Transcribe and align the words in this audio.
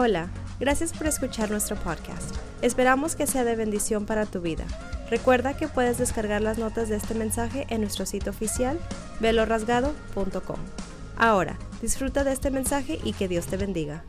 Hola, 0.00 0.28
gracias 0.60 0.92
por 0.92 1.08
escuchar 1.08 1.50
nuestro 1.50 1.74
podcast. 1.74 2.36
Esperamos 2.62 3.16
que 3.16 3.26
sea 3.26 3.42
de 3.42 3.56
bendición 3.56 4.06
para 4.06 4.26
tu 4.26 4.40
vida. 4.40 4.64
Recuerda 5.10 5.56
que 5.56 5.66
puedes 5.66 5.98
descargar 5.98 6.40
las 6.40 6.56
notas 6.56 6.88
de 6.88 6.94
este 6.94 7.14
mensaje 7.14 7.66
en 7.68 7.80
nuestro 7.80 8.06
sitio 8.06 8.30
oficial 8.30 8.78
velorasgado.com. 9.18 10.60
Ahora, 11.16 11.58
disfruta 11.82 12.22
de 12.22 12.32
este 12.32 12.52
mensaje 12.52 13.00
y 13.02 13.12
que 13.12 13.26
Dios 13.26 13.46
te 13.46 13.56
bendiga. 13.56 14.04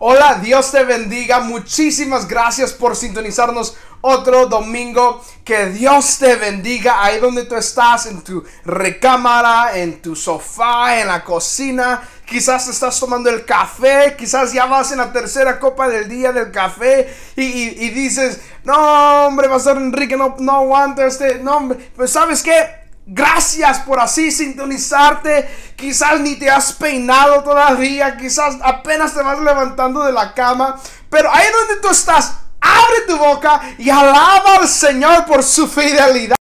Hola, 0.00 0.38
Dios 0.40 0.70
te 0.70 0.84
bendiga. 0.84 1.40
Muchísimas 1.40 2.28
gracias 2.28 2.72
por 2.72 2.94
sintonizarnos 2.94 3.76
otro 4.00 4.46
domingo. 4.46 5.22
Que 5.44 5.66
Dios 5.66 6.18
te 6.18 6.36
bendiga 6.36 7.02
ahí 7.02 7.18
donde 7.20 7.44
tú 7.44 7.54
estás, 7.54 8.06
en 8.06 8.22
tu 8.22 8.44
recámara, 8.64 9.78
en 9.78 10.02
tu 10.02 10.14
sofá, 10.14 11.00
en 11.00 11.08
la 11.08 11.24
cocina. 11.24 12.02
Quizás 12.26 12.68
estás 12.68 13.00
tomando 13.00 13.30
el 13.30 13.44
café, 13.44 14.14
quizás 14.18 14.52
ya 14.52 14.66
vas 14.66 14.92
en 14.92 14.98
la 14.98 15.12
tercera 15.12 15.58
copa 15.58 15.88
del 15.88 16.08
día 16.08 16.32
del 16.32 16.50
café 16.50 17.14
y, 17.36 17.88
dices, 17.90 18.40
no 18.64 19.26
hombre, 19.26 19.48
Pastor 19.48 19.78
Enrique, 19.78 20.16
no, 20.16 20.36
no 20.38 20.56
aguanta 20.56 21.06
este, 21.06 21.36
no 21.36 21.74
pues 21.96 22.10
sabes 22.10 22.42
qué, 22.42 22.88
Gracias 23.10 23.78
por 23.80 23.98
así 24.00 24.30
sintonizarte. 24.30 25.48
Quizás 25.76 26.20
ni 26.20 26.36
te 26.36 26.50
has 26.50 26.74
peinado 26.74 27.42
todavía. 27.42 28.18
Quizás 28.18 28.58
apenas 28.62 29.14
te 29.14 29.22
vas 29.22 29.40
levantando 29.40 30.04
de 30.04 30.12
la 30.12 30.34
cama. 30.34 30.78
Pero 31.08 31.32
ahí 31.32 31.46
donde 31.50 31.80
tú 31.80 31.88
estás, 31.88 32.34
abre 32.60 33.00
tu 33.06 33.16
boca 33.16 33.60
y 33.78 33.90
alaba 33.90 34.56
al 34.60 34.68
Señor 34.68 35.26
por 35.26 35.42
su 35.42 35.68
fidelidad. 35.68 36.36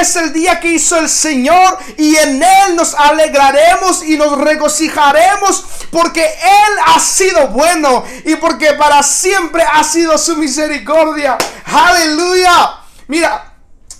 Es 0.00 0.16
el 0.16 0.32
día 0.32 0.58
que 0.60 0.68
hizo 0.68 0.96
el 0.96 1.08
Señor 1.08 1.78
y 1.98 2.16
en 2.16 2.42
Él 2.42 2.76
nos 2.76 2.94
alegraremos 2.94 4.02
y 4.04 4.16
nos 4.16 4.38
regocijaremos 4.38 5.64
porque 5.90 6.24
Él 6.24 6.78
ha 6.86 6.98
sido 6.98 7.48
bueno 7.48 8.04
y 8.24 8.36
porque 8.36 8.72
para 8.74 9.02
siempre 9.02 9.62
ha 9.62 9.84
sido 9.84 10.16
su 10.16 10.36
misericordia. 10.36 11.36
Aleluya. 11.66 12.78
Mira, 13.08 13.50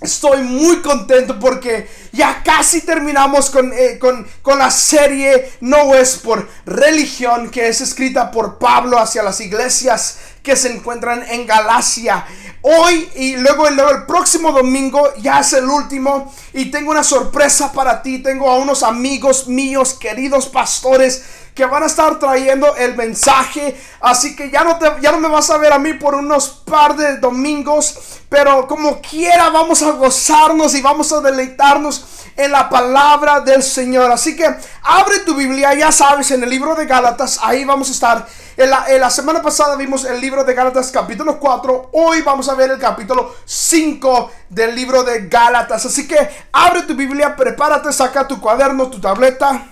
Estoy 0.01 0.41
muy 0.41 0.81
contento 0.81 1.39
porque 1.39 1.87
ya 2.11 2.41
casi 2.43 2.81
terminamos 2.81 3.51
eh, 3.55 3.99
con, 3.99 4.27
con, 4.41 4.57
la 4.57 4.71
serie 4.71 5.51
No 5.61 5.93
es 5.93 6.15
por 6.15 6.49
religión 6.65 7.51
que 7.51 7.67
es 7.67 7.81
escrita 7.81 8.31
por 8.31 8.57
Pablo 8.57 8.97
hacia 8.97 9.21
las 9.21 9.39
iglesias 9.41 10.17
que 10.43 10.55
se 10.55 10.73
encuentran 10.73 11.23
en 11.29 11.45
Galacia. 11.45 12.25
Hoy 12.61 13.09
y 13.15 13.37
luego 13.37 13.67
el, 13.67 13.79
el 13.79 14.05
próximo 14.05 14.51
domingo 14.51 15.13
ya 15.17 15.39
es 15.39 15.53
el 15.53 15.65
último 15.65 16.33
y 16.53 16.71
tengo 16.71 16.91
una 16.91 17.03
sorpresa 17.03 17.71
para 17.71 18.01
ti. 18.01 18.19
Tengo 18.19 18.49
a 18.49 18.57
unos 18.57 18.83
amigos 18.83 19.47
míos, 19.47 19.93
queridos 19.93 20.47
pastores 20.47 21.23
que 21.53 21.65
van 21.65 21.83
a 21.83 21.87
estar 21.87 22.17
trayendo 22.17 22.75
el 22.75 22.95
mensaje. 22.95 23.75
Así 23.99 24.35
que 24.35 24.49
ya 24.49 24.63
no, 24.63 24.77
te, 24.77 24.89
ya 25.01 25.11
no 25.11 25.19
me 25.19 25.27
vas 25.27 25.49
a 25.49 25.57
ver 25.57 25.73
a 25.73 25.79
mí 25.79 25.93
por 25.93 26.15
unos 26.15 26.49
par 26.49 26.95
de 26.95 27.17
domingos. 27.17 28.19
Pero 28.29 28.67
como 28.67 29.01
quiera 29.01 29.49
vamos 29.49 29.81
a 29.81 29.91
gozarnos 29.91 30.73
y 30.75 30.81
vamos 30.81 31.11
a 31.11 31.21
deleitarnos 31.21 32.05
en 32.35 32.51
la 32.51 32.69
palabra 32.69 33.39
del 33.39 33.63
Señor. 33.63 34.11
Así 34.11 34.35
que 34.35 34.45
abre 34.83 35.19
tu 35.19 35.35
Biblia, 35.35 35.73
ya 35.73 35.91
sabes, 35.91 36.31
en 36.31 36.43
el 36.43 36.49
libro 36.49 36.75
de 36.75 36.85
Gálatas. 36.85 37.39
Ahí 37.41 37.65
vamos 37.65 37.89
a 37.89 37.91
estar. 37.91 38.27
En 38.57 38.69
la, 38.69 38.85
la, 38.99 39.09
semana 39.09 39.41
pasada 39.41 39.75
vimos 39.75 40.05
el 40.05 40.19
libro 40.19 40.43
de 40.43 40.53
Gálatas 40.53 40.91
capítulo 40.91 41.39
4. 41.39 41.89
Hoy 41.93 42.21
vamos 42.21 42.49
a 42.49 42.55
ver 42.55 42.71
el 42.71 42.79
capítulo 42.79 43.35
5 43.45 44.31
del 44.49 44.75
libro 44.75 45.03
de 45.03 45.27
Gálatas. 45.27 45.85
Así 45.85 46.07
que 46.07 46.29
abre 46.51 46.83
tu 46.83 46.95
Biblia, 46.95 47.35
prepárate, 47.35 47.91
saca 47.93 48.27
tu 48.27 48.39
cuaderno, 48.39 48.89
tu 48.89 48.99
tableta 48.99 49.67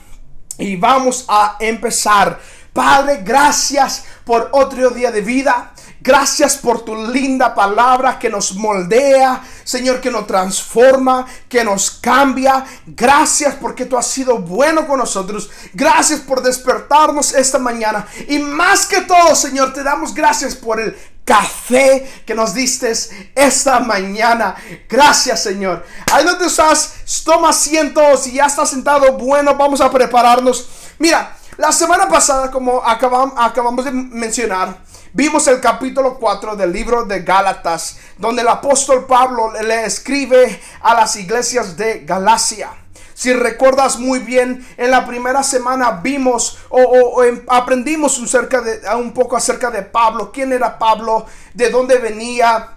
y 0.59 0.75
vamos 0.75 1.25
a 1.27 1.55
empezar. 1.59 2.39
Padre, 2.73 3.21
gracias 3.23 4.05
por 4.23 4.49
otro 4.51 4.91
día 4.91 5.11
de 5.11 5.21
vida. 5.21 5.73
Gracias 6.01 6.57
por 6.57 6.85
tu 6.85 6.95
linda 6.95 7.53
palabra 7.53 8.17
que 8.17 8.29
nos 8.29 8.55
moldea, 8.55 9.41
Señor, 9.63 9.99
que 9.99 10.09
nos 10.09 10.25
transforma, 10.27 11.25
que 11.49 11.63
nos 11.63 11.91
cambia. 11.91 12.65
Gracias 12.85 13.55
porque 13.55 13.85
tú 13.85 13.97
has 13.97 14.07
sido 14.07 14.37
bueno 14.37 14.87
con 14.87 14.99
nosotros. 14.99 15.49
Gracias 15.73 16.21
por 16.21 16.41
despertarnos 16.41 17.33
esta 17.33 17.59
mañana. 17.59 18.07
Y 18.27 18.39
más 18.39 18.85
que 18.85 19.01
todo, 19.01 19.35
Señor, 19.35 19.73
te 19.73 19.83
damos 19.83 20.13
gracias 20.13 20.55
por 20.55 20.79
el 20.79 20.95
café 21.29 22.23
que 22.25 22.33
nos 22.33 22.55
diste 22.55 22.91
esta 23.35 23.79
mañana. 23.79 24.55
Gracias, 24.89 25.43
Señor. 25.43 25.85
Ahí 26.11 26.25
donde 26.25 26.47
estás, 26.47 26.93
toma 27.23 27.49
asientos 27.49 28.25
y 28.25 28.33
ya 28.33 28.45
estás 28.45 28.71
sentado. 28.71 29.11
Bueno, 29.13 29.55
vamos 29.55 29.79
a 29.79 29.91
prepararnos. 29.91 30.67
Mira, 30.97 31.35
la 31.57 31.71
semana 31.71 32.07
pasada, 32.07 32.49
como 32.49 32.81
acabamos, 32.83 33.33
acabamos 33.37 33.85
de 33.85 33.91
mencionar, 33.91 34.77
vimos 35.13 35.47
el 35.47 35.59
capítulo 35.59 36.17
4 36.19 36.55
del 36.55 36.71
libro 36.71 37.05
de 37.05 37.21
Gálatas, 37.21 37.97
donde 38.17 38.41
el 38.41 38.47
apóstol 38.47 39.05
Pablo 39.05 39.51
le 39.61 39.85
escribe 39.85 40.59
a 40.81 40.93
las 40.93 41.15
iglesias 41.15 41.77
de 41.77 42.05
Galacia. 42.05 42.69
Si 43.13 43.33
recuerdas 43.33 43.99
muy 43.99 44.19
bien, 44.19 44.65
en 44.77 44.91
la 44.91 45.05
primera 45.05 45.43
semana 45.43 45.91
vimos 45.91 46.57
o, 46.69 47.21
em, 47.23 47.43
aprendimos 47.49 48.17
un, 48.17 48.27
de, 48.27 48.81
un 48.95 49.13
poco 49.13 49.35
acerca 49.35 49.69
de 49.69 49.81
Pablo, 49.81 50.31
quién 50.31 50.53
era 50.53 50.79
Pablo, 50.79 51.25
de 51.53 51.69
dónde 51.69 51.97
venía, 51.97 52.75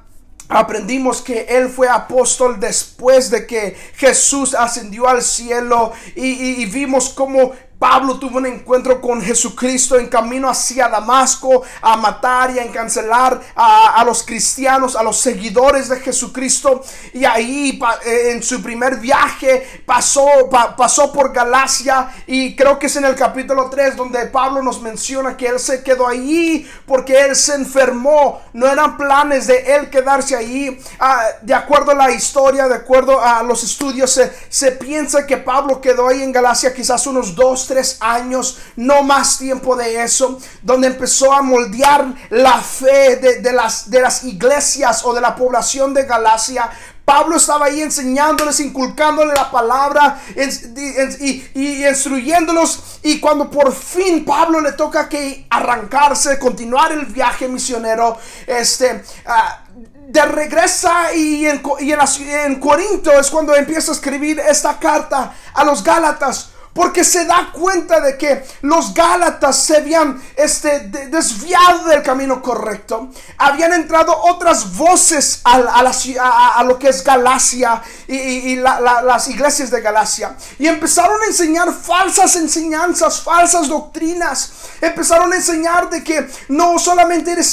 Aprendimos 0.48 1.22
que 1.22 1.46
Él 1.48 1.70
fue 1.70 1.88
apóstol 1.88 2.60
después 2.60 3.30
de 3.30 3.46
que 3.46 3.74
Jesús 3.94 4.54
ascendió 4.54 5.08
al 5.08 5.22
cielo 5.22 5.92
y, 6.14 6.62
y 6.62 6.66
vimos 6.66 7.08
cómo 7.08 7.52
Pablo 7.82 8.16
tuvo 8.16 8.38
un 8.38 8.46
encuentro 8.46 9.00
con 9.00 9.20
Jesucristo 9.20 9.98
en 9.98 10.06
camino 10.06 10.48
hacia 10.48 10.88
Damasco 10.88 11.64
a 11.80 11.96
matar 11.96 12.52
y 12.52 12.60
a 12.60 12.64
encancelar 12.64 13.40
a, 13.56 14.04
los 14.04 14.22
cristianos, 14.22 14.94
a 14.94 15.02
los 15.02 15.18
seguidores 15.18 15.88
de 15.88 15.98
Jesucristo. 15.98 16.80
Y 17.12 17.24
ahí 17.24 17.80
eh, 18.06 18.30
en 18.34 18.42
su 18.44 18.62
primer 18.62 18.98
viaje 18.98 19.82
pasó, 19.84 20.48
pasó 20.76 21.12
por 21.12 21.32
Galacia 21.32 22.08
y 22.28 22.54
creo 22.54 22.78
que 22.78 22.86
es 22.86 22.94
en 22.94 23.04
el 23.04 23.16
capítulo 23.16 23.68
3 23.68 23.96
donde 23.96 24.26
Pablo 24.26 24.62
nos 24.62 24.80
menciona 24.80 25.36
que 25.36 25.48
él 25.48 25.58
se 25.58 25.82
quedó 25.82 26.06
ahí 26.06 26.70
porque 26.86 27.18
él 27.18 27.34
se 27.34 27.56
enfermó. 27.56 28.42
No 28.52 28.68
eran 28.68 28.96
planes 28.96 29.48
de 29.48 29.58
él 29.74 29.90
quedarse 29.90 30.36
ahí. 30.36 30.80
Ah, 31.00 31.24
de 31.42 31.52
acuerdo 31.52 31.90
a 31.90 31.94
la 31.94 32.12
historia, 32.12 32.68
de 32.68 32.76
acuerdo 32.76 33.20
a 33.20 33.42
los 33.42 33.64
estudios, 33.64 34.12
se, 34.12 34.32
se 34.48 34.70
piensa 34.70 35.26
que 35.26 35.36
Pablo 35.36 35.80
quedó 35.80 36.06
ahí 36.06 36.22
en 36.22 36.30
Galacia 36.30 36.72
quizás 36.72 37.08
unos 37.08 37.34
dos, 37.34 37.71
tres 37.72 37.96
años, 38.00 38.58
no 38.76 39.02
más 39.02 39.38
tiempo 39.38 39.74
de 39.76 40.02
eso, 40.02 40.38
donde 40.62 40.88
empezó 40.88 41.32
a 41.32 41.40
moldear 41.40 42.14
la 42.28 42.58
fe 42.60 43.16
de, 43.16 43.52
las, 43.52 43.90
de 43.90 44.00
las 44.00 44.24
iglesias 44.24 45.04
o 45.04 45.14
de 45.14 45.22
la 45.22 45.34
población 45.34 45.94
de 45.94 46.04
Galacia 46.04 46.70
Pablo 47.04 47.36
estaba 47.36 47.66
ahí 47.66 47.82
enseñándoles, 47.82 48.60
inculcándole 48.60 49.34
la 49.34 49.50
palabra 49.50 50.20
y, 50.36 51.42
y, 51.54 51.86
instruyéndolos. 51.86 53.00
Y 53.02 53.18
cuando 53.18 53.50
por 53.50 53.74
fin 53.74 54.24
Pablo 54.24 54.60
le 54.60 54.72
toca 54.72 55.08
que 55.08 55.46
arrancarse, 55.50 56.38
continuar 56.38 56.92
el 56.92 57.06
viaje 57.06 57.48
misionero, 57.48 58.16
este, 58.46 59.02
ah, 59.26 59.64
de 60.06 60.22
regresa 60.22 61.12
y, 61.14 61.44
y 61.44 61.46
en, 61.46 61.60
en 61.80 62.60
Corinto 62.60 63.10
es 63.12 63.30
cuando 63.30 63.54
empieza 63.56 63.90
a 63.90 63.94
escribir 63.94 64.38
esta 64.38 64.78
carta 64.78 65.34
a 65.54 65.64
los 65.64 65.82
Gálatas. 65.82 66.51
Porque 66.74 67.04
se 67.04 67.26
da 67.26 67.50
cuenta 67.52 68.00
de 68.00 68.16
que 68.16 68.44
los 68.62 68.94
Gálatas 68.94 69.62
se 69.62 69.76
habían 69.76 70.22
este, 70.36 70.80
desviado 70.80 71.84
del 71.88 72.02
camino 72.02 72.40
correcto. 72.40 73.10
Habían 73.36 73.74
entrado 73.74 74.16
otras 74.16 74.74
voces 74.76 75.40
a, 75.44 75.56
a, 75.56 76.58
a 76.58 76.64
lo 76.64 76.78
que 76.78 76.88
es 76.88 77.04
Galacia 77.04 77.82
y, 78.08 78.56
las 78.56 79.28
iglesias 79.28 79.70
de 79.70 79.80
Galacia. 79.80 80.36
Y 80.58 80.66
empezaron 80.66 81.20
a 81.22 81.26
enseñar 81.26 81.72
falsas 81.72 82.36
enseñanzas, 82.36 83.20
falsas 83.22 83.68
doctrinas. 83.68 84.52
Empezaron 84.80 85.32
a 85.32 85.36
enseñar 85.36 85.90
de 85.90 86.02
que 86.02 86.28
no 86.48 86.78
solamente 86.78 87.32
eres 87.32 87.48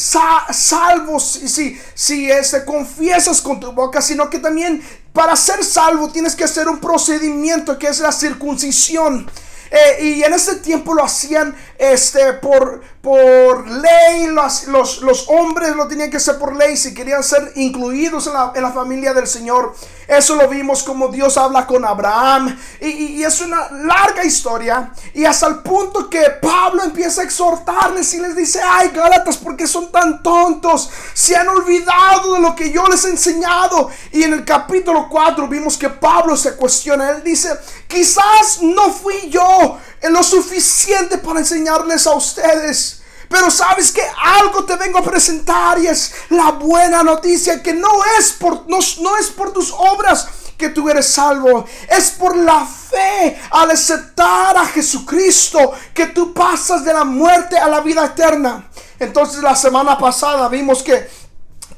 salvo 0.52 1.20
si, 1.20 1.80
si 1.94 2.32
este, 2.32 2.64
confiesas 2.66 3.42
con 3.42 3.60
tu 3.60 3.72
boca, 3.72 4.02
sino 4.02 4.30
que 4.30 4.40
también 4.40 4.82
para 5.14 5.36
ser 5.36 5.64
salvo 5.64 6.10
tienes 6.10 6.36
que 6.36 6.44
hacer 6.44 6.68
un 6.68 6.80
procedimiento 6.80 7.78
que 7.78 7.88
es 7.88 8.00
la 8.00 8.12
circuncisión. 8.12 9.30
Eh, 9.72 10.04
y 10.04 10.24
en 10.24 10.34
ese 10.34 10.56
tiempo 10.56 10.94
lo 10.94 11.04
hacían 11.04 11.56
este, 11.78 12.34
por, 12.34 12.82
por 13.02 13.66
ley, 13.66 14.28
los, 14.28 14.68
los, 14.68 15.02
los, 15.02 15.30
hombres 15.30 15.74
lo 15.74 15.88
tenían 15.88 16.12
que 16.12 16.18
hacer 16.18 16.38
por 16.38 16.56
ley 16.56 16.76
si 16.76 16.94
querían 16.94 17.24
ser 17.24 17.54
incluidos 17.56 18.28
en 18.28 18.34
la, 18.34 18.52
en 18.54 18.62
la, 18.62 18.72
familia 18.72 19.14
del 19.14 19.26
Señor. 19.26 19.74
Eso 20.06 20.36
lo 20.36 20.50
vimos 20.50 20.84
como 20.84 21.08
Dios 21.08 21.38
habla 21.38 21.66
con 21.66 21.86
Abraham. 21.86 22.60
Y, 22.82 22.88
y, 22.88 23.24
es 23.24 23.40
una 23.40 23.70
larga 23.72 24.26
historia. 24.26 24.92
Y 25.14 25.24
hasta 25.24 25.48
el 25.48 25.60
punto 25.60 26.10
que 26.10 26.24
Pablo 26.42 26.84
empieza 26.84 27.22
a 27.22 27.24
exhortarles 27.24 28.14
y 28.16 28.20
les 28.20 28.36
dice, 28.36 28.60
ay 28.62 28.90
Gálatas, 28.90 29.38
¿por 29.38 29.56
qué 29.56 29.66
son 29.66 29.92
tan 29.92 30.22
tontos? 30.22 30.90
Se 31.14 31.38
han 31.38 31.48
olvidado 31.48 32.34
de 32.34 32.42
lo 32.42 32.54
que 32.54 32.70
yo 32.70 32.86
les 32.88 33.06
he 33.06 33.10
enseñado. 33.10 33.90
Y 34.12 34.24
en 34.24 34.34
el 34.34 34.44
capítulo 34.44 35.08
4 35.10 35.48
vimos 35.48 35.78
que 35.78 35.90
Pablo 35.90 36.36
se 36.36 36.58
cuestiona. 36.58 37.12
Él 37.12 37.24
dice, 37.24 37.50
quizás 37.88 38.62
no 38.62 38.92
fui 38.92 39.30
yo 39.30 39.78
en 40.02 40.14
lo 40.14 40.24
suficiente 40.24 41.18
para 41.18 41.40
enseñarles 41.40 42.08
a 42.08 42.14
ustedes. 42.14 43.02
Pero 43.30 43.52
sabes 43.52 43.92
que 43.92 44.02
algo 44.18 44.66
te 44.66 44.76
vengo 44.76 45.00
a 45.00 45.04
presentar 45.04 45.78
y 45.80 45.88
es 45.88 46.14
la 46.30 46.52
buena 46.52 47.04
noticia 47.04 47.62
que 47.62 47.74
no 47.74 47.90
es 48.18 48.32
por, 48.32 48.68
no, 48.68 48.80
no 49.02 49.18
es 49.18 49.28
por 49.28 49.54
tus 49.54 49.72
obras 49.72 50.28
que 50.58 50.70
tú 50.70 50.90
eres 50.90 51.08
salvo. 51.08 51.66
Es 51.88 52.12
por 52.12 52.36
la 52.36 52.66
fe 52.66 53.40
al 53.52 53.70
aceptar 53.72 54.58
a 54.58 54.66
Jesucristo 54.66 55.74
que 55.94 56.08
tú 56.08 56.34
pasas 56.34 56.84
de 56.84 56.94
la 56.94 57.06
muerte 57.06 57.58
a 57.58 57.70
la 57.70 57.82
vida 57.82 58.06
eterna. 58.06 58.70
Entonces 59.00 59.44
la 59.44 59.56
semana 59.56 59.98
pasada 59.98 60.50
vimos 60.50 60.82
que 60.82 61.08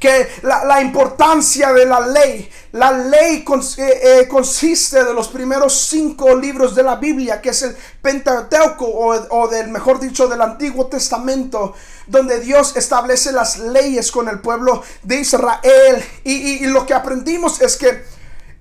que 0.02 0.28
la, 0.42 0.82
importancia 0.82 1.72
de 1.72 1.86
la 1.86 2.00
ley, 2.00 2.50
la 2.72 2.92
ley 2.92 3.46
eh, 3.78 4.02
eh, 4.04 4.28
consiste 4.28 5.04
de 5.04 5.14
los 5.14 5.28
primeros 5.28 5.74
cinco 5.90 6.36
libros 6.36 6.74
de 6.74 6.82
la 6.82 6.96
Biblia, 6.96 7.40
que 7.40 7.50
es 7.50 7.62
el 7.62 7.78
Pentateuco, 8.02 8.86
o, 8.88 9.48
del 9.48 9.68
mejor 9.70 10.00
dicho, 10.00 10.28
del 10.28 10.42
Antiguo 10.42 10.88
Testamento, 10.88 11.76
donde 12.08 12.40
Dios 12.40 12.76
establece 12.76 13.32
las 13.32 13.60
leyes 13.60 14.12
con 14.12 14.28
el 14.28 14.40
pueblo 14.40 14.82
de 15.04 15.20
Israel. 15.20 16.04
y 16.24 16.66
lo 16.66 16.84
que 16.88 16.96
aprendimos 16.96 17.62
es 17.62 17.78
que 17.78 18.04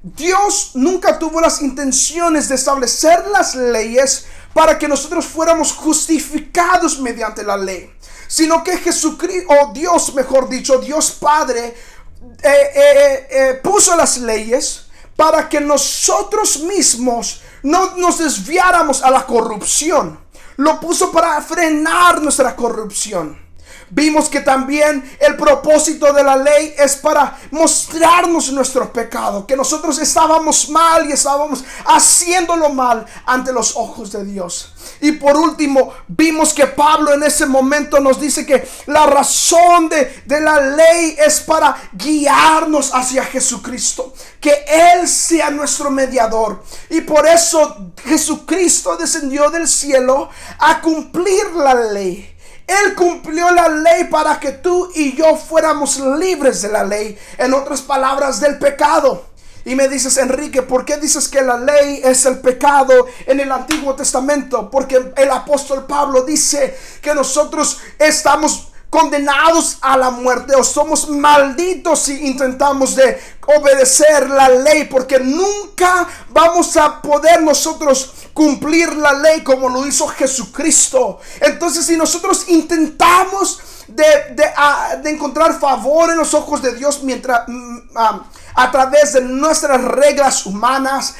Dios 0.02 0.72
nunca 0.74 1.18
tuvo 1.18 1.40
las 1.40 1.62
intenciones 1.62 2.50
de 2.50 2.56
establecer 2.56 3.26
las 3.28 3.54
leyes 3.54 4.26
para 4.52 4.78
que 4.78 4.88
nosotros 4.88 5.24
fuéramos 5.24 5.72
justificados 5.72 7.00
mediante 7.00 7.42
la 7.42 7.56
ley 7.56 7.90
sino 8.30 8.62
que 8.62 8.78
Jesucristo, 8.78 9.52
o 9.52 9.72
Dios 9.72 10.14
mejor 10.14 10.48
dicho, 10.48 10.78
Dios 10.78 11.10
Padre, 11.10 11.74
eh, 12.40 12.70
eh, 12.74 13.28
eh, 13.28 13.60
puso 13.60 13.96
las 13.96 14.18
leyes 14.18 14.86
para 15.16 15.48
que 15.48 15.60
nosotros 15.60 16.60
mismos 16.60 17.42
no 17.64 17.96
nos 17.96 18.18
desviáramos 18.18 19.02
a 19.02 19.10
la 19.10 19.26
corrupción. 19.26 20.20
Lo 20.58 20.78
puso 20.78 21.10
para 21.10 21.42
frenar 21.42 22.22
nuestra 22.22 22.54
corrupción. 22.54 23.36
Vimos 23.90 24.28
que 24.28 24.40
también 24.40 25.16
el 25.18 25.36
propósito 25.36 26.12
de 26.12 26.22
la 26.22 26.36
ley 26.36 26.74
es 26.78 26.96
para 26.96 27.36
mostrarnos 27.50 28.52
nuestro 28.52 28.92
pecado, 28.92 29.46
que 29.46 29.56
nosotros 29.56 29.98
estábamos 29.98 30.68
mal 30.68 31.08
y 31.08 31.12
estábamos 31.12 31.64
haciéndolo 31.86 32.68
mal 32.68 33.04
ante 33.26 33.52
los 33.52 33.76
ojos 33.76 34.12
de 34.12 34.24
Dios. 34.24 34.72
Y 35.00 35.12
por 35.12 35.36
último, 35.36 35.92
vimos 36.06 36.52
que 36.52 36.66
Pablo 36.66 37.14
en 37.14 37.22
ese 37.22 37.46
momento 37.46 37.98
nos 38.00 38.20
dice 38.20 38.46
que 38.46 38.68
la 38.86 39.06
razón 39.06 39.88
de, 39.88 40.22
de 40.24 40.40
la 40.40 40.60
ley 40.60 41.16
es 41.18 41.40
para 41.40 41.76
guiarnos 41.92 42.94
hacia 42.94 43.24
Jesucristo, 43.24 44.14
que 44.40 44.64
Él 44.68 45.08
sea 45.08 45.50
nuestro 45.50 45.90
mediador. 45.90 46.62
Y 46.90 47.00
por 47.00 47.26
eso 47.26 47.92
Jesucristo 48.04 48.96
descendió 48.96 49.50
del 49.50 49.66
cielo 49.66 50.28
a 50.58 50.80
cumplir 50.80 51.50
la 51.54 51.74
ley. 51.74 52.29
Él 52.70 52.94
cumplió 52.94 53.50
la 53.50 53.68
ley 53.68 54.04
para 54.04 54.38
que 54.38 54.52
tú 54.52 54.90
y 54.94 55.16
yo 55.16 55.34
fuéramos 55.34 55.98
libres 55.98 56.62
de 56.62 56.68
la 56.68 56.84
ley. 56.84 57.18
En 57.36 57.52
otras 57.52 57.82
palabras, 57.82 58.40
del 58.40 58.58
pecado. 58.58 59.26
Y 59.64 59.74
me 59.74 59.88
dices, 59.88 60.16
Enrique, 60.16 60.62
¿por 60.62 60.84
qué 60.84 60.96
dices 60.96 61.28
que 61.28 61.42
la 61.42 61.58
ley 61.58 62.00
es 62.02 62.24
el 62.26 62.38
pecado 62.38 63.06
en 63.26 63.40
el 63.40 63.50
Antiguo 63.50 63.94
Testamento? 63.94 64.70
Porque 64.70 65.12
el 65.16 65.30
apóstol 65.30 65.86
Pablo 65.86 66.22
dice 66.22 66.78
que 67.02 67.14
nosotros 67.14 67.78
estamos 67.98 68.69
condenados 68.90 69.78
a 69.80 69.96
la 69.96 70.10
muerte 70.10 70.54
o 70.56 70.64
somos 70.64 71.08
malditos 71.08 72.00
si 72.00 72.26
intentamos 72.26 72.96
de 72.96 73.20
obedecer 73.46 74.28
la 74.28 74.48
ley 74.48 74.84
porque 74.84 75.20
nunca 75.20 76.06
vamos 76.30 76.76
a 76.76 77.00
poder 77.00 77.40
nosotros 77.40 78.14
cumplir 78.34 78.92
la 78.94 79.12
ley 79.12 79.42
como 79.42 79.68
lo 79.68 79.86
hizo 79.86 80.08
Jesucristo. 80.08 81.20
Entonces 81.40 81.86
si 81.86 81.96
nosotros 81.96 82.48
intentamos 82.48 83.60
de, 83.86 85.10
encontrar 85.10 85.58
favor 85.58 86.10
en 86.10 86.16
los 86.16 86.34
ojos 86.34 86.60
de 86.60 86.74
Dios 86.74 87.02
mientras 87.02 87.42
mm, 87.46 87.78
a 88.54 88.70
través 88.70 89.12
de 89.12 89.20
nuestras 89.22 89.82
reglas 89.82 90.46
humanas, 90.46 91.14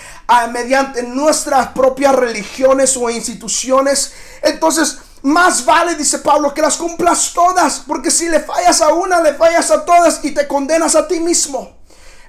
mediante 0.52 1.02
nuestras 1.02 1.68
propias 1.68 2.14
religiones 2.14 2.96
o 2.96 3.10
instituciones, 3.10 4.12
entonces 4.42 4.98
más 5.22 5.64
vale, 5.64 5.94
dice 5.94 6.18
Pablo, 6.20 6.54
que 6.54 6.62
las 6.62 6.76
cumplas 6.76 7.32
todas, 7.32 7.82
porque 7.86 8.10
si 8.10 8.28
le 8.28 8.40
fallas 8.40 8.80
a 8.80 8.94
una, 8.94 9.20
le 9.20 9.34
fallas 9.34 9.70
a 9.70 9.84
todas 9.84 10.24
y 10.24 10.32
te 10.32 10.46
condenas 10.48 10.94
a 10.94 11.06
ti 11.06 11.20
mismo. 11.20 11.80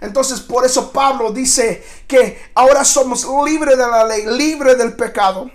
Entonces 0.01 0.39
por 0.39 0.65
eso 0.65 0.91
Pablo 0.91 1.31
dice 1.31 1.85
que 2.07 2.51
ahora 2.55 2.83
somos 2.83 3.25
libres 3.45 3.77
de 3.77 3.87
la 3.87 4.03
ley, 4.03 4.25
libres 4.25 4.77
del 4.77 4.93
pecado. 4.93 5.49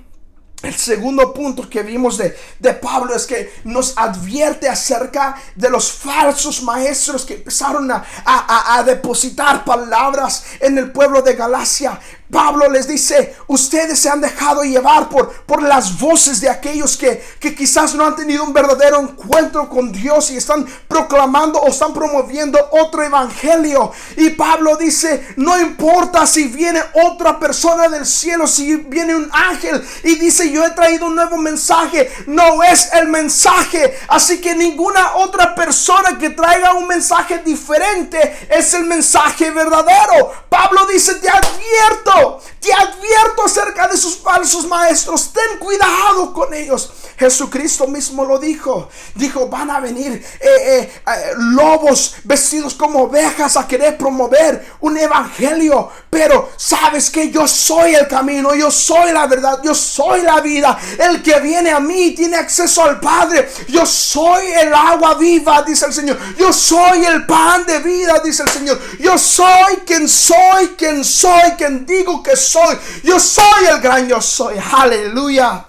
El 0.62 0.74
segundo 0.74 1.34
punto 1.34 1.68
que 1.68 1.82
vimos 1.82 2.16
de, 2.16 2.34
de, 2.58 2.72
Pablo 2.72 3.14
es 3.14 3.26
que 3.26 3.52
nos 3.64 3.92
advierte 3.96 4.68
acerca 4.68 5.36
de 5.54 5.68
los 5.68 5.92
falsos 5.92 6.62
maestros 6.62 7.26
que 7.26 7.34
empezaron 7.34 7.90
a, 7.90 8.02
a, 8.24 8.78
a, 8.78 8.82
depositar 8.82 9.64
palabras 9.64 10.44
en 10.60 10.78
el 10.78 10.90
pueblo 10.92 11.20
de 11.20 11.34
Galacia. 11.34 12.00
Pablo 12.31 12.69
les 12.69 12.88
dice, 12.88 13.37
ustedes 13.46 14.00
se 14.00 14.08
han 14.08 14.20
dejado 14.20 14.62
llevar 14.64 15.08
por, 15.08 15.32
por 15.44 15.62
las 15.62 15.99
voces 15.99 16.40
de 16.40 16.50
aquellos 16.50 16.96
que, 16.96 17.25
que 17.38 17.55
quizás 17.55 17.94
no 17.94 18.05
han 18.05 18.17
tenido 18.17 18.43
un 18.43 18.52
verdadero 18.52 19.00
encuentro 19.00 19.69
con 19.69 19.93
Dios 19.93 20.31
y 20.31 20.37
están 20.37 20.67
proclamando 20.88 21.61
o 21.61 21.69
están 21.69 21.94
promoviendo 21.94 22.58
otro 22.73 23.02
evangelio. 23.02 23.93
Y 24.17 24.31
Pablo 24.31 24.76
dice, 24.76 25.34
no 25.37 25.58
importa 25.61 26.26
si 26.26 26.49
viene 26.49 26.82
otra 27.05 27.38
persona 27.38 27.88
del 27.88 28.05
cielo, 28.05 28.46
si 28.46 28.75
viene 28.75 29.14
un 29.14 29.31
ángel 29.32 29.87
y 30.02 30.17
dice, 30.17 30.50
yo 30.50 30.64
he 30.64 30.70
traído 30.70 31.06
un 31.06 31.14
nuevo 31.14 31.37
mensaje, 31.37 32.11
no 32.26 32.62
es 32.64 32.93
el 32.93 33.08
mensaje. 33.08 33.96
Así 34.08 34.40
que 34.40 34.55
ninguna 34.55 35.17
otra 35.17 35.55
persona 35.55 36.19
que 36.19 36.31
traiga 36.31 36.75
un 36.75 36.88
mensaje 36.88 37.38
diferente 37.38 38.49
es 38.50 38.75
el 38.75 38.84
mensaje 38.84 39.50
verdadero. 39.50 40.32
Pablo 40.49 40.87
dice, 40.87 41.14
te 41.17 41.28
advierto 41.28 42.15
te 42.60 42.72
advierto 42.72 43.44
acerca 43.44 43.88
de 43.88 43.96
sus 43.96 44.16
falsos 44.16 44.66
maestros. 44.66 45.32
Ten 45.32 45.58
cuidado 45.58 46.32
con 46.32 46.52
ellos. 46.54 46.90
Jesucristo 47.18 47.86
mismo 47.86 48.24
lo 48.24 48.38
dijo. 48.38 48.88
Dijo, 49.14 49.48
van 49.48 49.70
a 49.70 49.80
venir 49.80 50.24
eh, 50.40 50.48
eh, 50.70 51.32
lobos 51.36 52.16
vestidos 52.24 52.74
como 52.74 53.04
ovejas 53.04 53.56
a 53.56 53.66
querer 53.66 53.96
promover 53.96 54.74
un 54.80 54.96
evangelio. 54.96 55.90
Pero 56.10 56.50
sabes 56.56 57.10
que 57.10 57.30
yo 57.30 57.48
soy 57.48 57.94
el 57.94 58.06
camino, 58.08 58.54
yo 58.54 58.70
soy 58.70 59.12
la 59.12 59.26
verdad, 59.26 59.61
yo 59.62 59.75
soy 59.75 60.23
la 60.23 60.40
vida. 60.40 60.78
El 60.99 61.23
que 61.23 61.40
viene 61.40 61.70
a 61.70 61.80
mí 61.80 62.12
tiene 62.12 62.37
acceso 62.37 62.82
al 62.82 63.00
Padre. 63.00 63.50
Yo 63.68 63.87
soy 63.87 64.46
el 64.46 64.73
agua 64.75 65.14
viva, 65.14 65.62
dice 65.62 65.87
el 65.87 65.92
Señor. 65.92 66.18
Yo 66.38 66.52
soy 66.52 67.04
el 67.04 67.26
pan 67.26 67.64
de 67.66 67.78
vida, 67.80 68.20
dice 68.25 68.42
el 68.42 68.50
Señor. 68.50 68.80
Yo 68.99 69.16
soy 69.18 69.76
quien 69.87 70.08
soy, 70.08 70.68
quien 70.76 71.04
soy, 71.04 71.52
quien 71.56 71.87
digo 71.87 72.23
que 72.23 72.37
soy. 72.37 72.76
Yo 73.02 73.18
soy 73.18 73.66
el 73.70 73.80
gran 73.80 74.06
yo 74.06 74.20
soy. 74.20 74.56
Aleluya. 74.73 75.66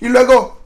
Y 0.00 0.08
luego 0.08 0.59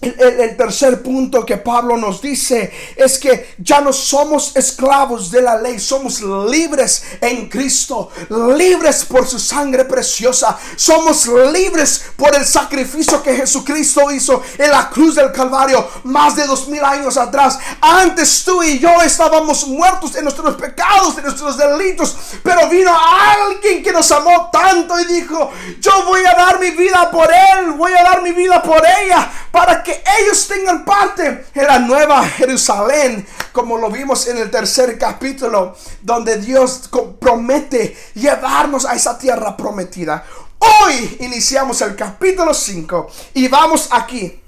el, 0.00 0.56
tercer 0.56 1.02
punto 1.02 1.44
que 1.44 1.56
Pablo 1.56 1.96
nos 1.96 2.20
dice 2.20 2.70
es 2.96 3.18
que 3.18 3.54
ya 3.58 3.80
no 3.80 3.92
somos 3.92 4.54
esclavos 4.54 5.30
de 5.30 5.42
la 5.42 5.56
ley, 5.56 5.78
somos 5.78 6.20
libres 6.20 7.02
en 7.20 7.48
Cristo, 7.48 8.10
libres 8.56 9.04
por 9.04 9.26
su 9.26 9.38
sangre 9.38 9.84
preciosa, 9.84 10.58
somos 10.76 11.26
libres 11.52 12.10
por 12.16 12.34
el 12.34 12.44
sacrificio 12.44 13.22
que 13.22 13.36
Jesucristo 13.36 14.10
hizo 14.10 14.42
en 14.58 14.70
la 14.70 14.90
cruz 14.90 15.14
del 15.14 15.32
Calvario 15.32 15.88
más 16.04 16.36
de 16.36 16.46
dos 16.46 16.68
mil 16.68 16.84
años 16.84 17.16
atrás. 17.16 17.58
Antes 17.80 18.44
tú 18.44 18.62
y 18.62 18.78
yo 18.78 19.02
estábamos 19.02 19.66
muertos 19.66 20.14
en 20.16 20.24
nuestros 20.24 20.56
pecados, 20.56 21.16
en 21.16 21.24
nuestros 21.24 21.56
delitos, 21.56 22.16
pero 22.42 22.68
vino 22.68 22.92
alguien 22.94 23.82
que 23.82 23.92
nos 23.92 24.10
amó 24.12 24.50
tanto 24.52 24.98
y 25.00 25.04
dijo, 25.06 25.50
yo 25.80 26.04
voy 26.04 26.20
a 26.24 26.34
dar 26.34 26.60
mi 26.60 26.70
vida 26.70 27.10
por 27.10 27.28
él, 27.32 27.72
voy 27.72 27.92
a 27.92 28.02
dar 28.02 28.22
mi 28.22 28.32
vida 28.32 28.62
por 28.62 28.82
ella 29.02 29.30
para 29.50 29.82
ellos 30.18 30.46
tengan 30.48 30.84
parte 30.84 31.46
en 31.54 31.66
la 31.66 31.78
nueva 31.78 32.26
Jerusalén, 32.28 33.26
como 33.52 33.78
lo 33.78 33.90
vimos 33.90 34.26
en 34.26 34.38
el 34.38 34.50
tercer 34.50 34.98
capítulo, 34.98 35.76
donde 36.02 36.38
Dios 36.38 36.88
promete 37.20 37.96
llevarnos 38.14 38.84
a 38.84 38.94
esa 38.94 39.18
tierra 39.18 39.56
prometida. 39.56 40.24
Hoy 40.58 41.18
iniciamos 41.20 41.80
el 41.82 41.94
capítulo 41.94 42.52
5 42.54 43.10
y 43.34 43.48
vamos 43.48 43.88
aquí. 43.90 44.42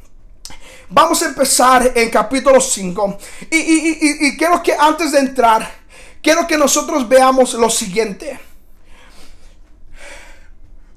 Vamos 0.91 1.23
a 1.23 1.27
empezar 1.27 1.93
en 1.95 2.09
capítulo 2.09 2.61
5. 2.61 3.19
Y, 3.51 4.27
y, 4.27 4.37
quiero 4.39 4.63
que 4.63 4.73
antes 4.73 5.13
de 5.13 5.19
entrar, 5.19 5.71
quiero 6.23 6.47
que 6.47 6.57
nosotros 6.57 7.07
veamos 7.07 7.53
lo 7.55 7.69
siguiente. 7.69 8.41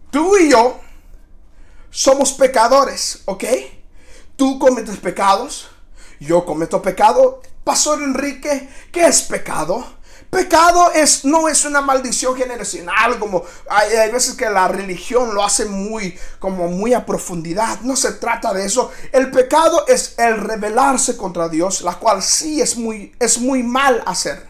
Tú 0.09 0.37
y 0.37 0.49
yo 0.51 0.79
somos 1.89 2.31
pecadores, 2.33 3.21
¿ok? 3.25 3.43
Tú 4.35 4.59
cometes 4.59 4.97
pecados, 4.97 5.69
yo 6.19 6.45
cometo 6.45 6.81
pecado. 6.81 7.41
Pastor 7.63 8.01
Enrique, 8.01 8.69
¿qué 8.91 9.05
es 9.05 9.21
pecado? 9.21 9.85
Pecado 10.31 10.93
es, 10.93 11.25
no 11.25 11.49
es 11.49 11.65
una 11.65 11.81
maldición 11.81 12.37
generacional, 12.37 13.19
como 13.19 13.43
hay, 13.69 13.91
hay, 13.97 14.11
veces 14.11 14.35
que 14.35 14.49
la 14.49 14.69
religión 14.69 15.35
lo 15.35 15.43
hace 15.43 15.65
muy, 15.65 16.17
como 16.39 16.69
muy 16.69 16.93
a 16.93 17.05
profundidad. 17.05 17.81
No 17.81 17.97
se 17.97 18.13
trata 18.13 18.53
de 18.53 18.65
eso. 18.65 18.91
El 19.11 19.29
pecado 19.29 19.85
es 19.87 20.15
el 20.17 20.37
rebelarse 20.37 21.17
contra 21.17 21.49
Dios, 21.49 21.81
la 21.81 21.95
cual 21.95 22.23
sí 22.23 22.61
es 22.61 22.77
muy, 22.77 23.13
es 23.19 23.39
muy 23.39 23.61
mal 23.61 24.01
hacer. 24.05 24.47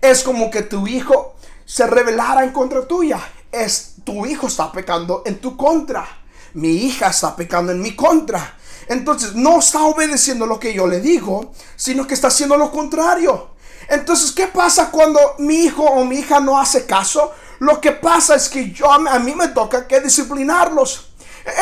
Es 0.00 0.22
como 0.22 0.50
que 0.50 0.62
tu 0.62 0.86
hijo 0.86 1.34
se 1.66 1.86
rebelara 1.86 2.42
en 2.42 2.52
contra 2.52 2.88
tuya. 2.88 3.20
Es 3.52 3.96
tu 4.04 4.24
hijo 4.24 4.46
está 4.46 4.72
pecando 4.72 5.22
en 5.26 5.38
tu 5.38 5.54
contra. 5.54 6.06
Mi 6.54 6.86
hija 6.86 7.08
está 7.08 7.36
pecando 7.36 7.72
en 7.72 7.82
mi 7.82 7.94
contra. 7.94 8.56
Entonces 8.90 9.36
no 9.36 9.60
está 9.60 9.84
obedeciendo 9.84 10.46
lo 10.46 10.58
que 10.58 10.74
yo 10.74 10.88
le 10.88 10.98
digo, 11.00 11.52
sino 11.76 12.08
que 12.08 12.14
está 12.14 12.26
haciendo 12.26 12.56
lo 12.56 12.72
contrario. 12.72 13.50
Entonces, 13.88 14.32
¿qué 14.32 14.48
pasa 14.48 14.90
cuando 14.90 15.36
mi 15.38 15.64
hijo 15.64 15.84
o 15.84 16.04
mi 16.04 16.18
hija 16.18 16.40
no 16.40 16.60
hace 16.60 16.86
caso? 16.86 17.32
Lo 17.60 17.80
que 17.80 17.92
pasa 17.92 18.34
es 18.34 18.48
que 18.48 18.72
yo 18.72 18.90
a 18.90 19.18
mí 19.20 19.32
me 19.36 19.46
toca 19.48 19.86
que 19.86 20.00
disciplinarlos. 20.00 21.12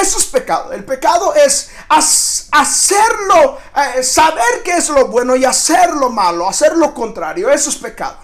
Eso 0.01 0.19
es 0.19 0.25
pecado. 0.25 0.73
El 0.73 0.85
pecado 0.85 1.35
es 1.35 1.69
hacerlo, 1.91 3.59
eh, 3.77 4.03
saber 4.03 4.63
qué 4.65 4.79
es 4.79 4.89
lo 4.89 5.09
bueno 5.09 5.37
y 5.37 5.45
hacer 5.45 5.91
lo 5.91 6.09
malo, 6.09 6.49
hacer 6.49 6.79
lo 6.79 6.95
contrario. 6.95 7.51
Eso 7.51 7.69
es 7.69 7.77
pecado. 7.77 8.17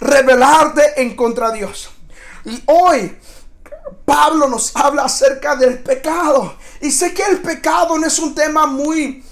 Rebelarte 0.00 1.00
en 1.00 1.16
contra 1.16 1.50
de 1.50 1.58
Dios. 1.60 1.88
Y 2.44 2.62
hoy 2.66 3.18
Pablo 4.04 4.48
nos 4.48 4.74
habla 4.76 5.04
acerca 5.04 5.56
del 5.56 5.78
pecado. 5.78 6.56
Y 6.80 6.90
sé 6.90 7.14
que 7.14 7.22
el 7.22 7.40
pecado 7.40 7.98
no 7.98 8.06
es 8.06 8.18
un 8.18 8.34
tema 8.34 8.66
muy 8.66 9.24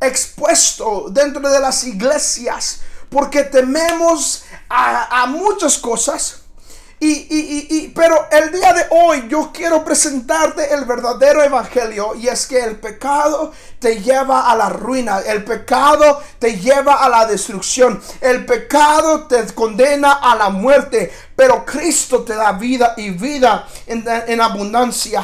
expuesto 0.00 1.06
dentro 1.10 1.48
de 1.48 1.60
las 1.60 1.84
iglesias 1.84 2.80
porque 3.10 3.44
tememos 3.44 4.44
a, 4.68 5.26
muchas 5.28 5.78
cosas. 5.78 6.42
Y, 6.98 7.08
y, 7.08 7.92
pero 7.94 8.26
el 8.30 8.50
día 8.50 8.72
de 8.72 8.86
hoy 8.90 9.26
yo 9.28 9.50
quiero 9.52 9.84
presentarte 9.84 10.72
el 10.72 10.86
verdadero 10.86 11.42
evangelio 11.42 12.14
y 12.14 12.28
es 12.28 12.46
que 12.46 12.58
el 12.58 12.76
pecado 12.76 13.52
te 13.78 14.00
lleva 14.00 14.50
a 14.50 14.56
la 14.56 14.70
ruina, 14.70 15.18
el 15.18 15.44
pecado 15.44 16.22
te 16.38 16.58
lleva 16.58 17.04
a 17.04 17.10
la 17.10 17.26
destrucción, 17.26 18.00
el 18.22 18.46
pecado 18.46 19.26
te 19.26 19.44
condena 19.52 20.14
a 20.14 20.36
la 20.36 20.48
muerte, 20.48 21.12
pero 21.36 21.66
Cristo 21.66 22.22
te 22.22 22.34
da 22.34 22.52
vida 22.52 22.94
y 22.96 23.10
vida 23.10 23.68
en, 23.86 24.02
en 24.26 24.40
abundancia. 24.40 25.22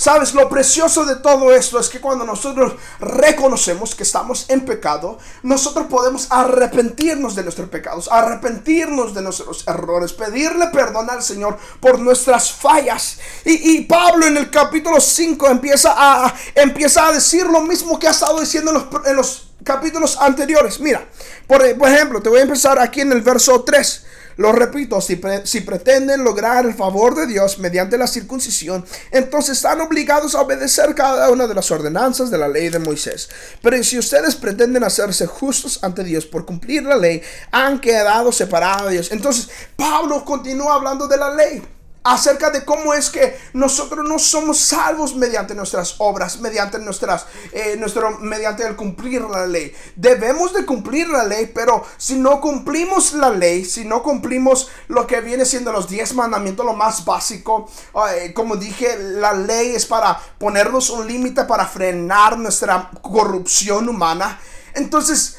Sabes, 0.00 0.32
lo 0.32 0.48
precioso 0.48 1.04
de 1.04 1.16
todo 1.16 1.54
esto 1.54 1.78
es 1.78 1.90
que 1.90 2.00
cuando 2.00 2.24
nosotros 2.24 2.72
reconocemos 3.00 3.94
que 3.94 4.02
estamos 4.02 4.46
en 4.48 4.64
pecado, 4.64 5.18
nosotros 5.42 5.88
podemos 5.90 6.26
arrepentirnos 6.30 7.34
de 7.34 7.42
nuestros 7.42 7.68
pecados, 7.68 8.08
arrepentirnos 8.10 9.12
de 9.12 9.20
nuestros 9.20 9.68
errores, 9.68 10.14
pedirle 10.14 10.68
perdón 10.68 11.10
al 11.10 11.22
Señor 11.22 11.58
por 11.80 11.98
nuestras 11.98 12.50
fallas. 12.50 13.18
Y, 13.44 13.82
Pablo 13.82 14.26
en 14.26 14.38
el 14.38 14.48
capítulo 14.48 15.02
5 15.02 15.46
empieza 15.48 15.92
a, 15.94 16.34
empieza 16.54 17.06
a 17.06 17.12
decir 17.12 17.44
lo 17.44 17.60
mismo 17.60 17.98
que 17.98 18.08
ha 18.08 18.12
estado 18.12 18.40
diciendo 18.40 18.70
en 18.70 18.76
los, 18.78 19.06
en 19.06 19.16
los 19.16 19.50
capítulos 19.64 20.16
anteriores. 20.18 20.80
Mira, 20.80 21.06
por, 21.46 21.76
por 21.76 21.88
ejemplo, 21.90 22.22
te 22.22 22.30
voy 22.30 22.38
a 22.38 22.44
empezar 22.44 22.78
aquí 22.78 23.02
en 23.02 23.12
el 23.12 23.20
verso 23.20 23.64
3. 23.64 24.06
Lo 24.36 24.52
repito, 24.52 25.00
si, 25.00 25.16
pretenden 25.16 26.24
lograr 26.24 26.64
el 26.64 26.74
favor 26.74 27.14
de 27.14 27.26
Dios 27.26 27.58
mediante 27.58 27.98
la 27.98 28.06
circuncisión, 28.06 28.84
entonces 29.10 29.56
están 29.56 29.80
obligados 29.80 30.34
a 30.34 30.40
obedecer 30.40 30.94
cada 30.94 31.30
una 31.30 31.46
de 31.46 31.54
las 31.54 31.70
ordenanzas 31.70 32.30
de 32.30 32.38
la 32.38 32.48
ley 32.48 32.68
de 32.68 32.78
Moisés. 32.78 33.28
Pero 33.62 33.82
si 33.82 33.98
ustedes 33.98 34.36
pretenden 34.36 34.84
hacerse 34.84 35.26
justos 35.26 35.82
ante 35.82 36.04
Dios 36.04 36.26
por 36.26 36.46
cumplir 36.46 36.82
la 36.82 36.96
ley, 36.96 37.22
han 37.50 37.80
quedado 37.80 38.32
separados 38.32 38.86
de 38.86 38.92
Dios. 38.92 39.12
Entonces, 39.12 39.48
Pablo 39.76 40.24
continúa 40.24 40.74
hablando 40.74 41.06
de 41.06 41.16
la 41.16 41.34
ley 41.34 41.62
acerca 42.02 42.50
de 42.50 42.64
cómo 42.64 42.94
es 42.94 43.10
que 43.10 43.38
nosotros 43.52 44.08
no 44.08 44.18
somos 44.18 44.58
salvos 44.58 45.14
mediante 45.14 45.54
nuestras 45.54 45.96
obras, 45.98 46.40
mediante 46.40 46.78
nuestras, 46.78 47.26
eh, 47.52 47.76
nuestro, 47.78 48.18
mediante 48.18 48.66
el 48.66 48.74
cumplir 48.74 49.22
la 49.22 49.46
ley. 49.46 49.74
Debemos 49.96 50.54
de 50.54 50.64
cumplir 50.64 51.08
la 51.08 51.24
ley, 51.24 51.50
pero 51.54 51.84
si 51.98 52.16
no 52.16 52.40
cumplimos 52.40 53.12
la 53.12 53.30
ley, 53.30 53.64
si 53.64 53.84
no 53.84 54.02
cumplimos 54.02 54.68
lo 54.88 55.06
que 55.06 55.20
viene 55.20 55.44
siendo 55.44 55.72
los 55.72 55.88
diez 55.88 56.14
mandamientos, 56.14 56.64
lo 56.64 56.72
más 56.72 57.04
básico, 57.04 57.70
eh, 58.14 58.32
como 58.32 58.56
dije, 58.56 58.96
la 58.98 59.34
ley 59.34 59.74
es 59.74 59.84
para 59.84 60.18
ponernos 60.38 60.88
un 60.88 61.06
límite 61.06 61.44
para 61.44 61.66
frenar 61.66 62.38
nuestra 62.38 62.90
corrupción 63.02 63.88
humana. 63.88 64.40
Entonces, 64.74 65.36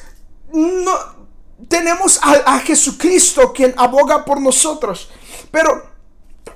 no, 0.52 0.92
tenemos 1.68 2.20
a, 2.22 2.54
a 2.54 2.58
Jesucristo 2.60 3.52
quien 3.52 3.74
aboga 3.76 4.24
por 4.24 4.40
nosotros, 4.40 5.10
pero 5.50 5.91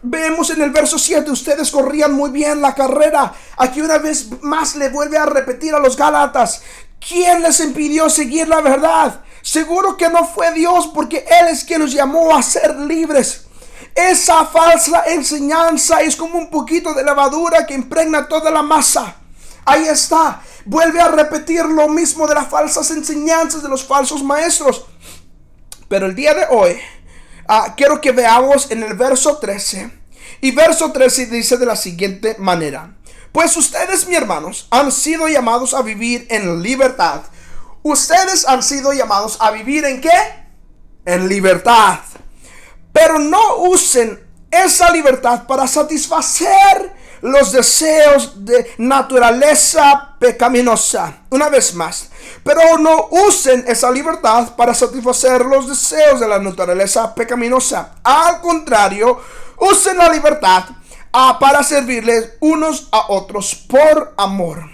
Vemos 0.02 0.50
en 0.50 0.62
el 0.62 0.71
verso 0.71 0.99
7, 0.99 1.31
ustedes 1.31 1.71
corrían 1.71 2.12
muy 2.12 2.31
bien 2.31 2.61
la 2.61 2.75
carrera. 2.75 3.33
Aquí 3.57 3.81
una 3.81 3.99
vez 3.99 4.28
más 4.43 4.76
le 4.76 4.88
vuelve 4.88 5.19
a 5.19 5.26
repetir 5.26 5.75
a 5.75 5.81
los 5.81 5.97
Gálatas, 5.97 6.62
¿quién 7.00 7.43
les 7.43 7.61
impidió 7.61 8.09
seguir 8.09 8.49
la 8.49 8.61
verdad? 8.61 9.21
Seguro 9.43 9.97
que 9.97 10.09
no 10.09 10.26
fue 10.26 10.52
Dios 10.52 10.88
porque 10.88 11.25
Él 11.28 11.49
es 11.49 11.64
quien 11.64 11.81
nos 11.81 11.93
llamó 11.93 12.37
a 12.37 12.43
ser 12.43 12.76
libres. 12.76 13.47
Esa 13.95 14.45
falsa 14.45 15.05
enseñanza 15.07 16.02
es 16.02 16.16
como 16.16 16.38
un 16.38 16.50
poquito 16.50 16.93
de 16.93 17.05
levadura 17.05 17.64
que 17.64 17.75
impregna 17.75 18.28
toda 18.28 18.50
la 18.50 18.62
masa. 18.62 19.16
Ahí 19.64 19.87
está. 19.87 20.43
Vuelve 20.64 21.00
a 21.00 21.09
repetir 21.09 21.64
lo 21.64 21.88
mismo 21.88 22.26
de 22.26 22.35
las 22.35 22.49
falsas 22.49 22.90
enseñanzas 22.90 23.62
de 23.62 23.69
los 23.69 23.85
falsos 23.85 24.23
maestros. 24.23 24.85
Pero 25.88 26.07
el 26.07 26.14
día 26.14 26.35
de 26.35 26.47
hoy 26.50 26.76
Ah, 27.48 27.74
quiero 27.76 28.00
que 28.00 28.12
veamos 28.12 28.70
en 28.70 28.82
el 28.82 28.94
verso 28.94 29.38
13. 29.38 29.90
Y 30.40 30.50
verso 30.50 30.92
13 30.92 31.26
dice 31.26 31.56
de 31.56 31.66
la 31.66 31.76
siguiente 31.76 32.36
manera. 32.38 32.96
Pues 33.32 33.56
ustedes, 33.56 34.06
mis 34.06 34.16
hermanos, 34.16 34.66
han 34.70 34.90
sido 34.90 35.28
llamados 35.28 35.74
a 35.74 35.82
vivir 35.82 36.26
en 36.30 36.62
libertad. 36.62 37.22
Ustedes 37.82 38.46
han 38.48 38.62
sido 38.62 38.92
llamados 38.92 39.36
a 39.40 39.50
vivir 39.50 39.84
en 39.84 40.00
qué? 40.00 40.46
En 41.04 41.28
libertad. 41.28 42.00
Pero 42.92 43.18
no 43.18 43.58
usen 43.58 44.26
esa 44.50 44.90
libertad 44.90 45.46
para 45.46 45.66
satisfacer 45.66 46.95
los 47.23 47.52
deseos 47.52 48.44
de 48.44 48.75
naturaleza 48.78 50.16
pecaminosa. 50.18 51.18
Una 51.30 51.49
vez 51.49 51.75
más, 51.75 52.11
pero 52.42 52.78
no 52.78 53.08
usen 53.11 53.64
esa 53.66 53.90
libertad 53.90 54.54
para 54.56 54.75
satisfacer 54.75 55.44
los 55.44 55.68
deseos 55.68 56.20
de 56.20 56.28
la 56.28 56.38
naturaleza 56.38 57.14
pecaminosa. 57.14 57.96
Al 58.02 58.40
contrario, 58.40 59.20
usen 59.58 59.99
la 59.99 60.08
libertad 60.08 60.64
ah, 61.12 61.38
para 61.40 61.62
servirles 61.62 62.35
unos 62.40 62.88
a 62.92 63.06
otros 63.08 63.54
por 63.54 64.14
amor. 64.16 64.70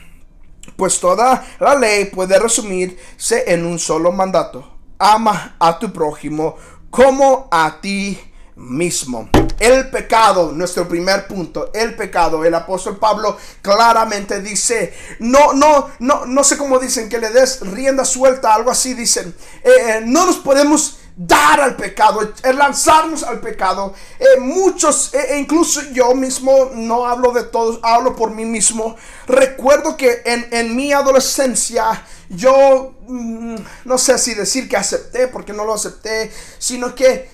Pues 0.76 0.98
toda 1.00 1.44
la 1.60 1.74
ley 1.74 2.06
puede 2.06 2.38
resumirse 2.38 3.44
en 3.46 3.66
un 3.66 3.78
solo 3.78 4.12
mandato. 4.12 4.68
Ama 4.98 5.56
a 5.58 5.78
tu 5.78 5.92
prójimo 5.92 6.56
como 6.90 7.48
a 7.50 7.80
ti 7.80 8.20
mismo. 8.56 9.28
El 9.58 9.90
pecado, 9.90 10.52
nuestro 10.52 10.88
primer 10.88 11.26
punto, 11.26 11.70
el 11.72 11.94
pecado. 11.94 12.44
El 12.44 12.54
apóstol 12.54 12.98
Pablo 12.98 13.36
claramente 13.60 14.40
dice, 14.40 14.92
no, 15.20 15.52
no, 15.52 15.90
no, 16.00 16.26
no 16.26 16.44
sé 16.44 16.56
cómo 16.56 16.78
dicen, 16.78 17.08
que 17.08 17.18
le 17.18 17.30
des 17.30 17.60
rienda 17.60 18.04
suelta, 18.04 18.54
algo 18.54 18.70
así 18.70 18.94
dicen. 18.94 19.34
Eh, 19.62 19.70
eh, 19.70 20.02
no 20.04 20.26
nos 20.26 20.36
podemos 20.36 20.98
dar 21.14 21.60
al 21.60 21.76
pecado, 21.76 22.32
lanzarnos 22.54 23.22
al 23.22 23.40
pecado. 23.40 23.94
Eh, 24.18 24.40
muchos, 24.40 25.12
incluso 25.36 25.82
yo 25.92 26.14
mismo, 26.14 26.70
no 26.74 27.06
hablo 27.06 27.32
de 27.32 27.44
todos, 27.44 27.78
hablo 27.82 28.16
por 28.16 28.32
mí 28.32 28.44
mismo. 28.44 28.96
Recuerdo 29.26 29.96
que 29.96 30.22
en, 30.24 30.48
en 30.50 30.74
mi 30.74 30.92
adolescencia 30.92 32.04
yo, 32.28 32.94
mm, 33.06 33.56
no 33.84 33.98
sé 33.98 34.18
si 34.18 34.34
decir 34.34 34.68
que 34.68 34.76
acepté, 34.76 35.28
porque 35.28 35.52
no 35.52 35.64
lo 35.64 35.74
acepté, 35.74 36.32
sino 36.58 36.94
que 36.94 37.30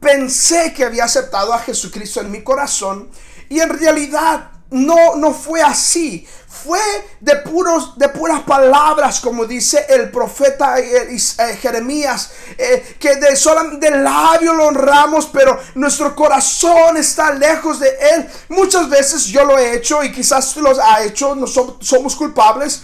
pensé 0.00 0.72
que 0.72 0.84
había 0.84 1.04
aceptado 1.04 1.52
a 1.52 1.58
Jesucristo 1.58 2.20
en 2.20 2.30
mi 2.30 2.42
corazón 2.42 3.10
y 3.48 3.60
en 3.60 3.70
realidad 3.70 4.50
no, 4.70 5.16
no 5.16 5.32
fue 5.32 5.62
así. 5.62 6.26
Fue 6.46 6.80
de, 7.20 7.36
puros, 7.36 7.96
de 7.96 8.08
puras 8.08 8.40
palabras, 8.40 9.20
como 9.20 9.46
dice 9.46 9.86
el 9.88 10.10
profeta 10.10 10.78
eh, 10.80 11.14
eh, 11.14 11.56
Jeremías, 11.60 12.32
eh, 12.56 12.96
que 12.98 13.16
de 13.16 13.36
solamente 13.36 13.90
de 13.90 13.98
labio 13.98 14.54
lo 14.54 14.66
honramos, 14.66 15.26
pero 15.26 15.58
nuestro 15.76 16.16
corazón 16.16 16.96
está 16.96 17.32
lejos 17.32 17.78
de 17.78 17.88
él. 17.88 18.28
Muchas 18.48 18.88
veces 18.90 19.26
yo 19.26 19.44
lo 19.44 19.56
he 19.56 19.74
hecho 19.76 20.02
y 20.02 20.10
quizás 20.10 20.56
lo 20.56 20.70
has 20.70 21.06
hecho, 21.06 21.34
no 21.34 21.46
somos 21.46 22.16
culpables. 22.16 22.82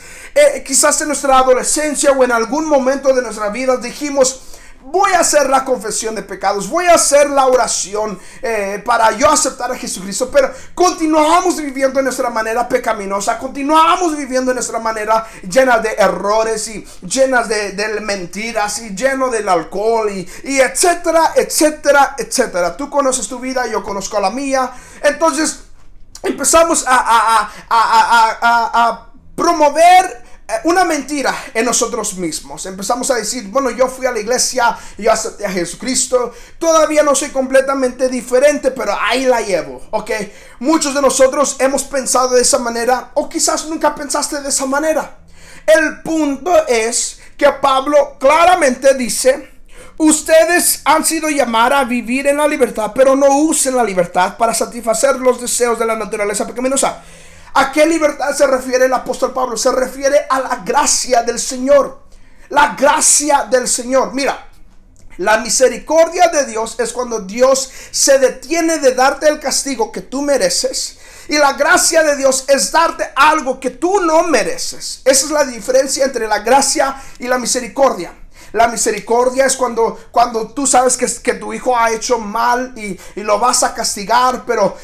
quizás 0.64 1.00
en 1.00 1.08
nuestra 1.08 1.38
adolescencia 1.38 2.12
o 2.12 2.22
en 2.22 2.32
algún 2.32 2.66
momento 2.66 3.12
de 3.12 3.22
nuestra 3.22 3.48
vida 3.48 3.76
dijimos, 3.76 4.53
voy 4.86 5.12
a 5.12 5.20
hacer 5.20 5.48
la 5.48 5.64
confesión 5.64 6.14
de 6.14 6.22
pecados, 6.22 6.68
voy 6.68 6.86
a 6.86 6.94
hacer 6.94 7.30
la 7.30 7.46
oración 7.46 8.18
eh, 8.42 8.82
para 8.84 9.12
yo 9.12 9.28
aceptar 9.28 9.72
a 9.72 9.76
Jesucristo, 9.76 10.30
pero 10.30 10.52
continuamos 10.74 11.56
viviendo 11.56 11.98
de 11.98 12.04
nuestra 12.04 12.30
manera 12.30 12.68
pecaminosa, 12.68 13.38
continuamos 13.38 14.16
viviendo 14.16 14.50
de 14.50 14.56
nuestra 14.56 14.78
manera 14.78 15.26
llena 15.48 15.78
de 15.78 15.94
errores 15.98 16.68
y 16.68 16.86
llenas 17.06 17.48
de, 17.48 17.74
mentiras 18.02 18.80
y 18.80 18.94
lleno 18.94 19.30
del 19.30 19.48
alcohol 19.48 20.10
y, 20.10 20.28
etcétera, 20.44 21.32
etcétera, 21.34 22.14
etcétera. 22.18 22.76
Tú 22.76 22.90
conoces 22.90 23.26
tu 23.28 23.38
vida, 23.38 23.66
yo 23.66 23.82
conozco 23.82 24.20
la 24.20 24.30
mía, 24.30 24.70
entonces 25.02 25.64
empezamos 26.22 26.84
a, 26.86 27.50
promover 29.34 30.23
una 30.64 30.84
mentira 30.84 31.34
en 31.54 31.64
nosotros 31.64 32.14
mismos. 32.14 32.66
Empezamos 32.66 33.10
a 33.10 33.14
decir, 33.14 33.48
bueno, 33.48 33.70
yo 33.70 33.88
fui 33.88 34.06
a 34.06 34.12
la 34.12 34.20
iglesia, 34.20 34.76
yo 34.98 35.10
acepté 35.10 35.46
a 35.46 35.50
Jesucristo, 35.50 36.32
todavía 36.58 37.02
no 37.02 37.14
soy 37.14 37.30
completamente 37.30 38.08
diferente, 38.08 38.70
pero 38.70 38.96
ahí 39.00 39.24
la 39.24 39.40
llevo, 39.40 39.82
¿ok? 39.90 40.10
Muchos 40.60 40.94
de 40.94 41.00
nosotros 41.00 41.56
hemos 41.60 41.84
pensado 41.84 42.34
de 42.34 42.42
esa 42.42 42.58
manera, 42.58 43.10
o 43.14 43.28
quizás 43.28 43.66
nunca 43.66 43.94
pensaste 43.94 44.40
de 44.40 44.48
esa 44.48 44.66
manera. 44.66 45.18
El 45.66 46.02
punto 46.02 46.66
es 46.66 47.20
que 47.38 47.50
Pablo 47.50 48.16
claramente 48.18 48.94
dice, 48.94 49.50
ustedes 49.96 50.82
han 50.84 51.04
sido 51.04 51.30
llamados 51.30 51.78
a 51.78 51.84
vivir 51.84 52.26
en 52.26 52.36
la 52.36 52.46
libertad, 52.46 52.92
pero 52.94 53.16
no 53.16 53.28
usen 53.38 53.76
la 53.76 53.84
libertad 53.84 54.36
para 54.36 54.52
satisfacer 54.52 55.16
los 55.16 55.40
deseos 55.40 55.78
de 55.78 55.86
la 55.86 55.96
naturaleza 55.96 56.46
pecaminosa. 56.46 57.02
¿A 57.54 57.70
qué 57.70 57.86
libertad 57.86 58.34
se 58.34 58.46
refiere 58.46 58.86
el 58.86 58.92
apóstol 58.92 59.32
Pablo? 59.32 59.56
Se 59.56 59.70
refiere 59.70 60.26
a 60.28 60.40
la 60.40 60.56
gracia 60.64 61.22
del 61.22 61.38
Señor. 61.38 62.02
La 62.48 62.74
gracia 62.74 63.46
del 63.48 63.68
Señor. 63.68 64.12
Mira, 64.12 64.48
la 65.18 65.38
misericordia 65.38 66.28
de 66.28 66.46
Dios 66.46 66.74
es 66.80 66.92
cuando 66.92 67.20
Dios 67.20 67.70
se 67.92 68.18
detiene 68.18 68.78
de 68.78 68.94
darte 68.94 69.28
el 69.28 69.38
castigo 69.38 69.92
que 69.92 70.00
tú 70.00 70.22
mereces. 70.22 70.98
Y 71.28 71.38
la 71.38 71.52
gracia 71.52 72.02
de 72.02 72.16
Dios 72.16 72.44
es 72.48 72.72
darte 72.72 73.10
algo 73.14 73.60
que 73.60 73.70
tú 73.70 74.00
no 74.00 74.24
mereces. 74.24 75.00
Esa 75.04 75.26
es 75.26 75.30
la 75.30 75.44
diferencia 75.44 76.04
entre 76.04 76.26
la 76.26 76.40
gracia 76.40 77.00
y 77.20 77.28
la 77.28 77.38
misericordia. 77.38 78.12
La 78.54 78.68
misericordia 78.68 79.46
es 79.46 79.56
cuando, 79.56 79.98
cuando 80.12 80.46
tú 80.46 80.64
sabes 80.64 80.96
que, 80.96 81.06
que 81.24 81.34
tu 81.34 81.52
hijo 81.52 81.76
ha 81.76 81.90
hecho 81.90 82.20
mal 82.20 82.72
y, 82.76 82.96
lo 83.20 83.40
vas 83.40 83.64
a 83.64 83.74
castigar, 83.74 84.44
pero 84.46 84.76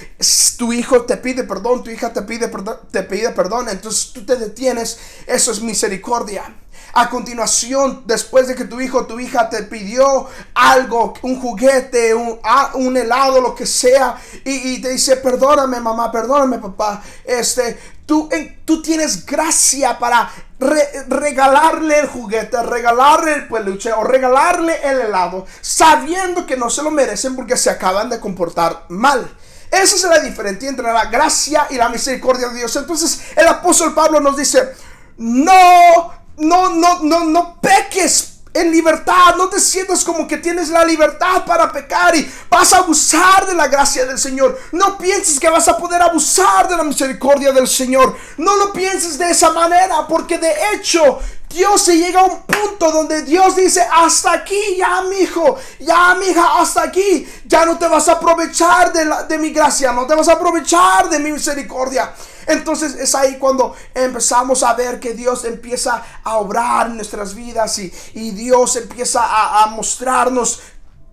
tu 0.59 0.73
hijo 0.73 1.03
te 1.03 1.17
pide 1.17 1.45
perdón, 1.45 1.85
tu 1.85 1.91
hija 1.91 2.13
te 2.13 2.23
pide 2.23 2.49
perdón, 2.49 2.79
te 2.91 3.05
pide 3.05 3.31
perdón, 3.31 3.69
entonces 3.69 4.13
tú 4.13 4.27
te 4.27 4.35
detienes. 4.35 4.99
Eso 5.25 5.53
es 5.53 5.61
misericordia. 5.61 6.53
A 6.93 7.09
continuación, 7.09 8.03
después 8.07 8.49
de 8.49 8.55
que 8.55 8.65
tu 8.65 8.81
hijo 8.81 8.99
o 8.99 9.07
tu 9.07 9.21
hija 9.21 9.49
te 9.49 9.63
pidió 9.63 10.27
algo, 10.55 11.15
un 11.23 11.41
juguete, 11.41 12.15
un, 12.15 12.39
un 12.75 12.97
helado, 12.97 13.41
lo 13.41 13.55
que 13.55 13.67
sea, 13.67 14.17
y, 14.45 14.81
te 14.81 14.91
dice, 14.91 15.17
perdóname 15.17 15.81
mamá, 15.81 16.11
perdóname 16.11 16.59
papá, 16.59 17.03
este, 17.25 17.79
tú, 18.07 18.29
tú 18.65 18.83
tienes 18.83 19.25
gracia 19.25 19.99
para 19.99 20.31
regalarle 20.59 22.01
el 22.01 22.09
juguete, 22.09 22.63
regalarle 22.63 23.35
el 23.35 23.49
peluche 23.49 23.93
o 23.93 24.05
regalarle 24.05 24.79
el 24.83 25.01
helado, 25.01 25.47
sabiendo 25.61 26.45
que 26.45 26.57
no 26.57 26.69
se 26.69 26.83
lo 26.83 26.91
merecen 26.91 27.37
porque 27.37 27.57
se 27.57 27.71
acaban 27.71 28.11
de 28.11 28.21
comportar 28.21 28.85
mal. 28.89 29.31
Esa 29.71 29.95
es 29.95 30.03
la 30.03 30.19
diferencia 30.19 30.69
entre 30.69 30.93
la 30.93 31.07
gracia 31.07 31.67
y 31.71 31.77
la 31.77 31.89
misericordia 31.89 32.49
de 32.49 32.59
Dios. 32.59 32.75
Entonces 32.75 33.21
el 33.37 33.47
apóstol 33.47 33.95
Pablo 33.95 34.21
nos 34.21 34.37
dice, 34.37 34.75
no, 35.17 36.13
no, 36.41 36.71
no, 36.71 37.01
no, 37.01 37.25
no 37.25 37.61
peques 37.61 38.31
en 38.53 38.73
libertad, 38.73 39.37
no 39.37 39.49
te 39.49 39.61
sientas 39.61 40.05
como 40.05 40.27
que 40.27 40.39
tienes 40.39 40.71
la 40.71 40.85
libertad 40.85 41.45
para 41.45 41.71
pecar 41.71 42.17
y 42.17 42.29
vas 42.51 42.73
a 42.73 42.79
abusar 42.79 43.47
de 43.47 43.55
la 43.55 43.69
gracia 43.69 44.05
del 44.05 44.19
Señor. 44.19 44.59
No 44.73 44.99
pienses 44.99 45.39
que 45.39 45.49
vas 45.49 45.69
a 45.69 45.77
poder 45.77 46.03
abusar 46.03 46.69
de 46.69 46.77
la 46.77 46.83
misericordia 46.83 47.53
del 47.53 47.69
Señor. 47.69 48.17
No 48.39 48.57
lo 48.57 48.73
pienses 48.73 49.19
de 49.19 49.31
esa 49.31 49.53
manera, 49.53 50.07
porque 50.09 50.39
de 50.39 50.53
hecho 50.75 51.21
Dios 51.49 51.83
se 51.83 51.97
llega 51.97 52.21
a 52.21 52.25
un 52.25 52.43
punto 52.43 52.91
donde 52.91 53.23
Dios 53.23 53.55
dice, 53.55 53.87
hasta 53.93 54.33
aquí, 54.33 54.77
ya 54.77 55.03
mi 55.03 55.19
hijo, 55.19 55.57
ya 55.79 56.17
mi 56.17 56.27
hija, 56.27 56.61
hasta 56.61 56.83
aquí. 56.83 57.29
Ya 57.45 57.65
no 57.65 57.79
te 57.79 57.87
vas 57.87 58.09
a 58.09 58.13
aprovechar 58.13 58.93
de, 58.93 59.09
de 59.29 59.39
mi 59.39 59.51
gracia, 59.51 59.93
no 59.93 60.07
te 60.07 60.15
vas 60.15 60.29
a 60.29 60.33
aprovechar 60.33 61.09
de 61.09 61.21
mi 61.21 61.31
misericordia. 61.31 62.13
Entonces 62.51 62.95
es 62.95 63.15
ahí 63.15 63.39
cuando 63.39 63.75
empezamos 63.95 64.63
a 64.63 64.75
ver 64.75 64.99
que 64.99 65.15
Dios 65.15 65.45
empieza 65.45 66.03
a 66.25 66.39
obrar 66.39 66.89
en 66.89 66.97
nuestras 66.97 67.35
vidas 67.35 67.79
y, 67.79 67.91
Dios 68.31 68.77
empieza 68.77 69.21
a, 69.23 69.67
mostrarnos 69.67 70.61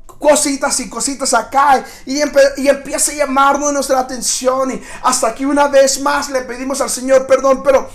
cositas 0.05 0.79
y 0.79 0.89
cositas 0.89 1.33
acá. 1.33 1.83
Y, 2.05 2.17
y, 2.17 2.67
empieza 2.67 3.11
a 3.11 3.15
llamarnos 3.15 3.73
nuestra 3.73 3.99
atención. 3.99 4.71
Y 4.71 4.81
hasta 5.03 5.27
aquí 5.27 5.45
una 5.45 5.67
vez 5.67 6.01
más 6.01 6.29
le 6.29 6.41
pedimos 6.41 6.81
al 6.81 6.89
Señor 6.89 7.27
perdón, 7.27 7.61
pero 7.63 7.89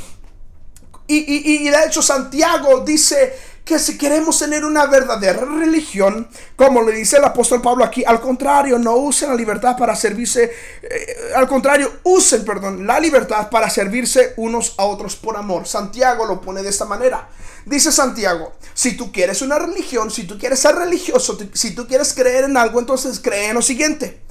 y, 1.06 1.16
y, 1.16 1.66
y 1.66 1.68
de 1.68 1.84
hecho 1.84 2.00
Santiago 2.00 2.80
dice 2.80 3.51
que 3.64 3.78
si 3.78 3.96
queremos 3.96 4.38
tener 4.38 4.64
una 4.64 4.86
verdadera 4.86 5.44
religión, 5.44 6.28
como 6.56 6.82
le 6.82 6.92
dice 6.92 7.18
el 7.18 7.24
apóstol 7.24 7.62
Pablo 7.62 7.84
aquí, 7.84 8.04
al 8.04 8.20
contrario, 8.20 8.78
no 8.78 8.96
usen 8.96 9.30
la 9.30 9.36
libertad 9.36 9.76
para 9.76 9.94
servirse, 9.94 10.52
eh, 10.82 11.16
al 11.36 11.46
contrario, 11.46 12.00
usen, 12.02 12.44
perdón, 12.44 12.86
la 12.86 12.98
libertad 12.98 13.48
para 13.50 13.70
servirse 13.70 14.34
unos 14.36 14.74
a 14.78 14.84
otros 14.84 15.14
por 15.14 15.36
amor. 15.36 15.66
Santiago 15.66 16.26
lo 16.26 16.40
pone 16.40 16.62
de 16.62 16.70
esta 16.70 16.86
manera. 16.86 17.28
Dice 17.64 17.92
Santiago, 17.92 18.54
si 18.74 18.96
tú 18.96 19.12
quieres 19.12 19.42
una 19.42 19.58
religión, 19.58 20.10
si 20.10 20.24
tú 20.24 20.36
quieres 20.36 20.58
ser 20.58 20.74
religioso, 20.74 21.38
si 21.52 21.72
tú 21.72 21.86
quieres 21.86 22.12
creer 22.14 22.44
en 22.44 22.56
algo, 22.56 22.80
entonces 22.80 23.20
cree 23.20 23.50
en 23.50 23.54
lo 23.54 23.62
siguiente. 23.62 24.22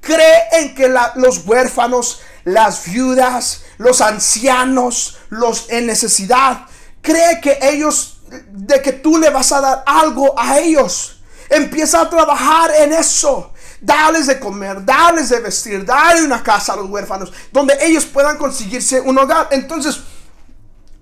Cree 0.00 0.42
en 0.52 0.74
que 0.74 0.88
los 1.16 1.46
huérfanos, 1.46 2.20
las 2.44 2.90
viudas, 2.90 3.64
los 3.76 4.00
ancianos, 4.00 5.18
los 5.28 5.68
en 5.68 5.86
necesidad, 5.86 6.66
cree 7.02 7.40
que 7.42 7.58
ellos 7.60 8.17
de 8.28 8.82
que 8.82 8.92
tú 8.92 9.18
le 9.18 9.30
vas 9.30 9.52
a 9.52 9.60
dar 9.60 9.82
algo 9.86 10.38
a 10.38 10.58
ellos. 10.58 11.20
Empieza 11.48 12.00
a 12.00 12.10
trabajar 12.10 12.70
en 12.78 12.92
eso. 12.92 13.52
Dales 13.80 14.26
de 14.26 14.40
comer, 14.40 14.84
dales 14.84 15.28
de 15.28 15.38
vestir, 15.40 15.84
dale 15.84 16.24
una 16.24 16.42
casa 16.42 16.72
a 16.72 16.76
los 16.76 16.90
huérfanos, 16.90 17.32
donde 17.52 17.78
ellos 17.80 18.04
puedan 18.06 18.36
conseguirse 18.36 19.00
un 19.00 19.16
hogar. 19.18 19.48
Entonces, 19.52 20.00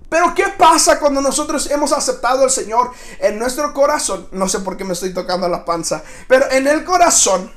pero 0.09 0.33
¿qué 0.33 0.45
pasa 0.57 0.99
cuando 0.99 1.19
nosotros 1.19 1.69
hemos 1.71 1.91
aceptado 1.91 2.43
al 2.43 2.51
Señor 2.51 2.91
en 3.19 3.39
nuestro 3.39 3.73
corazón? 3.73 4.27
No 4.31 4.47
sé 4.47 4.59
por 4.59 4.77
qué 4.77 4.83
me 4.83 4.93
estoy 4.93 5.13
tocando 5.13 5.49
la 5.49 5.65
panza, 5.65 6.03
pero 6.27 6.49
en 6.51 6.67
el 6.67 6.83
corazón. 6.85 7.51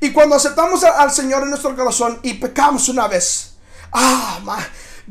Y 0.00 0.12
cuando 0.12 0.34
aceptamos 0.34 0.82
al 0.82 1.12
Señor 1.12 1.44
en 1.44 1.50
nuestro 1.50 1.76
corazón 1.76 2.18
y 2.22 2.34
pecamos 2.34 2.88
una 2.88 3.06
vez. 3.06 3.54
Ah, 3.92 4.40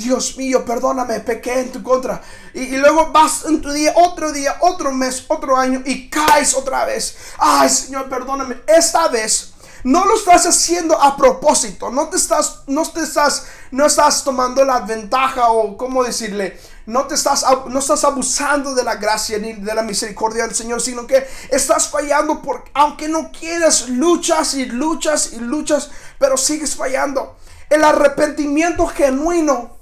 Dios 0.01 0.37
mío, 0.37 0.65
perdóname, 0.65 1.19
pequé 1.19 1.59
en 1.59 1.71
tu 1.71 1.83
contra. 1.83 2.21
Y, 2.53 2.77
luego 2.77 3.11
vas 3.11 3.45
en 3.45 3.61
tu 3.61 3.71
día, 3.71 3.93
otro 3.95 4.31
día, 4.31 4.57
otro 4.61 4.91
mes, 4.91 5.25
otro 5.27 5.55
año 5.55 5.81
y 5.85 6.09
caes 6.09 6.53
otra 6.53 6.85
vez. 6.85 7.15
Ay, 7.37 7.69
Señor, 7.69 8.09
perdóname. 8.09 8.61
Esta 8.67 9.07
vez 9.07 9.53
no 9.83 10.05
lo 10.05 10.15
estás 10.15 10.45
haciendo 10.45 11.01
a 11.01 11.15
propósito. 11.15 11.89
No 11.89 12.09
te 12.09 12.17
estás, 12.17 12.61
no 12.67 12.83
te 12.89 13.01
estás, 13.01 13.45
no 13.71 13.85
estás 13.85 14.23
tomando 14.23 14.63
la 14.63 14.81
ventaja 14.81 15.49
o 15.51 15.77
cómo 15.77 16.03
decirle. 16.03 16.59
No 16.85 17.05
te 17.05 17.15
estás, 17.15 17.45
no 17.67 17.79
estás 17.79 18.03
abusando 18.03 18.73
de 18.73 18.83
la 18.83 18.95
gracia 18.95 19.37
ni 19.37 19.53
de 19.53 19.73
la 19.73 19.83
misericordia 19.83 20.45
del 20.45 20.55
Señor, 20.55 20.81
sino 20.81 21.05
que 21.07 21.27
estás 21.49 21.87
fallando 21.89 22.41
porque 22.41 22.71
aunque 22.73 23.07
no 23.07 23.31
quieras, 23.31 23.87
luchas 23.89 24.55
y 24.55 24.65
luchas 24.65 25.33
y 25.33 25.39
luchas, 25.39 25.91
pero 26.17 26.37
sigues 26.37 26.75
fallando. 26.75 27.37
El 27.69 27.83
arrepentimiento 27.83 28.87
genuino 28.87 29.80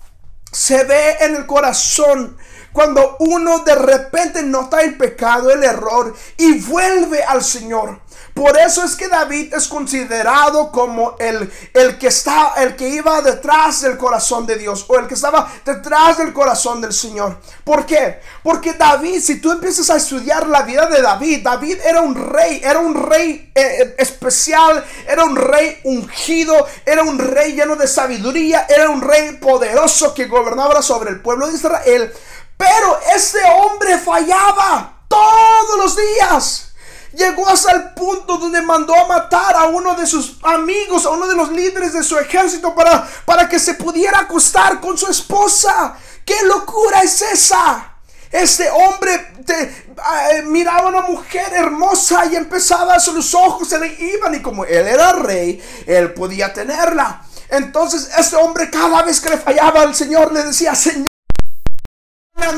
se 0.51 0.83
ve 0.83 1.17
en 1.21 1.35
el 1.35 1.45
corazón 1.45 2.37
cuando 2.71 3.17
uno 3.19 3.59
de 3.59 3.75
repente 3.75 4.43
nota 4.43 4.81
el 4.81 4.97
pecado, 4.97 5.51
el 5.51 5.63
error 5.63 6.15
y 6.37 6.59
vuelve 6.59 7.23
al 7.23 7.43
Señor. 7.43 7.99
Por 8.39 8.57
eso 8.57 8.85
es 8.85 8.95
que 8.95 9.09
David 9.09 9.53
es 9.53 9.67
considerado 9.67 10.71
como 10.71 11.17
el, 11.19 11.51
el 11.73 11.97
que 11.97 12.07
está, 12.07 12.53
el 12.55 12.77
que 12.77 12.87
iba 12.87 13.21
detrás 13.21 13.81
del 13.81 13.97
corazón 13.97 14.45
de 14.45 14.55
Dios 14.55 14.85
o 14.87 14.97
el 14.97 15.07
que 15.07 15.15
estaba 15.15 15.51
detrás 15.65 16.19
del 16.19 16.31
corazón 16.31 16.79
del 16.79 16.93
Señor. 16.93 17.37
¿Por 17.65 17.85
qué? 17.85 18.21
Porque 18.41 18.75
David, 18.75 19.19
si 19.19 19.41
tú 19.41 19.51
empiezas 19.51 19.89
a 19.89 19.97
estudiar 19.97 20.47
la 20.47 20.61
vida 20.61 20.85
de 20.85 21.01
David, 21.01 21.41
David 21.43 21.79
era 21.83 21.99
un 21.99 22.15
rey, 22.15 22.61
era 22.63 22.79
un 22.79 23.09
rey 23.09 23.51
eh, 23.53 23.61
eh, 23.61 23.95
especial, 23.97 24.85
era 25.05 25.25
un 25.25 25.35
rey 25.35 25.77
ungido, 25.83 26.65
era 26.85 27.03
un 27.03 27.19
rey 27.19 27.51
lleno 27.51 27.75
de 27.75 27.87
sabiduría, 27.87 28.67
era 28.69 28.89
un 28.89 29.01
rey 29.01 29.33
poderoso 29.33 30.13
que 30.13 30.27
gobernaba 30.27 30.81
sobre 30.81 31.09
el 31.09 31.19
pueblo 31.19 31.45
de 31.47 31.55
Israel. 31.55 32.13
Pero 32.55 32.99
este 33.13 33.39
hombre 33.59 33.97
fallaba 33.97 35.03
todos 35.09 35.77
los 35.77 35.97
días. 35.97 36.68
Llegó 37.13 37.47
hasta 37.49 37.71
el 37.71 37.93
punto 37.95 38.37
donde 38.37 38.61
mandó 38.61 38.93
a 38.93 39.07
matar 39.07 39.55
a 39.55 39.65
uno 39.65 39.95
de 39.95 40.05
sus 40.05 40.37
amigos, 40.43 41.05
a 41.05 41.09
uno 41.09 41.27
de 41.27 41.35
los 41.35 41.51
líderes 41.51 41.93
de 41.93 42.03
su 42.03 42.17
ejército 42.17 42.75
para, 42.75 43.07
para 43.25 43.49
que 43.49 43.59
se 43.59 43.73
pudiera 43.73 44.19
acostar 44.19 44.79
con 44.79 44.97
su 44.97 45.07
esposa. 45.07 45.95
¿Qué 46.23 46.35
locura 46.45 47.01
es 47.01 47.21
esa? 47.21 47.95
Este 48.31 48.69
hombre 48.69 49.33
te, 49.43 49.63
eh, 49.63 50.43
miraba 50.43 50.81
a 50.81 50.89
una 50.89 51.01
mujer 51.01 51.51
hermosa 51.51 52.27
y 52.27 52.35
empezaba, 52.35 52.93
a 52.93 52.99
sus 52.99 53.33
ojos 53.33 53.69
se 53.69 53.79
le 53.79 53.87
iban 53.87 54.35
y 54.35 54.41
como 54.41 54.65
él 54.65 54.87
era 54.87 55.13
rey, 55.13 55.59
él 55.87 56.13
podía 56.13 56.53
tenerla. 56.53 57.23
Entonces 57.49 58.07
este 58.15 58.35
hombre 58.35 58.69
cada 58.69 59.01
vez 59.01 59.19
que 59.19 59.29
le 59.29 59.37
fallaba 59.37 59.81
al 59.81 59.95
Señor 59.95 60.31
le 60.31 60.43
decía, 60.43 60.75
Señor, 60.75 61.08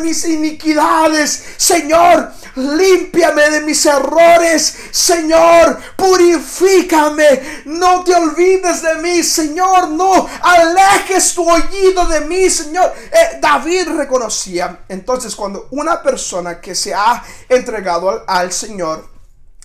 mis 0.01 0.25
iniquidades, 0.25 1.43
Señor, 1.57 2.31
límpiame 2.55 3.49
de 3.49 3.61
mis 3.61 3.85
errores, 3.85 4.75
Señor, 4.91 5.79
purifícame, 5.95 7.63
no 7.65 8.03
te 8.03 8.13
olvides 8.13 8.81
de 8.81 8.95
mí, 8.95 9.23
Señor, 9.23 9.89
no 9.89 10.27
alejes 10.41 11.33
tu 11.33 11.49
oído 11.49 12.05
de 12.07 12.21
mí, 12.21 12.49
Señor. 12.49 12.93
Eh, 13.11 13.39
David 13.41 13.89
reconocía, 13.95 14.81
entonces 14.89 15.35
cuando 15.35 15.67
una 15.71 16.01
persona 16.01 16.59
que 16.59 16.75
se 16.75 16.93
ha 16.93 17.23
entregado 17.47 18.09
al, 18.09 18.23
al 18.27 18.51
Señor 18.51 19.09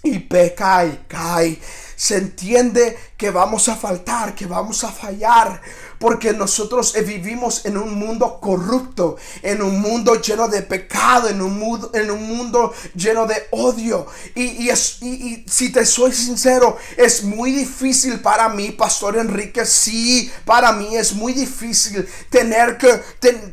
y 0.02 0.18
peca 0.20 0.84
y 0.84 1.04
cae, 1.08 1.60
se 1.96 2.18
entiende 2.18 2.96
que 3.16 3.30
vamos 3.30 3.68
a 3.68 3.76
faltar, 3.76 4.34
que 4.34 4.46
vamos 4.46 4.84
a 4.84 4.92
fallar, 4.92 5.60
porque 5.98 6.32
nosotros 6.32 6.94
vivimos 7.04 7.64
en 7.64 7.76
un 7.76 7.94
mundo 7.94 8.38
corrupto, 8.40 9.16
en 9.42 9.62
un 9.62 9.80
mundo 9.80 10.20
lleno 10.20 10.48
de 10.48 10.62
pecado, 10.62 11.28
en 11.28 11.40
un 11.40 11.58
mundo, 11.58 11.90
en 11.94 12.10
un 12.10 12.22
mundo 12.22 12.72
lleno 12.94 13.26
de 13.26 13.46
odio. 13.50 14.06
Y, 14.34 14.68
es, 14.68 15.02
y, 15.02 15.44
si 15.48 15.70
te 15.70 15.84
soy 15.86 16.12
sincero, 16.12 16.76
es 16.96 17.24
muy 17.24 17.52
difícil 17.52 18.20
para 18.20 18.48
mí, 18.48 18.70
Pastor 18.70 19.16
Enrique, 19.18 19.64
sí, 19.64 20.30
para 20.44 20.72
mí 20.72 20.96
es 20.96 21.14
muy 21.14 21.32
difícil 21.32 22.08
tener 22.30 22.76
que 22.78 23.02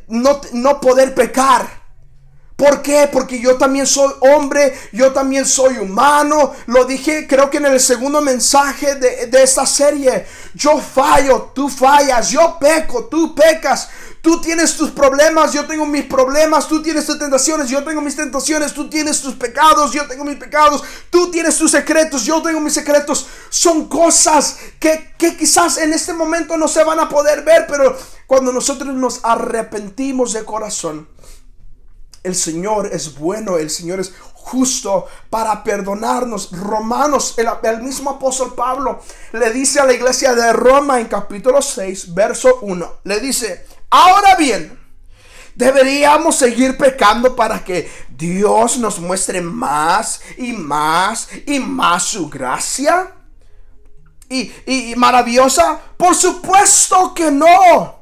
no, 0.07 0.41
no 0.53 0.81
poder 0.81 1.13
pecar. 1.13 1.82
¿Por 2.55 2.81
qué? 2.83 3.09
Porque 3.11 3.39
yo 3.39 3.57
también 3.57 3.87
soy 3.87 4.13
hombre, 4.21 4.77
yo 4.91 5.11
también 5.11 5.45
soy 5.45 5.77
humano. 5.77 6.53
Lo 6.67 6.85
dije 6.85 7.25
creo 7.27 7.49
que 7.49 7.57
en 7.57 7.65
el 7.65 7.79
segundo 7.79 8.21
mensaje 8.21 8.95
de, 8.95 9.43
esta 9.43 9.65
serie. 9.65 10.25
Yo 10.53 10.79
fallo, 10.79 11.51
tú 11.55 11.67
fallas, 11.67 12.29
yo 12.29 12.57
peco, 12.59 13.05
tú 13.05 13.33
pecas. 13.33 13.89
Tú 14.21 14.39
tienes 14.39 14.77
tus 14.77 14.91
problemas, 14.91 15.51
yo 15.51 15.65
tengo 15.65 15.85
mis 15.85 16.05
problemas, 16.05 16.69
tú 16.69 16.81
tienes 16.81 17.05
tus 17.05 17.19
tentaciones, 17.19 17.67
yo 17.67 17.83
tengo 17.83 17.99
mis 17.99 18.15
tentaciones, 18.15 18.73
tú 18.73 18.89
tienes 18.89 19.19
tus 19.21 19.35
pecados, 19.35 19.91
yo 19.91 20.07
tengo 20.07 20.23
mis 20.23 20.37
pecados, 20.37 20.81
tú 21.09 21.29
tienes 21.29 21.57
tus 21.57 21.71
secretos, 21.71 22.23
yo 22.23 22.41
tengo 22.41 22.61
mis 22.61 22.73
secretos. 22.73 23.27
Son 23.49 23.89
cosas 23.89 24.59
que, 24.79 25.13
que 25.17 25.35
quizás 25.35 25.77
en 25.77 25.91
este 25.91 26.13
momento 26.13 26.55
no 26.55 26.69
se 26.69 26.85
van 26.85 27.01
a 27.01 27.09
poder 27.09 27.43
ver, 27.43 27.65
pero 27.67 27.97
cuando 28.25 28.53
nosotros 28.53 28.93
nos 28.93 29.19
arrepentimos 29.23 30.31
de 30.31 30.45
corazón, 30.45 31.09
el 32.23 32.35
Señor 32.35 32.89
es 32.91 33.17
bueno, 33.17 33.57
el 33.57 33.69
Señor 33.69 33.99
es 33.99 34.13
justo 34.33 35.07
para 35.29 35.63
perdonarnos. 35.63 36.51
Romanos, 36.51 37.35
el, 37.37 37.81
mismo 37.81 38.11
apóstol 38.11 38.53
Pablo 38.55 39.01
le 39.33 39.51
dice 39.51 39.79
a 39.79 39.85
la 39.85 39.93
iglesia 39.93 40.33
de 40.33 40.53
Roma 40.53 40.99
en 40.99 41.07
capítulo 41.07 41.61
6, 41.61 42.13
verso 42.13 42.59
1, 42.61 42.99
le 43.03 43.19
dice, 43.19 43.65
ahora 43.89 44.35
bien, 44.35 44.79
deberíamos 45.55 46.35
seguir 46.35 46.77
pecando 46.77 47.35
para 47.35 47.63
que 47.63 47.91
Dios 48.09 48.77
nos 48.77 48.99
muestre 48.99 49.41
más 49.41 50.21
y 50.37 50.53
más 50.53 51.27
y 51.45 51.59
más 51.59 52.03
su 52.03 52.29
gracia. 52.29 53.13
Y, 54.29 54.51
y 54.65 54.95
maravillosa, 54.95 55.79
por 55.95 56.15
supuesto 56.15 57.13
que 57.13 57.29
no. 57.29 57.99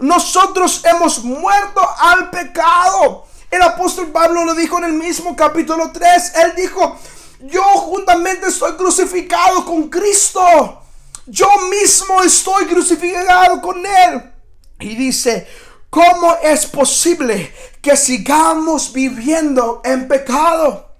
Nosotros 0.00 0.82
hemos 0.84 1.24
muerto 1.24 1.80
al 1.98 2.28
pecado 2.30 3.29
el 3.50 3.62
apóstol 3.62 4.08
Pablo 4.08 4.44
lo 4.44 4.54
dijo 4.54 4.78
en 4.78 4.84
el 4.84 4.92
mismo 4.92 5.34
capítulo 5.34 5.90
3. 5.92 6.32
Él 6.44 6.52
dijo, 6.56 6.98
yo 7.40 7.62
juntamente 7.62 8.48
estoy 8.48 8.74
crucificado 8.74 9.64
con 9.64 9.88
Cristo. 9.88 10.82
Yo 11.26 11.48
mismo 11.70 12.22
estoy 12.22 12.66
crucificado 12.66 13.60
con 13.60 13.84
Él. 13.84 14.22
Y 14.78 14.94
dice, 14.94 15.46
¿cómo 15.90 16.36
es 16.42 16.66
posible 16.66 17.52
que 17.82 17.96
sigamos 17.96 18.92
viviendo 18.92 19.80
en 19.84 20.06
pecado? 20.06 20.90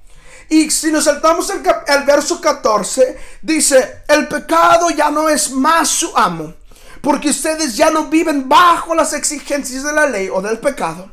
Y 0.49 0.69
si 0.71 0.91
nos 0.91 1.05
saltamos 1.05 1.49
el, 1.51 1.63
verso 2.05 2.41
14, 2.41 3.17
dice, 3.41 4.03
el 4.09 4.27
pecado 4.27 4.91
ya 4.91 5.09
no 5.09 5.29
es 5.29 5.53
más 5.53 5.89
su 5.89 6.11
amo, 6.17 6.53
porque 7.01 7.31
ustedes 7.31 7.77
ya 7.77 7.91
no 7.91 8.07
viven 8.07 8.49
bajo 8.49 8.95
las 8.97 9.13
exigencias 9.13 9.85
de 9.85 9.93
la 9.93 10.07
ley 10.07 10.29
o 10.29 10.43
del 10.43 10.59
pecado. 10.59 11.09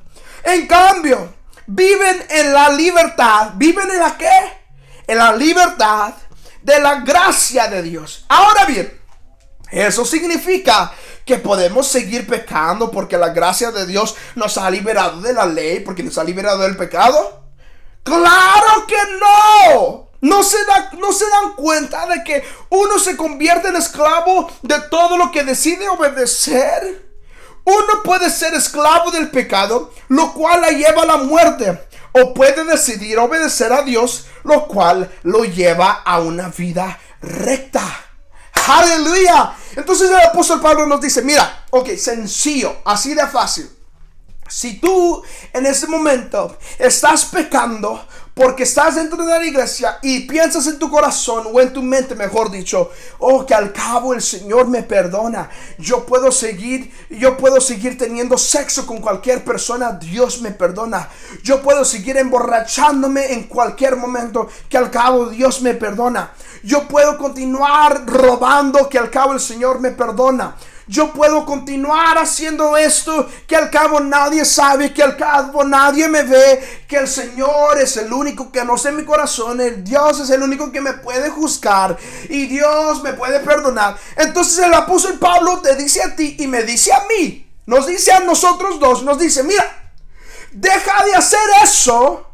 En 0.48 0.66
cambio, 0.66 1.34
viven 1.66 2.26
en 2.30 2.54
la 2.54 2.70
libertad. 2.70 3.52
¿Viven 3.56 3.92
en 3.92 4.00
la 4.00 4.18
qué? 4.18 4.32
En 5.06 5.18
la 5.18 5.36
libertad 5.36 6.14
de 6.62 6.80
la 6.80 7.02
gracia 7.02 7.68
de 7.68 7.82
Dios. 7.82 8.24
Ahora 8.30 8.64
bien, 8.64 8.98
eso 9.70 10.06
significa 10.06 10.94
que 11.26 11.36
podemos 11.36 11.86
seguir 11.90 12.26
pecando 12.26 12.90
porque 12.90 13.18
la 13.18 13.30
gracia 13.30 13.72
de 13.72 13.86
Dios 13.86 14.16
nos 14.36 14.58
ha 14.58 14.70
liberado 14.70 15.20
de 15.20 15.34
la 15.34 15.46
ley, 15.46 15.82
porque 15.82 16.02
nos 16.02 16.18
ha 16.18 16.24
liberado 16.24 16.60
del 16.60 16.78
pecado. 16.78 17.44
Claro 18.04 18.88
que 18.88 18.96
no. 19.20 20.08
No 20.22 20.44
se, 20.44 20.64
da, 20.64 20.92
no 20.98 21.12
se 21.12 21.26
dan 21.30 21.58
cuenta 21.58 22.08
de 22.08 22.24
que 22.24 22.42
uno 22.70 22.98
se 23.00 23.18
convierte 23.18 23.68
en 23.68 23.76
esclavo 23.76 24.50
de 24.62 24.80
todo 24.90 25.18
lo 25.18 25.30
que 25.30 25.44
decide 25.44 25.90
obedecer. 25.90 27.07
Uno 27.68 28.02
puede 28.02 28.30
ser 28.30 28.54
esclavo 28.54 29.12
del 29.12 29.30
pecado, 29.30 29.92
lo 30.08 30.32
cual 30.32 30.62
la 30.62 30.70
lleva 30.70 31.02
a 31.02 31.06
la 31.06 31.18
muerte, 31.18 31.78
o 32.14 32.34
puede 32.34 32.64
decidir 32.64 33.20
obedecer 33.20 33.74
a 33.74 33.82
Dios, 33.82 34.28
lo 34.46 34.70
cual 34.70 35.12
lo 35.24 35.44
lleva 35.44 36.02
a 36.06 36.22
una 36.22 36.48
vida 36.48 36.98
recta. 37.22 37.84
Aleluya. 38.68 39.54
Entonces 39.76 40.10
el 40.10 40.18
apóstol 40.18 40.62
Pablo 40.62 40.86
nos 40.86 41.02
dice, 41.02 41.22
mira, 41.24 41.66
ok, 41.72 41.90
sencillo, 41.98 42.74
así 42.86 43.14
de 43.14 43.28
fácil. 43.28 43.70
Si 44.48 44.80
tú 44.80 45.22
en 45.52 45.66
ese 45.66 45.88
momento 45.88 46.58
estás 46.80 47.26
pecando, 47.26 48.08
porque 48.38 48.64
estás 48.64 48.96
dentro 48.96 49.26
de 49.26 49.40
la 49.40 49.44
iglesia 49.44 49.98
y 50.04 50.22
piensas 50.22 50.68
en 50.68 50.78
tu 50.78 50.92
corazón 50.92 51.48
o 51.52 51.60
en 51.60 51.74
tu 51.74 51.82
mente, 51.82 52.14
mejor 52.14 52.52
dicho, 52.52 52.92
oh, 53.18 53.44
que 53.44 53.56
al 53.56 53.74
cabo 53.74 54.14
el 54.14 54.22
Señor 54.22 54.68
me 54.68 54.84
perdona. 54.84 55.50
Yo 55.80 56.06
puedo 56.06 56.32
seguir, 56.32 56.94
yo 57.10 57.36
puedo 57.36 57.60
seguir 57.60 57.98
teniendo 57.98 58.38
sexo 58.38 58.86
con 58.86 59.00
cualquier 59.00 59.44
persona, 59.44 59.94
Dios 59.94 60.42
me 60.42 60.52
perdona. 60.52 61.10
Yo 61.44 61.64
puedo 61.64 61.84
seguir 61.84 62.16
emborrachándome 62.18 63.34
en 63.34 63.48
cualquier 63.48 63.96
momento, 63.96 64.48
que 64.70 64.78
al 64.78 64.92
cabo 64.92 65.30
Dios 65.30 65.64
me 65.64 65.74
perdona. 65.74 66.32
Yo 66.62 66.88
puedo 66.88 67.18
continuar 67.18 68.06
robando, 68.06 68.88
que 68.88 69.00
al 69.00 69.10
cabo 69.10 69.34
el 69.34 69.40
Señor 69.40 69.80
me 69.80 69.90
perdona 69.90 70.56
yo 70.88 71.12
puedo 71.12 71.46
continuar 71.46 72.18
haciendo 72.18 72.78
esto, 72.78 73.30
que 73.46 73.56
al 73.56 73.70
cabo 73.70 74.00
nadie 74.00 74.46
sabe, 74.46 74.94
que 74.94 75.04
al 75.04 75.18
cabo 75.18 75.64
nadie 75.64 76.08
me 76.08 76.24
ve, 76.24 76.84
que 76.88 76.98
el 76.98 77.08
Señor 77.08 77.78
es 77.80 77.98
el 77.98 78.12
único 78.12 78.52
que 78.52 78.60
conoce 78.60 78.92
mi 78.92 79.04
corazón, 79.04 79.60
el 79.62 79.84
Dios 79.84 80.20
es 80.20 80.30
el 80.30 80.42
único 80.42 80.72
que 80.72 80.82
me 80.82 80.94
puede 80.94 81.30
juzgar 81.30 81.98
y 82.30 82.48
Dios 82.48 83.04
me 83.04 83.14
puede 83.14 83.40
perdonar. 83.42 83.98
Entonces 84.16 84.60
el 84.60 84.74
apóstol 84.74 85.20
Pablo 85.20 85.60
te 85.62 85.76
dice 85.76 86.02
a 86.04 86.16
ti 86.16 86.38
y 86.40 86.48
me 86.48 86.64
dice 86.64 86.94
a 86.94 87.04
mí, 87.08 87.50
nos 87.66 87.88
dice 87.88 88.12
a 88.14 88.22
nosotros 88.22 88.80
dos, 88.80 89.04
nos 89.04 89.20
dice, 89.20 89.44
mira, 89.44 89.92
deja 90.52 91.04
de 91.06 91.16
hacer 91.16 91.40
eso 91.64 92.27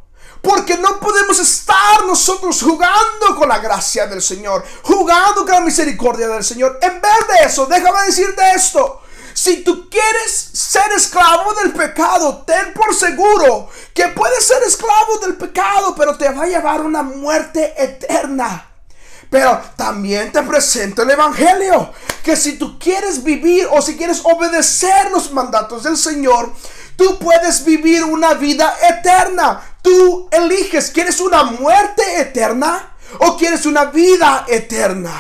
porque 0.44 0.78
no 0.78 1.00
podemos 1.00 1.40
estar 1.40 2.06
nosotros 2.06 2.62
jugando 2.62 3.34
con 3.38 3.48
la 3.48 3.60
gracia 3.60 4.08
del 4.08 4.22
Señor, 4.22 4.62
jugando 4.84 5.46
con 5.46 5.54
la 5.54 5.62
misericordia 5.62 6.28
del 6.28 6.44
Señor. 6.44 6.80
En 6.82 7.00
vez 7.00 7.28
de 7.30 7.48
eso, 7.48 7.66
déjame 7.66 8.08
decirte 8.08 8.44
esto. 8.54 9.02
Si 9.34 9.64
tú 9.64 9.90
quieres 9.90 10.50
ser 10.52 10.92
esclavo 10.92 11.54
del 11.54 11.72
pecado, 11.72 12.44
ten 12.46 12.74
por 12.74 12.94
seguro 12.94 13.70
que 13.94 14.10
puedes 14.10 14.46
ser 14.46 14.62
esclavo 14.64 15.18
del 15.22 15.38
pecado, 15.38 15.96
pero 15.96 16.18
te 16.18 16.28
va 16.28 16.44
a 16.44 16.48
llevar 16.48 16.82
una 16.82 17.04
muerte 17.04 17.74
eterna. 17.82 18.68
Pero 19.30 19.62
también 19.78 20.30
te 20.34 20.44
presento 20.44 21.04
el 21.04 21.12
Evangelio. 21.12 21.94
Que 22.22 22.36
si 22.36 22.58
tú 22.60 22.78
quieres 22.78 23.24
vivir 23.24 23.66
o 23.72 23.82
si 23.82 23.96
quieres 23.96 24.22
obedecer 24.26 25.10
los 25.10 25.32
mandatos 25.32 25.84
del 25.84 25.98
Señor, 25.98 26.54
tú 26.98 27.18
puedes 27.18 27.64
vivir 27.64 28.04
una 28.04 28.34
vida 28.34 28.76
eterna. 28.90 29.73
Tú 29.84 30.30
eliges, 30.32 30.90
¿quieres 30.92 31.20
una 31.20 31.44
muerte 31.44 32.02
eterna 32.20 32.96
o 33.20 33.38
quieres 33.38 33.66
una 33.66 33.86
vida 33.86 34.46
eterna? 34.48 35.14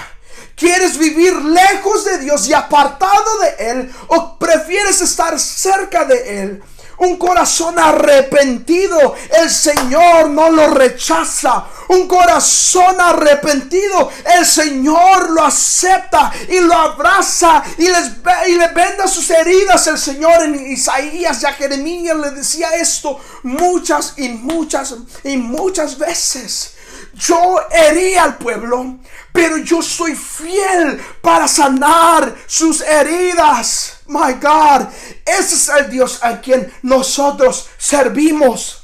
¿Quieres 0.56 0.97
vivir 0.97 1.34
lejos 1.36 2.06
de 2.06 2.19
Dios 2.19 2.47
y 2.47 2.54
apartado 2.54 3.39
de 3.39 3.69
Él 3.69 3.93
o 4.08 4.39
prefieres 4.39 5.02
estar 5.02 5.38
cerca 5.38 6.06
de 6.06 6.41
Él? 6.41 6.63
Un 7.04 7.18
corazón 7.18 7.78
arrepentido, 7.78 9.13
el 9.42 9.50
Señor 9.50 10.30
no 10.30 10.50
lo 10.50 10.70
rechaza. 10.70 11.66
Un 11.89 12.08
corazón 12.08 12.96
arrepentido, 13.00 14.10
el 14.38 14.46
Señor 14.46 15.32
lo 15.32 15.44
acepta 15.44 16.32
y 16.48 16.62
lo 16.62 16.74
abraza 16.74 17.62
y, 17.78 17.88
les, 17.89 18.12
y 18.48 18.56
le 18.56 18.68
venda 18.70 19.06
sus 19.08 19.30
heridas. 19.30 19.86
El 19.88 19.98
Señor 19.98 20.44
en 20.44 20.72
Isaías 20.72 21.44
y 21.44 21.46
a 21.46 21.52
Jeremías 21.52 22.16
le 22.16 22.32
decía 22.32 22.74
esto 22.76 23.20
muchas 23.44 24.13
y 24.16 24.30
muchas 24.30 24.96
y 25.26 25.36
muchas 25.36 25.98
veces. 25.98 26.74
Yo 27.13 27.60
hería 27.71 28.23
al 28.23 28.38
pueblo, 28.38 28.97
pero 29.32 29.58
yo 29.58 29.82
soy 29.82 30.15
fiel 30.15 30.99
para 31.21 31.47
sanar 31.47 32.36
sus 32.47 32.82
heridas. 32.82 33.99
My 34.08 34.34
God, 34.34 34.88
ese 35.26 35.56
es 35.56 35.69
el 35.69 35.89
Dios 35.91 36.19
a 36.23 36.41
quien 36.41 36.71
nosotros 36.82 37.69
servimos. 37.78 38.84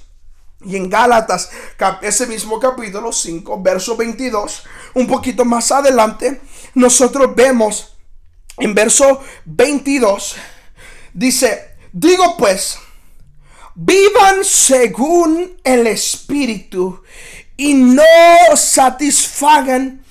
Y 0.62 0.76
en 0.76 0.90
Gálatas, 0.90 1.50
ese 2.02 2.28
mismo 2.28 2.60
capítulo 2.60 3.12
5, 3.12 3.62
verso 3.62 3.96
22, 3.96 4.64
un 4.96 5.08
poquito 5.08 5.46
más 5.46 5.72
adelante, 5.72 6.42
nosotros 6.76 7.34
vemos 7.34 7.96
en 8.58 8.76
verso 8.76 9.24
22, 9.46 10.36
dice, 11.14 11.78
digo 11.94 12.36
pues, 12.38 12.78
vivan 13.74 14.44
según 14.44 15.58
el 15.64 15.88
Espíritu 15.88 17.02
y 17.60 17.74
no 17.74 18.04
satisfagan, 18.56 20.02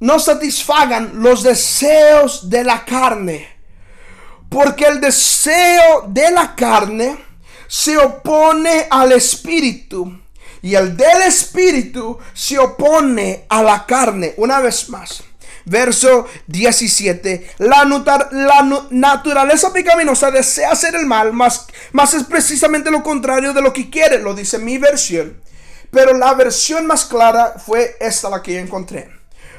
no 0.00 0.18
satisfagan 0.18 1.22
los 1.22 1.42
deseos 1.42 2.48
de 2.48 2.64
la 2.64 2.86
carne. 2.86 3.46
Porque 4.48 4.86
el 4.86 4.98
deseo 4.98 6.06
de 6.08 6.30
la 6.30 6.56
carne 6.56 7.18
se 7.68 7.98
opone 7.98 8.86
al 8.88 9.12
espíritu 9.12 10.20
y 10.62 10.74
el 10.74 10.96
del 10.96 11.20
espíritu 11.26 12.18
se 12.32 12.58
opone 12.58 13.44
a 13.50 13.62
la 13.62 13.84
carne. 13.84 14.32
Una 14.38 14.60
vez 14.60 14.88
más. 14.88 15.22
Verso 15.66 16.26
17. 16.46 17.56
La, 17.58 17.84
naturaleza 18.88 19.70
pecaminosa 19.70 20.30
desea 20.30 20.70
hacer 20.70 20.94
el 20.94 21.04
mal, 21.04 21.34
más, 21.34 21.66
más 21.92 22.14
es 22.14 22.24
precisamente 22.24 22.90
lo 22.90 23.02
contrario 23.02 23.52
de 23.52 23.60
lo 23.60 23.74
que 23.74 23.90
quiere, 23.90 24.18
lo 24.18 24.32
dice 24.32 24.58
mi 24.58 24.78
versión. 24.78 25.44
Pero 25.96 26.12
la 26.12 26.34
versión 26.34 26.86
más 26.86 27.06
clara 27.06 27.54
fue 27.56 27.96
esta 27.98 28.28
la 28.28 28.42
que 28.42 28.52
yo 28.52 28.60
encontré. 28.60 29.10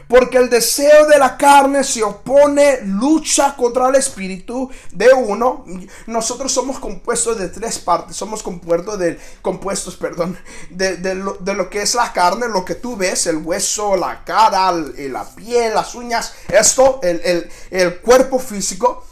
Porque 0.08 0.38
el 0.38 0.52
deseo 0.52 1.08
de 1.08 1.18
la 1.18 1.36
carne 1.36 1.84
se 1.84 2.04
opone, 2.04 2.82
lucha 2.84 3.56
contra 3.56 3.90
el 3.90 3.96
espíritu 3.96 4.70
de 4.92 5.12
uno. 5.16 5.66
Nosotros 6.06 6.52
somos 6.52 6.78
compuestos 6.78 7.40
de 7.40 7.50
tres 7.50 7.80
partes. 7.80 8.16
Somos 8.16 8.44
compuestos 8.44 9.00
de, 9.00 9.20
compuestos, 9.42 9.96
perdón, 9.96 10.38
de, 10.70 11.16
lo, 11.16 11.70
que 11.72 11.82
es 11.82 11.96
la 11.96 12.14
carne, 12.14 12.48
lo 12.48 12.64
que 12.64 12.76
tú 12.76 12.96
ves, 12.96 13.26
el 13.26 13.38
hueso, 13.38 13.98
la 13.98 14.24
cara, 14.24 14.72
la 14.72 15.26
piel, 15.36 15.74
las 15.74 15.96
uñas, 15.96 16.36
esto, 16.50 17.00
el, 17.02 17.50
el 17.72 17.98
cuerpo 18.02 18.38
físico. 18.38 19.04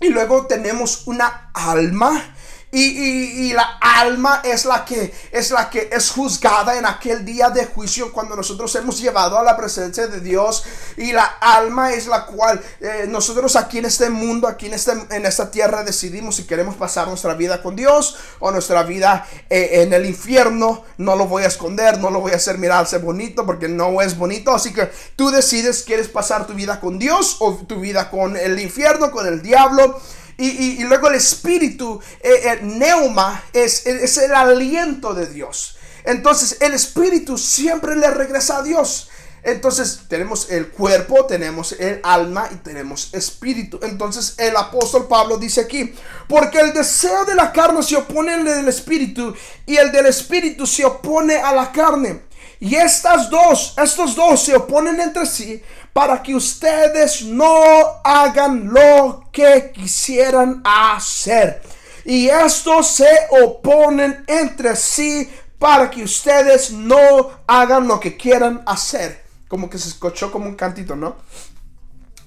Y 0.00 0.10
luego 0.10 0.46
tenemos 0.46 1.06
una 1.06 1.50
alma 1.54 2.34
y, 2.70 3.52
la 3.52 3.78
alma 3.80 4.42
es 4.44 4.66
la 4.66 4.84
que 4.84 5.12
es 5.32 5.50
la 5.50 5.70
que 5.70 5.88
es 5.90 6.10
juzgada 6.10 6.76
en 6.76 6.84
aquel 6.84 7.24
día 7.24 7.48
de 7.48 7.64
juicio 7.64 8.12
cuando 8.12 8.36
nosotros 8.36 8.74
hemos 8.74 9.00
llevado 9.00 9.38
a 9.38 9.42
la 9.42 9.56
presencia 9.56 10.06
de 10.06 10.20
Dios. 10.20 10.64
Y 10.96 11.12
la 11.12 11.24
alma 11.24 11.92
es 11.92 12.06
la 12.06 12.26
cual 12.26 12.60
eh, 12.80 13.06
nosotros 13.08 13.56
aquí 13.56 13.78
en 13.78 13.86
este 13.86 14.10
mundo 14.10 14.46
aquí 14.46 14.66
en, 14.66 14.74
este, 14.74 14.92
en 15.10 15.24
esta 15.24 15.50
tierra 15.50 15.82
decidimos 15.82 16.36
si 16.36 16.46
queremos 16.46 16.76
pasar 16.76 17.08
nuestra 17.08 17.34
vida 17.34 17.62
con 17.62 17.74
Dios 17.74 18.16
o 18.38 18.50
nuestra 18.50 18.82
vida 18.82 19.26
eh, 19.48 19.82
en 19.82 19.92
el 19.94 20.04
infierno. 20.04 20.84
No 20.98 21.16
lo 21.16 21.26
voy 21.26 21.44
a 21.44 21.46
esconder 21.46 21.98
no 21.98 22.10
lo 22.10 22.20
voy 22.20 22.32
a 22.32 22.36
hacer 22.36 22.58
mirarse 22.58 22.98
bonito 22.98 23.46
porque 23.46 23.68
no 23.68 24.02
es 24.02 24.16
bonito. 24.18 24.52
Así 24.54 24.74
que 24.74 24.90
tú 25.16 25.30
decides 25.30 25.82
quieres 25.84 26.08
pasar 26.08 26.46
tu 26.46 26.52
vida 26.52 26.80
con 26.80 26.98
Dios 26.98 27.36
o 27.40 27.54
tu 27.66 27.80
vida 27.80 28.10
con 28.10 28.36
el 28.36 28.60
infierno 28.60 29.10
con 29.10 29.26
el 29.26 29.42
diablo 29.42 30.00
y, 30.38 30.84
luego 30.84 31.08
el 31.08 31.16
espíritu, 31.16 32.00
el 32.20 32.32
eh, 32.32 32.40
eh, 32.44 32.58
neuma, 32.62 33.42
es, 33.52 33.84
es 33.86 34.16
el 34.18 34.32
aliento 34.32 35.12
de 35.12 35.26
Dios. 35.26 35.76
Entonces 36.04 36.58
el 36.60 36.74
espíritu 36.74 37.36
siempre 37.36 37.96
le 37.96 38.08
regresa 38.10 38.58
a 38.58 38.62
Dios. 38.62 39.10
Entonces 39.42 40.00
tenemos 40.08 40.50
el 40.50 40.68
cuerpo, 40.68 41.26
tenemos 41.26 41.72
el 41.72 42.00
alma 42.02 42.48
y 42.52 42.56
tenemos 42.56 43.12
espíritu. 43.12 43.78
Entonces 43.82 44.34
el 44.38 44.56
apóstol 44.56 45.06
Pablo 45.08 45.38
dice 45.38 45.62
aquí, 45.62 45.94
porque 46.28 46.60
el 46.60 46.72
deseo 46.72 47.24
de 47.24 47.34
la 47.34 47.52
carne 47.52 47.82
se 47.82 47.96
opone 47.96 48.34
al 48.34 48.44
del 48.44 48.68
espíritu 48.68 49.34
y 49.66 49.76
el 49.76 49.92
del 49.92 50.06
espíritu 50.06 50.66
se 50.66 50.84
opone 50.84 51.36
a 51.36 51.52
la 51.52 51.72
carne. 51.72 52.27
Y 52.60 52.74
estas 52.74 53.30
dos, 53.30 53.74
estos 53.76 54.16
dos 54.16 54.42
se 54.42 54.56
oponen 54.56 55.00
entre 55.00 55.26
sí 55.26 55.62
para 55.92 56.22
que 56.22 56.34
ustedes 56.34 57.22
no 57.22 58.00
hagan 58.02 58.72
lo 58.72 59.28
que 59.32 59.70
quisieran 59.72 60.60
hacer. 60.64 61.62
Y 62.04 62.28
estos 62.28 62.88
se 62.88 63.08
oponen 63.42 64.24
entre 64.26 64.74
sí 64.74 65.30
para 65.58 65.90
que 65.90 66.02
ustedes 66.02 66.70
no 66.72 67.30
hagan 67.46 67.86
lo 67.86 68.00
que 68.00 68.16
quieran 68.16 68.62
hacer. 68.66 69.24
Como 69.46 69.70
que 69.70 69.78
se 69.78 69.88
escuchó 69.88 70.32
como 70.32 70.46
un 70.46 70.56
cantito, 70.56 70.96
¿no? 70.96 71.16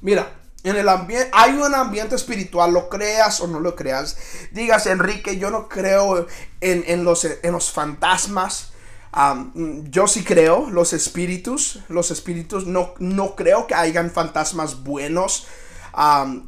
Mira, 0.02 0.32
en 0.64 0.76
el 0.76 0.88
ambiente 0.88 1.30
hay 1.34 1.54
un 1.54 1.74
ambiente 1.74 2.16
espiritual, 2.16 2.72
lo 2.72 2.90
creas 2.90 3.42
o 3.42 3.48
no 3.48 3.60
lo 3.60 3.76
creas. 3.76 4.18
Digas, 4.52 4.86
Enrique, 4.86 5.38
yo 5.38 5.50
no 5.50 5.68
creo 5.68 6.28
en, 6.62 7.04
los, 7.04 7.26
en 7.26 7.52
los 7.52 7.72
fantasmas 7.72 8.71
yo 9.14 10.08
sí 10.08 10.24
creo, 10.24 10.70
los 10.70 10.94
espíritus, 10.94 11.80
los 11.90 12.12
espíritus, 12.12 12.66
no, 12.66 12.94
no 13.00 13.36
creo 13.36 13.68
que 13.68 13.76
hayan 13.76 14.12
fantasmas 14.12 14.84
buenos. 14.84 15.48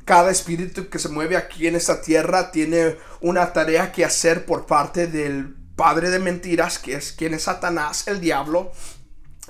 cada 0.05 0.31
espíritu 0.31 0.89
que 0.89 0.99
se 0.99 1.09
mueve 1.09 1.35
aquí 1.35 1.67
en 1.67 1.75
esta 1.75 2.01
tierra 2.01 2.51
tiene 2.51 2.95
una 3.21 3.51
tarea 3.51 3.91
que 3.91 4.05
hacer 4.05 4.45
por 4.45 4.65
parte 4.65 5.07
del 5.07 5.55
padre 5.75 6.09
de 6.09 6.19
mentiras, 6.19 6.79
que 6.79 6.95
es 6.95 7.11
quien 7.11 7.33
es 7.33 7.43
Satanás, 7.43 8.07
el 8.07 8.21
diablo, 8.21 8.71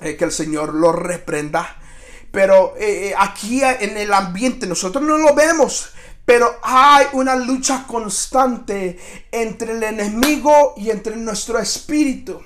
eh, 0.00 0.16
que 0.16 0.24
el 0.24 0.32
Señor 0.32 0.74
lo 0.74 0.92
reprenda. 0.92 1.76
Pero 2.32 2.74
eh, 2.76 3.10
eh, 3.10 3.14
aquí 3.16 3.62
en 3.62 3.96
el 3.96 4.12
ambiente 4.12 4.66
nosotros 4.66 5.04
no 5.04 5.18
lo 5.18 5.34
vemos. 5.34 5.90
Pero 6.24 6.58
hay 6.62 7.06
una 7.12 7.36
lucha 7.36 7.84
constante 7.86 8.98
entre 9.30 9.72
el 9.72 9.82
enemigo 9.82 10.74
y 10.76 10.90
entre 10.90 11.16
nuestro 11.16 11.58
espíritu. 11.58 12.42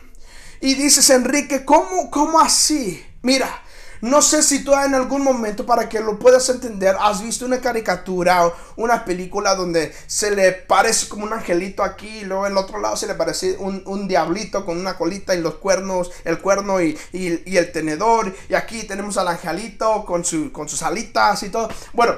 Y 0.61 0.75
dices, 0.75 1.11
Enrique, 1.11 1.65
¿cómo, 1.65 2.11
cómo 2.11 2.41
así? 2.41 3.05
Mira, 3.23 3.63
no 4.01 4.23
sé 4.23 4.43
si 4.43 4.63
tú 4.63 4.73
en 4.75 4.95
algún 4.95 5.23
momento, 5.23 5.67
para 5.67 5.89
que 5.89 6.01
lo 6.01 6.19
puedas 6.19 6.49
entender, 6.49 6.97
has 7.01 7.23
visto 7.23 7.45
una 7.45 7.61
caricatura 7.61 8.47
o 8.47 8.55
una 8.77 9.05
película 9.05 9.55
donde 9.55 9.93
se 10.07 10.31
le 10.31 10.53
parece 10.53 11.09
como 11.09 11.25
un 11.25 11.33
angelito 11.33 11.83
aquí 11.83 12.19
y 12.19 12.25
luego 12.25 12.47
el 12.47 12.57
otro 12.57 12.81
lado 12.81 12.97
se 12.97 13.09
le 13.09 13.15
parece 13.15 13.57
un, 13.59 14.09
diablito 14.09 14.65
con 14.65 14.79
una 14.79 14.97
colita 14.97 15.35
y 15.35 15.41
los 15.41 15.57
cuernos, 15.57 16.13
el 16.25 16.39
cuerno 16.39 16.81
y, 16.81 16.97
el 17.13 17.73
tenedor. 17.73 18.35
Y 18.49 18.55
aquí 18.55 18.85
tenemos 18.85 19.17
al 19.19 19.29
angelito 19.29 20.05
con, 20.05 20.25
su, 20.25 20.53
con 20.53 20.69
sus 20.69 20.83
alitas 20.83 21.43
y 21.43 21.49
todo. 21.49 21.69
Bueno, 21.93 22.15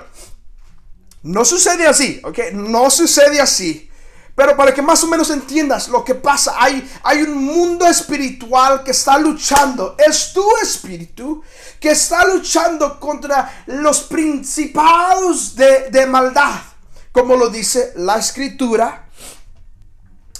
no 1.23 1.45
sucede 1.45 1.87
así, 1.87 2.21
¿ok? 2.25 2.39
No 2.53 2.91
sucede 2.91 3.41
así. 3.41 3.90
Pero 4.41 4.57
para 4.57 4.73
que 4.73 4.81
más 4.81 5.05
o 5.05 5.07
menos 5.07 5.29
entiendas 5.29 5.89
lo 5.89 6.03
que 6.03 6.15
pasa, 6.15 6.55
hay, 6.59 6.91
hay 7.03 7.21
un 7.21 7.45
mundo 7.45 7.87
espiritual 7.87 8.83
que 8.83 8.93
está 8.93 9.19
luchando. 9.19 9.97
Es 9.99 10.33
tu 10.33 10.43
espíritu 10.63 11.45
que 11.79 11.91
está 11.91 12.25
luchando 12.25 12.99
contra 12.99 13.65
los 13.67 14.01
principados 14.05 15.55
de, 15.55 16.07
maldad, 16.07 16.59
como 17.13 17.37
lo 17.37 17.51
dice 17.51 17.93
la 17.97 18.17
escritura. 18.17 19.11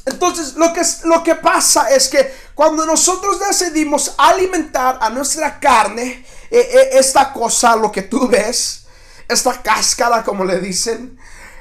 Entonces, 0.07 0.55
lo 0.55 0.73
que, 0.73 0.81
lo 1.05 1.23
que 1.23 1.35
pasa 1.35 1.91
es 1.91 2.09
que 2.09 2.35
cuando 2.55 2.87
nosotros 2.87 3.39
decidimos 3.39 4.15
alimentar 4.17 4.97
a 4.99 5.11
nuestra 5.11 5.61
carne, 5.61 6.25
eh, 6.51 6.71
eh, 6.73 6.89
esta 6.95 7.35
cosa, 7.35 7.77
lo 7.77 7.93
que 7.93 8.01
tú 8.01 8.27
ves, 8.29 8.87
esta 9.29 9.61
cáscara, 9.61 10.25
como 10.25 10.47
le 10.47 10.59
dicen, 10.59 11.19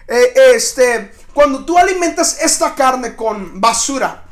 eh, 0.07 0.33
este, 0.55 1.11
cuando 1.39 1.63
tú 1.63 1.77
alimentas 1.77 2.37
esta 2.41 2.75
carne 2.75 3.15
con 3.15 3.61
basura, 3.61 4.25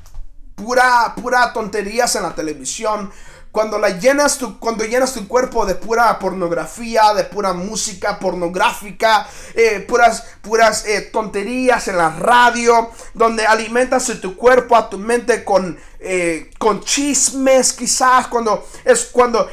pura, 0.56 1.16
pura 1.16 1.54
tonterías 1.54 2.14
en 2.18 2.24
la 2.24 2.36
televisión, 2.36 3.10
cuando 3.50 3.80
la 3.80 3.92
llenas 3.92 4.38
tu, 4.38 4.60
cuando 4.60 4.84
llenas 4.84 5.14
tu 5.14 5.26
cuerpo 5.26 5.66
de 5.66 5.76
pura 5.76 6.20
pornografía, 6.20 7.14
de 7.14 7.24
pura 7.24 7.54
música 7.54 8.20
pornográfica, 8.20 9.26
eh, 9.56 9.86
puras, 9.88 10.26
puras 10.42 10.86
eh, 10.86 11.00
tonterías 11.00 11.88
en 11.88 11.96
la 11.96 12.10
radio, 12.10 12.92
donde 13.14 13.46
alimentas 13.46 14.12
tu 14.22 14.36
cuerpo, 14.36 14.76
a 14.76 14.90
tu 14.90 14.98
mente 14.98 15.46
con, 15.46 15.80
eh, 16.02 16.52
con 16.58 16.84
chismes, 16.84 17.72
quizás 17.72 18.28
cuando 18.28 18.68
es 18.84 19.06
cuando 19.14 19.48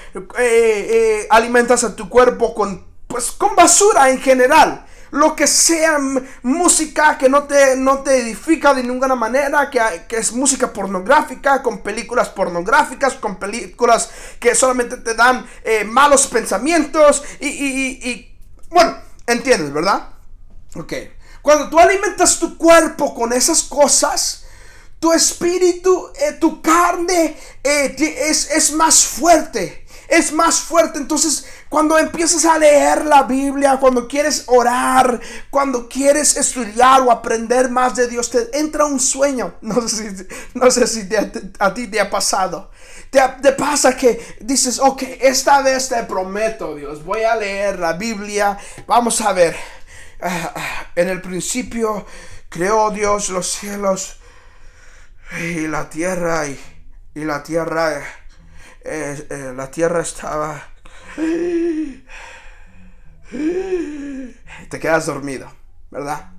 alimentas 1.31 1.85
a 1.85 1.95
tu 1.95 2.09
cuerpo 2.09 2.53
con, 2.53 2.85
pues, 3.07 3.31
con 3.31 3.55
basura 3.55 4.11
en 4.11 4.21
general 4.21 4.87
lo 5.15 5.37
que 5.37 5.47
sea 5.47 5.97
música 6.43 7.17
que 7.17 7.29
no 7.29 7.45
te, 7.45 7.77
no 7.77 8.01
te 8.01 8.19
edifica 8.19 8.75
de 8.75 8.83
ninguna 8.83 9.15
manera, 9.15 9.71
que, 9.71 9.81
que, 10.09 10.17
es 10.17 10.33
música 10.33 10.73
pornográfica, 10.73 11.63
con 11.63 11.85
películas 11.85 12.31
pornográficas, 12.31 13.15
con 13.15 13.37
películas 13.37 14.11
que 14.41 14.57
solamente 14.57 14.97
te 14.97 15.15
dan 15.15 15.47
eh, 15.63 15.85
malos 15.85 16.27
pensamientos 16.27 17.23
y, 17.39 17.47
y, 17.47 18.37
bueno, 18.69 18.97
entiendes, 19.25 19.73
¿verdad? 19.73 20.09
Ok. 20.75 20.93
Cuando 21.43 21.71
tú 21.71 21.79
alimentas 21.79 22.41
tu 22.41 22.59
cuerpo 22.59 23.15
con 23.15 23.33
esas 23.33 23.63
cosas, 23.63 24.47
tu 24.99 25.13
espíritu, 25.13 26.11
eh, 26.17 26.33
tu 26.41 26.61
carne 26.61 27.39
eh, 27.63 27.95
es, 28.29 28.51
es 28.51 28.73
más 28.73 29.05
fuerte. 29.05 29.87
Es 30.09 30.33
más 30.33 30.59
fuerte. 30.59 30.99
Entonces 30.99 31.47
cuando 31.75 31.99
empiezas 31.99 32.45
a 32.45 32.57
leer 32.57 33.05
la 33.05 33.25
Biblia, 33.25 33.79
cuando 33.81 34.07
quieres 34.07 34.45
orar, 34.47 35.21
cuando 35.51 35.89
quieres 35.89 36.37
estudiar 36.37 37.01
o 37.01 37.11
aprender 37.11 37.69
más 37.69 37.97
de 37.97 38.07
Dios, 38.07 38.31
te 38.31 38.57
entra 38.57 38.85
un 38.85 39.01
sueño. 39.01 39.57
No 39.61 39.89
sé 39.89 40.17
si, 40.17 40.27
no 40.55 40.71
sé 40.71 40.87
si 40.87 41.09
a 41.59 41.75
ti 41.75 41.89
te 41.89 42.01
ha 42.01 42.09
pasado. 42.09 42.71
Te, 43.11 43.51
pasa 43.55 43.97
que 43.97 44.37
dices, 44.39 44.79
ok, 44.79 45.03
esta 45.21 45.63
vez 45.63 45.89
te 45.89 46.01
prometo, 46.05 46.77
Dios, 46.77 47.05
voy 47.05 47.25
a 47.25 47.35
leer 47.35 47.81
la 47.81 47.95
Biblia. 47.95 48.57
Vamos 48.87 49.21
a 49.21 49.33
ver. 49.33 49.57
Ah, 50.23 50.55
en 50.95 51.09
el 51.09 51.21
principio 51.21 52.07
creó 52.51 52.93
Dios 52.93 53.31
los 53.31 53.51
cielos 53.51 54.21
y 55.41 55.67
la 55.67 55.91
tierra 55.91 56.47
y, 56.47 56.57
la 57.17 57.43
tierra, 57.43 57.99
eh, 58.85 59.27
eh, 59.29 59.53
la 59.57 59.73
tierra 59.73 60.03
estaba 60.03 60.74
te 64.71 64.81
quedas 64.81 65.07
dormido, 65.07 65.51
¿verdad? 65.91 66.31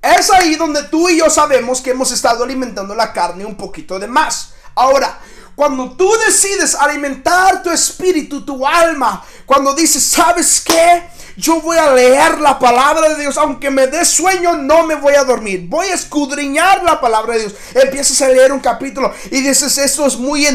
Es 0.00 0.30
ahí 0.30 0.54
donde 0.54 0.84
tú 0.84 1.08
y 1.08 1.18
yo 1.18 1.28
sabemos 1.28 1.80
que 1.80 1.90
hemos 1.90 2.12
estado 2.12 2.44
alimentando 2.44 2.94
la 2.94 3.12
carne 3.12 3.44
un 3.44 3.56
poquito 3.56 3.98
de 3.98 4.06
más. 4.06 4.54
Ahora, 4.74 5.18
cuando 5.54 5.96
tú 5.96 6.10
decides 6.26 6.74
alimentar 6.74 7.62
tu 7.62 7.70
espíritu, 7.70 8.44
tu 8.44 8.66
alma, 8.66 9.24
cuando 9.46 9.74
dices, 9.74 10.04
¿sabes 10.04 10.60
qué? 10.60 11.08
Yo 11.36 11.60
voy 11.60 11.76
a 11.76 11.92
leer 11.92 12.40
la 12.40 12.58
palabra 12.58 13.10
de 13.10 13.20
Dios, 13.20 13.36
aunque 13.36 13.70
me 13.70 13.86
dé 13.86 14.06
sueño, 14.06 14.56
no 14.56 14.86
me 14.86 14.94
voy 14.94 15.14
a 15.14 15.24
dormir. 15.24 15.66
Voy 15.68 15.86
a 15.88 15.94
escudriñar 15.94 16.82
la 16.82 16.98
palabra 16.98 17.34
de 17.34 17.40
Dios. 17.40 17.54
Empiezas 17.74 18.22
a 18.22 18.28
leer 18.28 18.52
un 18.52 18.60
capítulo 18.60 19.12
y 19.30 19.42
dices, 19.42 19.76
esto 19.76 20.06
es 20.06 20.16
muy 20.16 20.46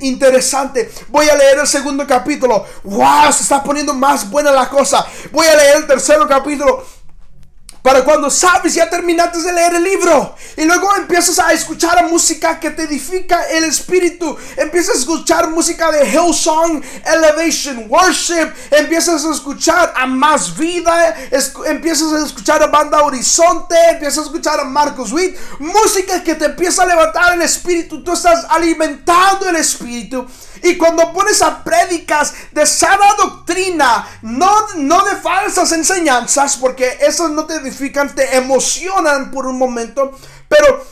interesante. 0.00 0.90
Voy 1.08 1.26
a 1.28 1.34
leer 1.34 1.60
el 1.60 1.66
segundo 1.66 2.06
capítulo. 2.06 2.66
Wow, 2.84 3.32
se 3.32 3.44
está 3.44 3.62
poniendo 3.62 3.94
más 3.94 4.28
buena 4.28 4.50
la 4.50 4.68
cosa. 4.68 5.06
Voy 5.32 5.46
a 5.46 5.56
leer 5.56 5.76
el 5.78 5.86
tercer 5.86 6.18
capítulo 6.28 6.84
para 7.82 8.04
cuando 8.04 8.30
sabes, 8.30 8.74
ya 8.74 8.90
terminaste 8.90 9.40
de 9.40 9.52
leer 9.52 9.74
el 9.76 9.84
libro. 9.84 10.34
Y 10.56 10.64
luego 10.64 10.94
empiezas 10.96 11.38
a 11.38 11.52
escuchar 11.52 12.08
música 12.08 12.60
que 12.60 12.70
te 12.70 12.82
edifica 12.82 13.44
el 13.48 13.64
espíritu. 13.64 14.36
Empiezas 14.56 14.96
a 14.96 14.98
escuchar 14.98 15.48
música 15.48 15.90
de 15.90 16.06
Hillsong, 16.06 16.82
Elevation, 17.04 17.86
Worship. 17.88 18.52
Empiezas 18.70 19.24
a 19.24 19.32
escuchar 19.32 19.94
a 19.96 20.06
Más 20.06 20.56
Vida. 20.56 21.16
empiezas 21.66 22.12
a 22.12 22.24
escuchar 22.24 22.62
a 22.62 22.66
Banda 22.66 23.02
Horizonte. 23.02 23.74
Empiezas 23.90 24.18
a 24.18 24.22
escuchar 24.26 24.60
a 24.60 24.64
Marcos 24.64 25.12
Witt. 25.12 25.36
Música 25.58 26.22
que 26.22 26.34
te 26.34 26.46
empieza 26.46 26.82
a 26.82 26.86
levantar 26.86 27.32
el 27.32 27.42
espíritu. 27.42 28.04
Tú 28.04 28.12
estás 28.12 28.44
alimentando 28.50 29.48
el 29.48 29.56
espíritu. 29.56 30.26
Y 30.62 30.76
cuando 30.76 31.12
pones 31.12 31.40
a 31.42 31.64
prédicas 31.64 32.34
de 32.52 32.66
sana 32.66 33.14
doctrina, 33.16 34.06
no, 34.22 34.50
no 34.76 35.04
de 35.04 35.16
falsas 35.16 35.72
enseñanzas, 35.72 36.56
porque 36.56 36.98
esas 37.00 37.30
no 37.30 37.46
te 37.46 37.60
te 38.14 38.36
emocionan 38.36 39.30
por 39.30 39.46
un 39.46 39.58
momento, 39.58 40.12
pero 40.48 40.84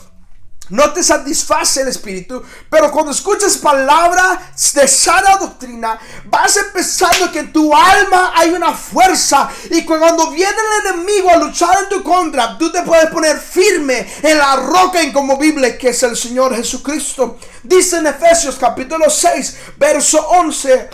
no 0.69 0.93
te 0.93 1.03
satisface 1.03 1.81
el 1.81 1.87
espíritu, 1.87 2.43
pero 2.69 2.91
cuando 2.91 3.11
escuchas 3.11 3.57
palabra 3.57 4.51
de 4.73 4.87
sana 4.87 5.37
doctrina, 5.37 5.99
vas 6.25 6.57
empezando 6.57 7.31
que 7.31 7.39
en 7.39 7.51
tu 7.51 7.73
alma 7.73 8.33
hay 8.35 8.51
una 8.51 8.73
fuerza 8.73 9.49
y 9.71 9.83
cuando 9.83 10.29
viene 10.29 10.51
el 10.51 10.93
enemigo 10.93 11.29
a 11.31 11.37
luchar 11.37 11.75
en 11.83 11.89
tu 11.89 12.03
contra, 12.03 12.57
tú 12.57 12.71
te 12.71 12.83
puedes 12.83 13.09
poner 13.09 13.37
firme 13.37 14.07
en 14.21 14.37
la 14.37 14.57
roca 14.57 15.01
inconmovible 15.01 15.75
que 15.75 15.89
es 15.89 16.03
el 16.03 16.15
Señor 16.15 16.55
Jesucristo. 16.55 17.39
Dice 17.63 17.97
en 17.97 18.07
Efesios 18.07 18.57
capítulo 18.59 19.09
6, 19.09 19.57
verso 19.77 20.19
11. 20.29 20.89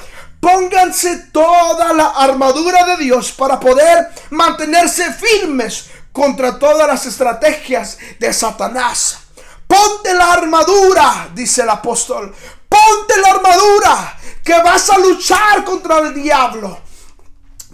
Pónganse 0.46 1.32
toda 1.32 1.92
la 1.92 2.10
armadura 2.10 2.86
de 2.86 2.98
Dios 2.98 3.32
para 3.32 3.60
poder 3.60 4.12
mantenerse 4.30 5.12
firmes 5.12 5.86
contra 6.12 6.60
todas 6.60 6.88
las 6.88 7.04
estrategias 7.08 7.98
de 8.20 8.32
Satanás. 8.32 9.22
Ponte 9.66 10.14
la 10.14 10.34
armadura, 10.34 11.30
dice 11.34 11.64
el 11.64 11.70
apóstol. 11.72 12.32
Ponte 12.70 13.18
la 13.22 13.32
armadura 13.32 14.20
que 14.44 14.62
vas 14.62 14.88
a 14.92 15.00
luchar 15.00 15.64
contra 15.64 15.98
el 15.98 16.14
diablo. 16.14 16.80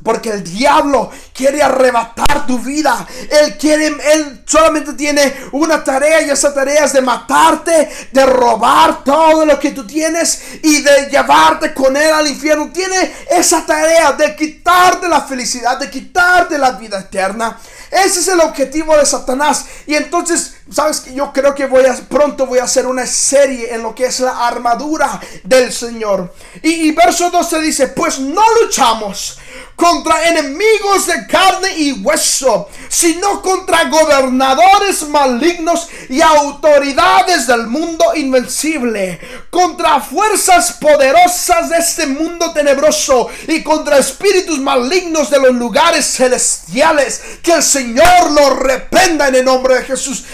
Porque 0.04 0.30
el 0.30 0.44
diablo 0.44 1.12
quiere 1.34 1.62
arrebatar 1.62 2.48
tu 2.48 2.60
vida. 2.60 3.06
Él 3.30 3.58
quiere, 3.58 3.88
él 3.88 4.44
solamente 4.46 4.94
tiene 4.94 5.34
una 5.52 5.84
tarea 5.84 6.22
y 6.22 6.30
esa 6.30 6.54
tarea 6.54 6.86
es 6.86 6.94
de 6.94 7.02
matarte, 7.02 7.90
de 8.12 8.26
robar 8.26 9.04
todo 9.04 9.46
lo 9.46 9.60
que 9.60 9.72
tú 9.72 9.86
tienes 9.86 10.42
y 10.64 10.82
de 10.82 11.10
llevarte 11.10 11.74
con 11.74 11.96
él 11.96 12.12
al 12.12 12.28
infierno. 12.28 12.72
Tiene 12.74 13.12
esa 13.30 13.66
tarea 13.66 14.14
de 14.14 14.36
quitarte 14.36 15.08
la 15.08 15.22
felicidad, 15.22 15.78
de 15.78 15.90
quitarte 15.90 16.58
la 16.58 16.72
vida 16.72 17.00
eterna. 17.00 17.58
Ese 17.92 18.22
es 18.22 18.28
el 18.30 18.40
objetivo 18.40 18.96
de 18.98 19.06
Satanás. 19.06 19.66
Y 19.86 19.96
entonces, 19.96 20.56
sabes 20.72 21.02
que 21.02 21.14
yo 21.14 21.32
creo 21.34 21.54
que 21.54 21.66
voy 21.66 21.86
a 21.86 21.96
pronto 22.10 22.46
voy 22.46 22.60
a 22.60 22.64
hacer 22.64 22.86
una 22.86 23.06
serie 23.06 23.74
en 23.74 23.84
lo 23.84 23.94
que 23.94 24.06
es 24.06 24.20
la 24.20 24.48
armadura 24.48 25.20
del 25.44 25.72
Señor. 25.72 26.34
Y, 26.62 26.92
verso 26.92 27.30
12 27.30 27.62
dice, 27.62 27.88
pues 27.90 28.20
no 28.20 28.42
luchamos 28.62 29.38
contra 29.76 30.28
enemigos 30.28 31.08
de 31.08 31.26
carne 31.26 31.76
y 31.76 31.92
hueso, 31.94 32.70
sino 32.88 33.42
contra 33.42 33.86
gobernadores 33.86 35.08
malignos 35.08 35.88
y 36.08 36.22
autoridades 36.22 37.48
del 37.48 37.66
mundo 37.66 38.06
invencible, 38.16 39.20
contra 39.50 40.00
fuerzas 40.00 40.74
poderosas 40.74 41.70
de 41.70 41.78
este 41.78 42.06
mundo 42.06 42.54
tenebroso 42.54 43.28
y 43.48 43.64
contra 43.64 43.98
espíritus 43.98 44.60
malignos 44.60 45.32
de 45.32 45.40
los 45.40 45.56
lugares 45.56 46.06
celestiales. 46.06 47.22
Que 47.42 47.54
el 47.54 47.64
Señor 47.64 48.32
lo 48.32 48.52
reprenda 48.52 49.30
en 49.30 49.36
el 49.36 49.46
nombre 49.46 49.76
de 49.76 49.84
Jesús. 49.84 50.26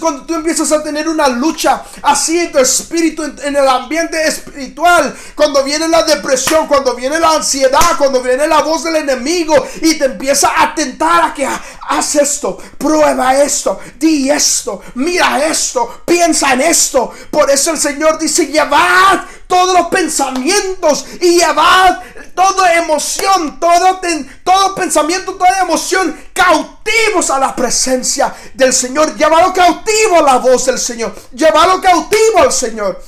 Cuando 0.00 0.22
tú 0.22 0.34
empiezas 0.34 0.70
a 0.72 0.82
tener 0.82 1.08
una 1.08 1.28
lucha 1.28 1.82
así 2.02 2.38
en 2.38 2.52
tu 2.52 2.58
espíritu, 2.58 3.22
en, 3.22 3.56
el 3.56 3.68
ambiente 3.68 4.22
espiritual, 4.26 5.14
cuando 5.34 5.62
viene 5.64 5.88
la 5.88 6.02
depresión, 6.02 6.66
cuando 6.66 6.94
viene 6.94 7.18
la 7.18 7.36
ansiedad, 7.36 7.96
cuando 7.98 8.22
viene 8.22 8.46
la 8.46 8.62
voz 8.62 8.84
del 8.84 8.96
enemigo 8.96 9.54
y 9.80 9.98
te 9.98 10.06
empieza 10.06 10.52
a 10.56 10.74
tentar 10.74 11.24
a 11.24 11.34
que 11.34 11.46
haz 11.46 12.14
esto, 12.16 12.58
prueba 12.78 13.36
esto, 13.36 13.80
di 13.98 14.30
esto, 14.30 14.82
mira 14.94 15.44
esto, 15.44 16.02
piensa 16.04 16.52
en 16.52 16.62
esto. 16.62 17.12
Por 17.30 17.50
eso 17.50 17.70
el 17.70 17.78
Señor 17.78 18.18
dice, 18.18 18.46
llevad 18.46 19.20
todos 19.46 19.78
los 19.78 19.88
pensamientos 19.88 21.04
y 21.20 21.38
llevad 21.38 22.00
toda 22.34 22.74
emoción, 22.74 23.60
todo, 23.60 24.00
todo 24.44 24.74
pensamiento, 24.74 25.34
toda 25.34 25.60
emoción 25.60 26.16
cautivos 26.32 27.30
a 27.30 27.38
la 27.38 27.54
presencia 27.54 28.34
del 28.54 28.72
Señor. 28.72 29.14
Llevalo 29.16 29.52
cautivo 29.52 30.18
a 30.18 30.22
la 30.22 30.36
voz 30.38 30.66
del 30.66 30.78
Señor. 30.78 31.14
Llevalo 31.32 31.80
cautivo 31.80 32.38
al 32.38 32.52
Señor. 32.52 33.02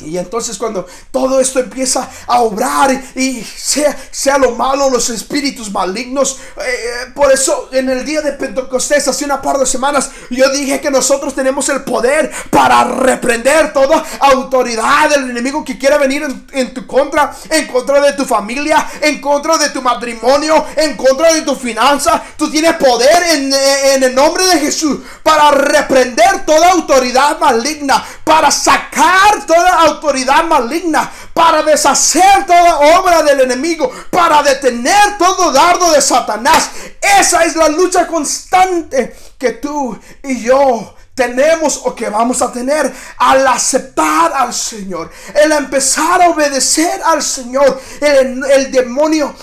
Y 0.00 0.18
entonces 0.18 0.58
cuando 0.58 0.88
todo 1.12 1.38
esto 1.38 1.60
empieza 1.60 2.10
a 2.26 2.40
obrar 2.40 2.90
y 3.14 3.44
sea, 3.44 3.96
sea 4.10 4.38
lo 4.38 4.50
malo, 4.50 4.90
los 4.90 5.08
espíritus 5.08 5.70
malignos, 5.70 6.40
eh, 6.56 7.12
por 7.14 7.30
eso 7.30 7.68
en 7.70 7.88
el 7.88 8.04
día 8.04 8.20
de 8.20 8.32
Pentecostés, 8.32 9.06
hace 9.06 9.24
una 9.24 9.40
par 9.40 9.56
de 9.56 9.66
semanas, 9.66 10.10
yo 10.30 10.50
dije 10.50 10.80
que 10.80 10.90
nosotros 10.90 11.32
tenemos 11.32 11.68
el 11.68 11.84
poder 11.84 12.32
para 12.50 12.82
reprender 12.82 13.72
toda 13.72 14.04
autoridad 14.18 15.10
del 15.10 15.30
enemigo 15.30 15.64
que 15.64 15.78
quiera 15.78 15.96
venir 15.96 16.26
en, 16.50 16.74
tu 16.74 16.88
contra, 16.88 17.32
en 17.50 17.68
contra 17.68 18.00
de 18.00 18.14
tu 18.14 18.24
familia, 18.24 18.88
en 19.00 19.20
contra 19.20 19.56
de 19.58 19.70
tu 19.70 19.80
matrimonio, 19.80 20.66
en 20.74 20.96
contra 20.96 21.32
de 21.32 21.42
tu 21.42 21.54
finanza. 21.54 22.20
Tú 22.36 22.50
tienes 22.50 22.74
poder 22.74 23.22
en, 23.30 23.52
en 23.52 24.02
el 24.02 24.12
nombre 24.12 24.44
de 24.44 24.58
Jesús 24.58 25.02
para 25.22 25.52
reprender 25.52 26.44
toda 26.44 26.72
autoridad 26.72 27.38
maligna, 27.38 28.04
para 28.24 28.50
sacar 28.50 29.46
toda 29.46 29.83
autoridad 29.86 30.44
maligna 30.44 31.10
para 31.32 31.62
deshacer 31.62 32.46
toda 32.46 32.98
obra 32.98 33.22
del 33.22 33.40
enemigo, 33.40 33.90
para 34.10 34.42
detener 34.42 35.18
todo 35.18 35.52
dardo 35.52 35.90
de 35.92 36.00
Satanás. 36.00 36.70
Esa 37.00 37.44
es 37.44 37.56
la 37.56 37.68
lucha 37.68 38.06
constante 38.06 39.16
que 39.38 39.52
tú 39.52 39.98
y 40.22 40.42
yo 40.42 40.94
tenemos 41.14 41.80
o 41.84 41.94
que 41.94 42.08
vamos 42.08 42.42
a 42.42 42.50
tener 42.52 42.92
al 43.18 43.46
aceptar 43.46 44.32
al 44.32 44.52
Señor, 44.52 45.10
el 45.34 45.52
empezar 45.52 46.20
a 46.22 46.28
obedecer 46.28 47.00
al 47.04 47.22
Señor. 47.22 47.80
El, 48.00 48.44
el 48.44 48.72
demonio 48.72 49.34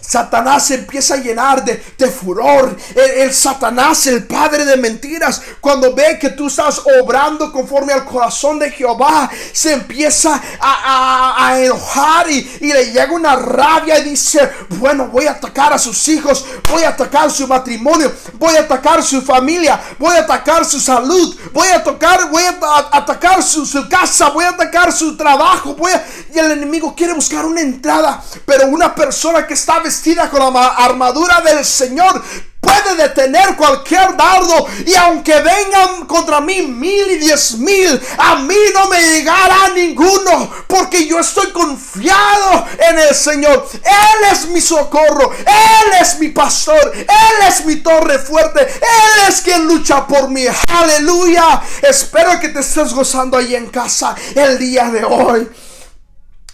Satanás 0.00 0.66
se 0.66 0.74
empieza 0.76 1.14
a 1.14 1.16
llenar 1.18 1.64
de, 1.64 1.78
furor. 2.10 2.76
El, 2.94 3.34
Satanás, 3.34 4.06
el 4.06 4.24
padre 4.26 4.64
de 4.64 4.76
mentiras, 4.76 5.42
cuando 5.60 5.94
ve 5.94 6.18
que 6.18 6.30
tú 6.30 6.46
estás 6.46 6.80
obrando 7.00 7.52
conforme 7.52 7.92
al 7.92 8.04
corazón 8.04 8.58
de 8.58 8.70
Jehová, 8.70 9.30
se 9.52 9.72
empieza 9.72 10.40
a, 10.60 11.58
enojar 11.58 12.30
y, 12.30 12.58
y, 12.60 12.72
le 12.72 12.92
llega 12.92 13.12
una 13.12 13.36
rabia 13.36 13.98
y 13.98 14.10
dice, 14.10 14.50
bueno, 14.70 15.08
voy 15.08 15.26
a 15.26 15.32
atacar 15.32 15.72
a 15.72 15.78
sus 15.78 16.08
hijos, 16.08 16.44
voy 16.70 16.84
a 16.84 16.90
atacar 16.90 17.30
su 17.30 17.46
matrimonio, 17.46 18.12
voy 18.34 18.56
a 18.56 18.60
atacar 18.60 19.02
su 19.02 19.20
familia, 19.20 19.80
voy 19.98 20.16
a 20.16 20.20
atacar 20.20 20.64
su 20.64 20.80
salud, 20.80 21.36
voy 21.52 21.68
a 21.68 21.82
tocar, 21.82 22.30
voy 22.30 22.44
a, 22.44 22.88
atacar 22.92 23.42
su, 23.42 23.66
su, 23.66 23.88
casa, 23.88 24.30
voy 24.30 24.44
a 24.44 24.50
atacar 24.50 24.92
su 24.92 25.16
trabajo, 25.16 25.74
voy 25.74 25.92
y 26.32 26.38
el 26.38 26.52
enemigo 26.52 26.94
quiere 26.94 27.14
buscar 27.14 27.44
una 27.44 27.60
entrada, 27.60 28.22
pero 28.44 28.68
una 28.68 28.94
persona 28.94 29.46
que 29.46 29.54
está 29.54 29.80
vestida 29.88 30.28
con 30.28 30.52
la 30.52 30.66
armadura 30.66 31.40
del 31.40 31.64
Señor 31.64 32.22
puede 32.60 32.94
detener 32.96 33.56
cualquier 33.56 34.14
dardo 34.18 34.66
y 34.84 34.94
aunque 34.96 35.32
vengan 35.40 36.04
contra 36.06 36.42
mí 36.42 36.60
mil 36.60 37.10
y 37.10 37.16
diez 37.16 37.56
mil, 37.56 37.98
a 38.18 38.34
mí 38.36 38.54
no 38.74 38.86
me 38.90 39.00
llegará 39.00 39.68
ninguno 39.74 40.50
porque 40.66 41.06
yo 41.06 41.18
estoy 41.18 41.52
confiado 41.52 42.66
en 42.86 42.98
el 42.98 43.14
Señor. 43.14 43.66
Él 43.72 44.30
es 44.30 44.48
mi 44.48 44.60
socorro, 44.60 45.32
Él 45.32 45.92
es 46.02 46.18
mi 46.18 46.28
pastor, 46.28 46.92
Él 46.94 47.48
es 47.48 47.64
mi 47.64 47.76
torre 47.76 48.18
fuerte, 48.18 48.60
Él 48.60 49.26
es 49.26 49.40
quien 49.40 49.66
lucha 49.66 50.06
por 50.06 50.28
mí. 50.28 50.44
Aleluya. 50.68 51.62
Espero 51.80 52.38
que 52.38 52.50
te 52.50 52.60
estés 52.60 52.92
gozando 52.92 53.38
ahí 53.38 53.54
en 53.54 53.70
casa 53.70 54.14
el 54.34 54.58
día 54.58 54.90
de 54.90 55.02
hoy. 55.02 55.48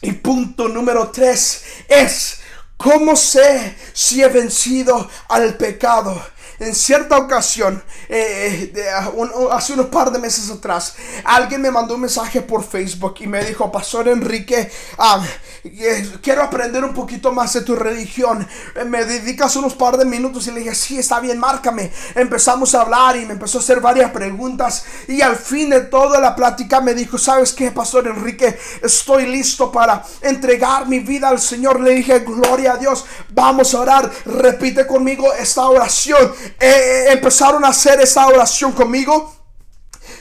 Y 0.02 0.12
punto 0.12 0.68
número 0.68 1.08
tres 1.08 1.64
es 1.88 2.43
¿Cómo 2.76 3.16
sé 3.16 3.76
si 3.92 4.22
he 4.22 4.28
vencido 4.28 5.08
al 5.28 5.56
pecado? 5.56 6.20
En 6.64 6.74
cierta 6.74 7.18
ocasión, 7.18 7.82
eh, 8.08 8.72
eh, 8.74 8.88
hace 9.52 9.74
unos 9.74 9.86
par 9.86 10.10
de 10.10 10.18
meses 10.18 10.50
atrás, 10.50 10.94
alguien 11.22 11.60
me 11.60 11.70
mandó 11.70 11.94
un 11.94 12.00
mensaje 12.00 12.40
por 12.40 12.64
Facebook 12.64 13.16
y 13.20 13.26
me 13.26 13.44
dijo, 13.44 13.70
Pastor 13.70 14.08
Enrique, 14.08 14.70
ah, 14.96 15.22
eh, 15.62 16.10
quiero 16.22 16.42
aprender 16.42 16.82
un 16.82 16.94
poquito 16.94 17.32
más 17.32 17.52
de 17.52 17.60
tu 17.60 17.76
religión. 17.76 18.48
Me 18.86 19.04
dedicas 19.04 19.56
unos 19.56 19.74
par 19.74 19.98
de 19.98 20.06
minutos 20.06 20.46
y 20.46 20.52
le 20.52 20.60
dije, 20.60 20.74
sí, 20.74 20.98
está 20.98 21.20
bien, 21.20 21.38
márcame. 21.38 21.92
Empezamos 22.14 22.74
a 22.74 22.80
hablar 22.80 23.16
y 23.16 23.26
me 23.26 23.34
empezó 23.34 23.58
a 23.58 23.60
hacer 23.60 23.80
varias 23.80 24.10
preguntas 24.10 24.86
y 25.06 25.20
al 25.20 25.36
fin 25.36 25.68
de 25.68 25.80
toda 25.80 26.18
la 26.18 26.34
plática 26.34 26.80
me 26.80 26.94
dijo, 26.94 27.18
¿sabes 27.18 27.52
qué, 27.52 27.72
Pastor 27.72 28.06
Enrique? 28.06 28.58
Estoy 28.82 29.26
listo 29.26 29.70
para 29.70 30.02
entregar 30.22 30.86
mi 30.86 31.00
vida 31.00 31.28
al 31.28 31.40
Señor. 31.40 31.80
Le 31.80 31.90
dije, 31.90 32.20
gloria 32.20 32.72
a 32.72 32.76
Dios, 32.78 33.04
vamos 33.34 33.74
a 33.74 33.80
orar. 33.80 34.10
Repite 34.24 34.86
conmigo 34.86 35.30
esta 35.34 35.68
oración 35.68 36.32
eh, 36.60 37.06
eh, 37.08 37.12
empezaron 37.12 37.64
a 37.64 37.68
hacer 37.68 38.00
esa 38.00 38.26
oración 38.26 38.72
conmigo. 38.72 39.32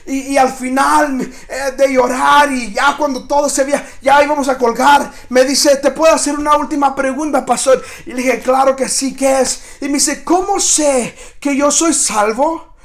Y, 0.05 0.36
al 0.36 0.51
final 0.51 1.21
eh, 1.21 1.71
de 1.77 1.93
llorar 1.93 2.51
y 2.51 2.73
ya 2.73 2.95
cuando 2.97 3.25
todo 3.25 3.47
se 3.47 3.63
veía, 3.63 3.86
ya 4.01 4.21
íbamos 4.21 4.49
a 4.49 4.57
colgar, 4.57 5.09
me 5.29 5.45
dice, 5.45 5.77
¿te 5.77 5.91
puedo 5.91 6.13
hacer 6.13 6.38
una 6.38 6.57
última 6.57 6.93
pregunta, 6.93 7.45
pastor? 7.45 7.81
Y 8.05 8.09
le 8.09 8.17
dije, 8.17 8.39
claro 8.39 8.75
que 8.75 8.89
sí, 8.89 9.15
¿qué 9.15 9.39
es? 9.39 9.61
Y 9.79 9.86
me 9.86 9.93
dice, 9.93 10.23
¿cómo 10.23 10.59
sé 10.59 11.15
que 11.39 11.55
yo 11.55 11.71
soy 11.71 11.93
salvo? 11.93 12.75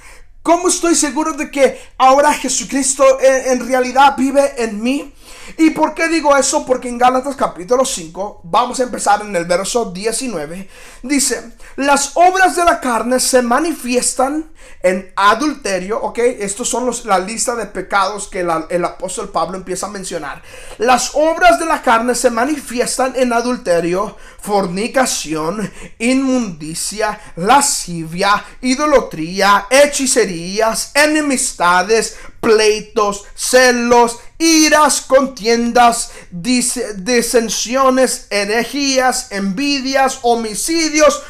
¿Cómo 0.42 0.68
estoy 0.68 0.94
seguro 0.94 1.32
de 1.32 1.50
que 1.50 1.80
ahora 1.98 2.32
Jesucristo 2.32 3.04
en 3.20 3.66
realidad 3.66 4.14
vive 4.16 4.54
en 4.62 4.80
mí? 4.80 5.12
¿Y 5.56 5.70
por 5.70 5.94
qué 5.94 6.08
digo 6.08 6.36
eso? 6.36 6.66
Porque 6.66 6.88
en 6.88 6.98
Gálatas 6.98 7.36
capítulo 7.36 7.84
5, 7.84 8.42
vamos 8.44 8.80
a 8.80 8.82
empezar 8.82 9.22
en 9.22 9.34
el 9.34 9.44
verso 9.44 9.90
19, 9.92 10.68
dice, 11.02 11.52
las 11.76 12.12
obras 12.14 12.56
de 12.56 12.64
la 12.64 12.80
carne 12.80 13.20
se 13.20 13.42
manifiestan 13.42 14.50
en 14.82 15.12
adulterio, 15.16 16.00
ok, 16.00 16.18
estos 16.18 16.68
son 16.68 16.86
los, 16.86 17.04
la 17.04 17.18
lista 17.18 17.56
de 17.56 17.66
pecados 17.66 18.28
que 18.28 18.40
el 18.40 18.84
apóstol 18.84 19.30
Pablo 19.30 19.56
empieza 19.56 19.86
a 19.86 19.90
mencionar. 19.90 20.42
Las 20.78 21.12
obras 21.14 21.58
de 21.58 21.66
la 21.66 21.82
carne 21.82 22.14
se 22.14 22.30
manifiestan 22.30 23.14
en 23.16 23.32
adulterio, 23.32 24.16
fornicación, 24.40 25.70
inmundicia, 25.98 27.20
lascivia, 27.36 28.44
idolatría, 28.60 29.66
hechicerías, 29.68 30.92
enemistades, 30.94 32.16
pleitos, 32.40 33.24
celos, 33.34 34.18
iras, 34.38 35.00
contiendas, 35.00 36.10
disensiones, 36.30 38.26
herejías, 38.30 39.30
envidias, 39.30 40.20
homicidios, 40.22 41.22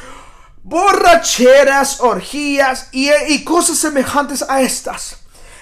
borracheras, 0.63 1.99
orgías 2.01 2.89
y, 2.91 3.09
y 3.27 3.43
cosas 3.43 3.77
semejantes 3.77 4.45
a 4.47 4.61
estas. 4.61 5.17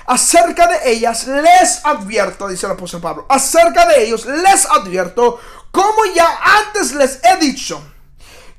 Acerca 0.06 0.68
de 0.68 0.91
ellas 0.91 1.28
les 1.28 1.86
advierto, 1.86 2.48
dice 2.48 2.66
el 2.66 2.74
apóstol 2.74 3.02
Pablo, 3.02 3.26
acerca 3.28 3.86
de 3.88 4.06
ellos 4.06 4.26
les 4.26 4.66
advierto, 4.66 5.39
como 5.72 6.06
ya 6.16 6.28
antes 6.41 6.93
les 6.93 7.20
he 7.24 7.38
dicho 7.38 7.82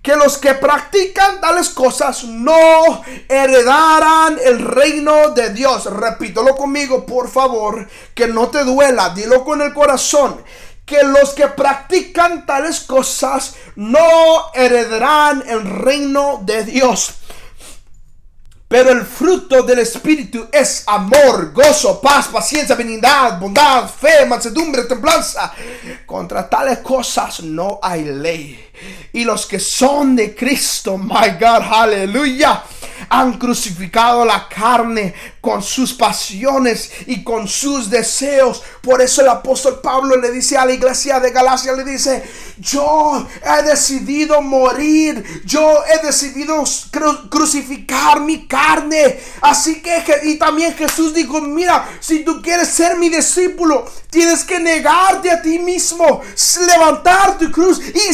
que 0.03 0.17
los 0.17 0.39
que 0.39 0.55
practican 0.55 1.41
tales 1.41 1.71
cosas 1.71 2.25
no 2.25 3.03
heredarán 3.29 4.39
el 4.45 4.65
reino 4.65 5.31
de 5.31 5.51
Dios. 5.51 5.85
Repítelo 5.87 6.57
conmigo, 6.57 7.05
por 7.05 7.29
favor, 7.29 7.89
que 8.15 8.29
no 8.29 8.49
te 8.49 8.65
duela, 8.65 9.11
dilo 9.11 9.45
con 9.45 9.61
el 9.61 9.75
corazón. 9.75 10.43
Que 10.87 11.03
los 11.03 11.35
que 11.35 11.49
practican 11.49 12.47
tales 12.47 12.81
cosas 12.81 13.55
no 13.77 14.51
heredarán 14.55 15.45
el 15.47 15.69
reino 15.69 16.41
de 16.43 16.65
Dios. 16.65 17.15
Pero 18.69 18.91
el 18.91 19.05
fruto 19.05 19.63
del 19.63 19.79
Espíritu 19.79 20.47
es 20.53 20.85
amor, 20.87 21.53
gozo, 21.55 22.01
paz, 22.03 22.29
paciencia, 22.29 22.75
benignidad, 22.75 23.39
bondad, 23.39 23.89
fe, 23.89 24.27
mansedumbre, 24.27 24.85
templanza. 24.85 25.53
Contra 26.05 26.49
tales 26.49 26.79
cosas 26.79 27.41
no 27.41 27.81
hay 27.83 28.05
ley. 28.05 28.68
Y 29.13 29.25
los 29.25 29.47
que 29.47 29.61
son 29.61 30.17
de 30.17 30.35
Cristo, 30.35 30.99
my 30.99 31.31
God, 31.39 31.63
aleluya 31.71 32.65
han 33.09 33.39
crucificado 33.39 34.25
la 34.25 34.49
carne 34.49 35.15
con 35.41 35.63
sus 35.63 35.95
pasiones 35.95 36.91
y 37.07 37.25
con 37.25 37.49
sus 37.49 37.89
deseos. 37.89 38.63
Por 38.83 39.01
eso 39.01 39.23
el 39.23 39.29
apóstol 39.29 39.81
Pablo 39.83 40.17
le 40.17 40.31
dice 40.31 40.57
a 40.57 40.67
la 40.67 40.73
iglesia 40.73 41.21
de 41.21 41.31
Galacia, 41.31 41.73
le 41.73 41.85
dice, 41.85 42.23
yo 42.59 43.27
he 43.43 43.63
decidido 43.63 44.43
morir, 44.43 45.25
yo 45.45 45.85
he 45.87 46.05
decidido 46.05 46.65
crucificar 47.31 48.21
mi 48.21 48.47
carne. 48.47 49.21
Así 49.41 49.81
que, 49.81 50.03
y 50.25 50.37
también 50.37 50.75
Jesús 50.75 51.15
dijo, 51.15 51.41
mira, 51.41 51.89
si 52.01 52.25
tú 52.25 52.43
quieres 52.43 52.69
ser 52.69 52.97
mi 52.97 53.09
discípulo, 53.09 53.87
tienes 54.11 54.45
que 54.45 54.59
negarte 54.59 55.31
a 55.31 55.41
ti 55.41 55.59
mismo, 55.59 56.23
levantar 56.67 57.39
tu 57.39 57.51
cruz 57.51 57.81
y 57.81 58.13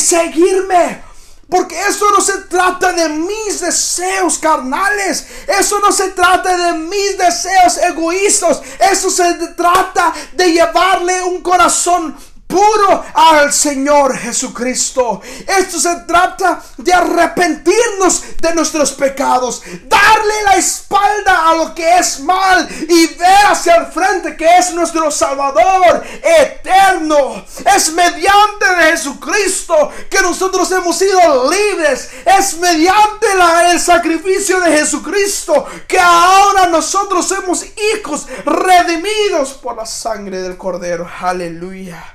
Porque 1.49 1.79
eso 1.89 2.11
no 2.11 2.21
se 2.21 2.39
trata 2.43 2.93
de 2.93 3.09
mis 3.11 3.61
deseos 3.61 4.39
carnales. 4.39 5.27
Eso 5.47 5.79
no 5.81 5.93
se 5.93 6.11
trata 6.11 6.57
de 6.57 6.79
mis 6.79 7.19
deseos 7.19 7.77
egoístas. 7.79 8.61
Eso 8.91 9.11
se 9.11 9.35
trata 9.57 10.13
de 10.33 10.53
llevarle 10.53 11.23
un 11.23 11.43
corazón 11.43 12.17
puro 12.55 13.05
al 13.15 13.53
Señor 13.53 14.17
Jesucristo. 14.17 15.21
Esto 15.45 15.81
se 15.81 15.97
trata 16.07 16.63
de 16.77 16.93
arrepentirnos 16.93 18.23
de 18.41 18.55
nuestros 18.55 18.93
pecados, 18.93 19.61
darle 19.87 20.43
la 20.45 20.55
espalda 20.55 21.51
a 21.51 21.55
lo 21.57 21.75
que 21.75 21.99
es 21.99 22.21
mal 22.21 22.69
y 22.89 23.07
ver 23.09 23.47
hacia 23.47 23.75
el 23.75 23.87
frente 23.87 24.37
que 24.37 24.47
es 24.57 24.73
nuestro 24.73 25.11
Salvador 25.11 26.05
eterno. 26.23 27.45
Es 27.75 27.93
mediante 27.93 28.67
de 28.67 28.83
Jesucristo 28.93 29.91
que 30.09 30.23
nosotros 30.23 30.71
hemos 30.71 30.97
sido 30.97 31.51
libres. 31.51 32.09
Es 32.25 32.57
mediante 32.59 33.27
el 33.73 33.81
sacrificio 33.81 34.61
de 34.61 34.79
Jesucristo 34.79 35.67
que 35.89 35.99
ahora 35.99 36.69
nosotros 36.69 37.27
somos 37.27 37.65
hijos 37.97 38.29
redimidos 38.45 39.55
por 39.55 39.77
la 39.77 39.87
sangre 39.87 40.41
del 40.41 40.57
Cordero. 40.57 41.11
Aleluya. 41.21 42.15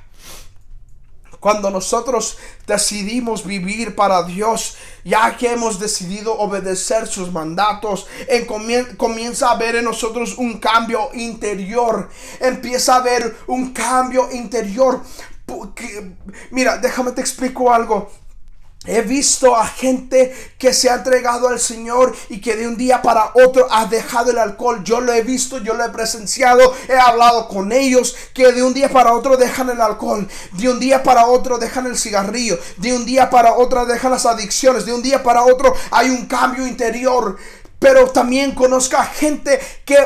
Cuando 1.40 1.70
nosotros 1.70 2.38
decidimos 2.68 3.46
vivir 3.46 3.96
para 3.96 4.24
Dios, 4.24 4.76
ya 5.06 5.38
que 5.38 5.52
hemos 5.52 5.80
decidido 5.80 6.38
obedecer 6.38 7.08
sus 7.08 7.32
mandatos, 7.32 8.08
en 8.28 8.46
comienza 8.46 9.48
a 9.48 9.52
haber 9.52 9.78
en 9.78 9.86
nosotros 9.86 10.38
un 10.38 10.60
cambio 10.60 11.10
interior. 11.14 12.10
Empieza 12.40 12.96
a 12.96 12.98
haber 12.98 13.38
un 13.48 13.72
cambio 13.72 14.30
interior. 14.32 15.02
Mira, 16.52 16.78
déjame 16.78 17.14
te 17.14 17.22
explico 17.22 17.74
algo. 17.74 18.12
He 18.86 19.02
visto 19.02 19.58
a 19.58 19.68
gente 19.68 20.34
que 20.58 20.74
se 20.74 20.90
ha 20.90 20.96
entregado 20.96 21.50
al 21.50 21.60
Señor 21.60 22.16
y 22.30 22.40
que 22.40 22.56
de 22.56 22.66
un 22.66 22.78
día 22.78 23.02
para 23.02 23.32
otro 23.34 23.68
ha 23.70 23.88
dejado 23.88 24.32
el 24.32 24.38
alcohol. 24.38 24.86
Yo 24.86 25.02
lo 25.02 25.12
he 25.12 25.22
visto, 25.22 25.58
yo 25.58 25.74
lo 25.74 25.84
he 25.84 25.90
presenciado, 25.90 26.74
he 26.88 26.98
hablado 26.98 27.50
con 27.50 27.74
ellos 27.74 28.16
que 28.34 28.50
de 28.54 28.64
un 28.64 28.74
día 28.74 28.88
para 28.90 29.12
otro 29.12 29.36
dejan 29.36 29.70
el 29.70 29.82
alcohol, 29.82 30.30
de 30.54 30.70
un 30.70 30.80
día 30.80 31.04
para 31.04 31.26
otro 31.26 31.58
dejan 31.58 31.88
el 31.88 31.98
cigarrillo, 31.98 32.58
de 32.78 32.94
un 32.94 33.06
día 33.06 33.30
para 33.30 33.56
otro 33.56 33.86
dejan 33.86 34.12
las 34.12 34.26
adicciones, 34.26 34.86
de 34.86 34.94
un 34.94 35.02
día 35.02 35.24
para 35.24 35.44
otro 35.44 35.76
hay 35.92 36.10
un 36.10 36.26
cambio 36.28 36.66
interior 36.66 37.36
pero 37.80 38.10
también 38.12 38.54
conozca 38.54 39.06
gente 39.06 39.60
que 39.86 39.98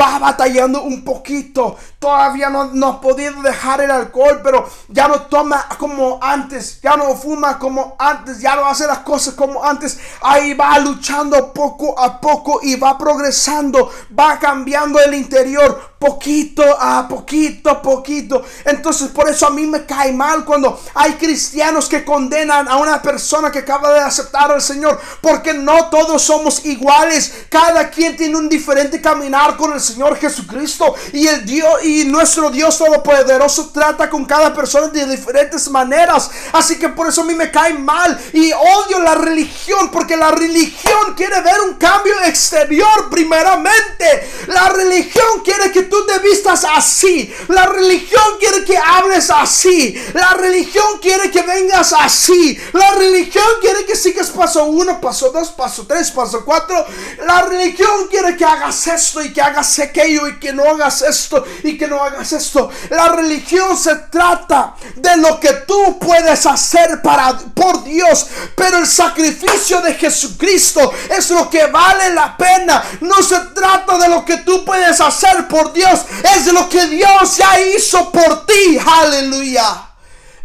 va 0.00 0.18
batallando 0.18 0.82
un 0.82 1.04
poquito. 1.04 1.76
Todavía 1.98 2.48
no, 2.48 2.86
ha 2.86 3.00
podido 3.00 3.42
dejar 3.42 3.82
el 3.82 3.90
alcohol, 3.90 4.40
pero 4.42 4.68
ya 4.88 5.06
no 5.08 5.22
toma 5.22 5.68
como 5.78 6.18
antes, 6.22 6.80
ya 6.80 6.96
no 6.96 7.14
fuma 7.14 7.58
como 7.58 7.96
antes, 7.98 8.40
ya 8.40 8.56
no 8.56 8.66
hace 8.66 8.86
las 8.86 9.00
cosas 9.00 9.34
como 9.34 9.62
antes. 9.62 9.98
Ahí 10.22 10.54
va 10.54 10.78
luchando 10.78 11.52
poco 11.52 11.98
a 11.98 12.20
poco 12.20 12.60
y 12.62 12.76
va 12.76 12.96
progresando, 12.96 13.90
va 14.18 14.38
cambiando 14.38 14.98
el 15.00 15.14
interior 15.14 15.96
poquito 15.98 16.62
a 16.78 17.06
poquito, 17.08 17.82
poquito. 17.82 18.42
Entonces 18.64 19.08
por 19.08 19.28
eso 19.28 19.46
a 19.46 19.50
mí 19.50 19.66
me 19.66 19.84
cae 19.84 20.12
mal 20.12 20.44
cuando 20.44 20.80
hay 20.94 21.14
cristianos 21.14 21.88
que 21.88 22.04
condenan 22.04 22.68
a 22.68 22.76
una 22.76 23.02
persona 23.02 23.50
que 23.50 23.60
acaba 23.60 23.92
de 23.92 24.00
aceptar 24.00 24.50
al 24.50 24.62
Señor, 24.62 24.98
porque 25.20 25.52
no 25.52 25.90
todos 25.90 26.22
somos 26.22 26.64
iguales. 26.64 27.17
Cada 27.48 27.90
quien 27.90 28.16
tiene 28.16 28.36
un 28.36 28.48
diferente 28.48 29.00
caminar 29.00 29.56
con 29.56 29.72
el 29.72 29.80
Señor 29.80 30.16
Jesucristo 30.16 30.94
y 31.12 31.26
el 31.26 31.44
Dios 31.44 31.84
y 31.84 32.04
nuestro 32.04 32.50
Dios 32.50 32.78
todopoderoso 32.78 33.70
trata 33.70 34.08
con 34.08 34.24
cada 34.24 34.54
persona 34.54 34.88
de 34.88 35.06
diferentes 35.06 35.68
maneras. 35.70 36.30
Así 36.52 36.78
que 36.78 36.88
por 36.88 37.08
eso 37.08 37.22
a 37.22 37.24
mí 37.24 37.34
me 37.34 37.50
cae 37.50 37.74
mal 37.74 38.18
y 38.32 38.52
odio 38.52 39.00
la 39.02 39.14
religión 39.14 39.90
porque 39.90 40.16
la 40.16 40.30
religión 40.30 41.14
quiere 41.16 41.40
ver 41.40 41.60
un 41.62 41.74
cambio 41.74 42.14
exterior 42.24 43.08
primeramente. 43.10 44.30
La 44.48 44.68
religión 44.70 45.42
quiere 45.44 45.70
que 45.72 45.82
tú 45.82 46.06
te 46.06 46.18
vistas 46.20 46.64
así. 46.64 47.32
La 47.48 47.66
religión 47.66 48.38
quiere 48.38 48.64
que 48.64 48.76
hables 48.76 49.30
así. 49.30 49.94
La 50.14 50.34
religión 50.34 50.98
quiere 51.00 51.30
que 51.30 51.42
vengas 51.42 51.92
así. 51.92 52.58
La 52.72 52.92
religión 52.92 53.44
quiere 53.60 53.84
que 53.84 53.96
sigas 53.96 54.30
paso 54.30 54.64
uno, 54.64 55.00
paso 55.00 55.30
dos, 55.30 55.50
paso 55.50 55.86
tres, 55.86 56.10
paso 56.10 56.44
cuatro. 56.44 56.84
La 57.24 57.42
religión 57.42 58.08
quiere 58.08 58.36
que 58.36 58.44
hagas 58.44 58.86
esto 58.86 59.22
y 59.22 59.32
que 59.32 59.40
hagas 59.40 59.78
aquello 59.78 60.28
y 60.28 60.38
que 60.38 60.52
no 60.52 60.64
hagas 60.64 61.02
esto 61.02 61.44
y 61.62 61.76
que 61.76 61.88
no 61.88 62.02
hagas 62.02 62.32
esto. 62.32 62.70
La 62.90 63.08
religión 63.08 63.76
se 63.76 63.94
trata 64.10 64.74
de 64.96 65.16
lo 65.16 65.38
que 65.40 65.52
tú 65.66 65.98
puedes 65.98 66.46
hacer 66.46 67.02
para 67.02 67.38
por 67.54 67.84
Dios, 67.84 68.26
pero 68.56 68.78
el 68.78 68.86
sacrificio 68.86 69.80
de 69.80 69.94
Jesucristo 69.94 70.92
es 71.10 71.30
lo 71.30 71.48
que 71.48 71.66
vale 71.66 72.14
la 72.14 72.36
pena. 72.36 72.82
No 73.00 73.22
se 73.22 73.38
trata 73.54 73.98
de 73.98 74.08
lo 74.08 74.24
que 74.24 74.38
tú 74.38 74.64
puedes 74.64 75.00
hacer 75.00 75.48
por 75.48 75.72
Dios, 75.72 76.00
es 76.36 76.52
lo 76.52 76.68
que 76.68 76.86
Dios 76.86 77.36
ya 77.36 77.60
hizo 77.60 78.10
por 78.10 78.46
ti. 78.46 78.78
Aleluya. 78.84 79.84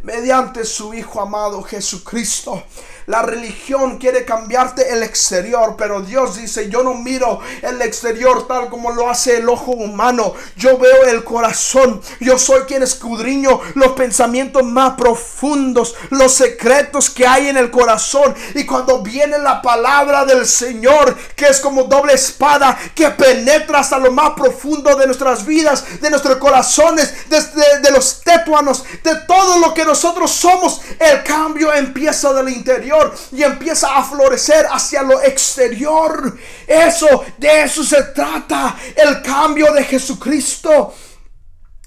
Mediante 0.04 0.66
su 0.66 0.94
Hijo 0.94 1.22
amado 1.22 1.64
Jesucristo. 1.64 2.64
La 3.06 3.22
religión 3.22 3.98
quiere 3.98 4.24
cambiarte 4.24 4.94
el 4.94 5.04
exterior, 5.04 5.76
pero 5.78 6.02
Dios 6.02 6.38
dice, 6.38 6.70
yo 6.70 6.84
no 6.84 6.94
miro 6.94 7.42
el 7.62 7.82
exterior 7.82 8.48
tal 8.48 8.70
como 8.70 8.92
lo 8.92 9.10
hace 9.10 9.38
el 9.38 9.50
ojo 9.50 9.72
humano. 9.72 10.34
Yo 10.56 10.78
veo 10.78 11.04
el 11.04 11.24
corazón. 11.24 12.02
Yo 12.22 12.38
soy 12.38 12.62
quien 12.62 12.82
escudriño 12.82 13.60
los 13.76 13.92
pensamientos 13.94 14.64
más 14.64 14.94
profundos, 14.94 15.96
los 16.12 16.34
secretos 16.34 17.10
que 17.10 17.28
hay 17.28 17.50
en 17.50 17.58
el 17.58 17.72
corazón. 17.72 18.34
Y 18.56 18.66
cuando 18.66 19.02
viene 19.02 19.38
la 19.38 19.62
palabra 19.62 20.24
del 20.24 20.46
Señor, 20.46 21.18
que 21.36 21.48
es 21.48 21.60
como 21.60 21.84
doble 21.84 22.14
espada, 22.14 22.78
que 22.96 23.10
penetra 23.10 23.80
hasta 23.80 23.98
lo 23.98 24.12
más 24.12 24.32
profundo 24.32 24.96
de 24.96 25.08
nuestras 25.08 25.46
vidas, 25.46 26.00
de 26.00 26.10
nuestros 26.10 26.38
corazones, 26.38 27.30
de 27.30 27.92
los 27.92 28.22
tetuanos, 28.22 28.86
de 29.04 29.16
todo 29.28 29.60
lo 29.60 29.74
que 29.74 29.84
nosotros 29.84 30.32
somos, 30.32 30.82
el 31.00 31.24
cambio 31.24 31.74
empieza 31.74 32.32
del 32.34 32.50
interior 32.50 32.93
y 33.32 33.44
empieza 33.44 33.98
a 33.98 34.04
florecer 34.04 34.68
hacia 34.72 35.04
lo 35.04 35.22
exterior. 35.22 36.38
Eso, 36.68 37.24
de 37.38 37.64
eso 37.64 37.84
se 37.84 38.02
trata 38.04 38.76
el 38.96 39.22
cambio 39.22 39.72
de 39.74 39.84
Jesucristo. 39.84 40.94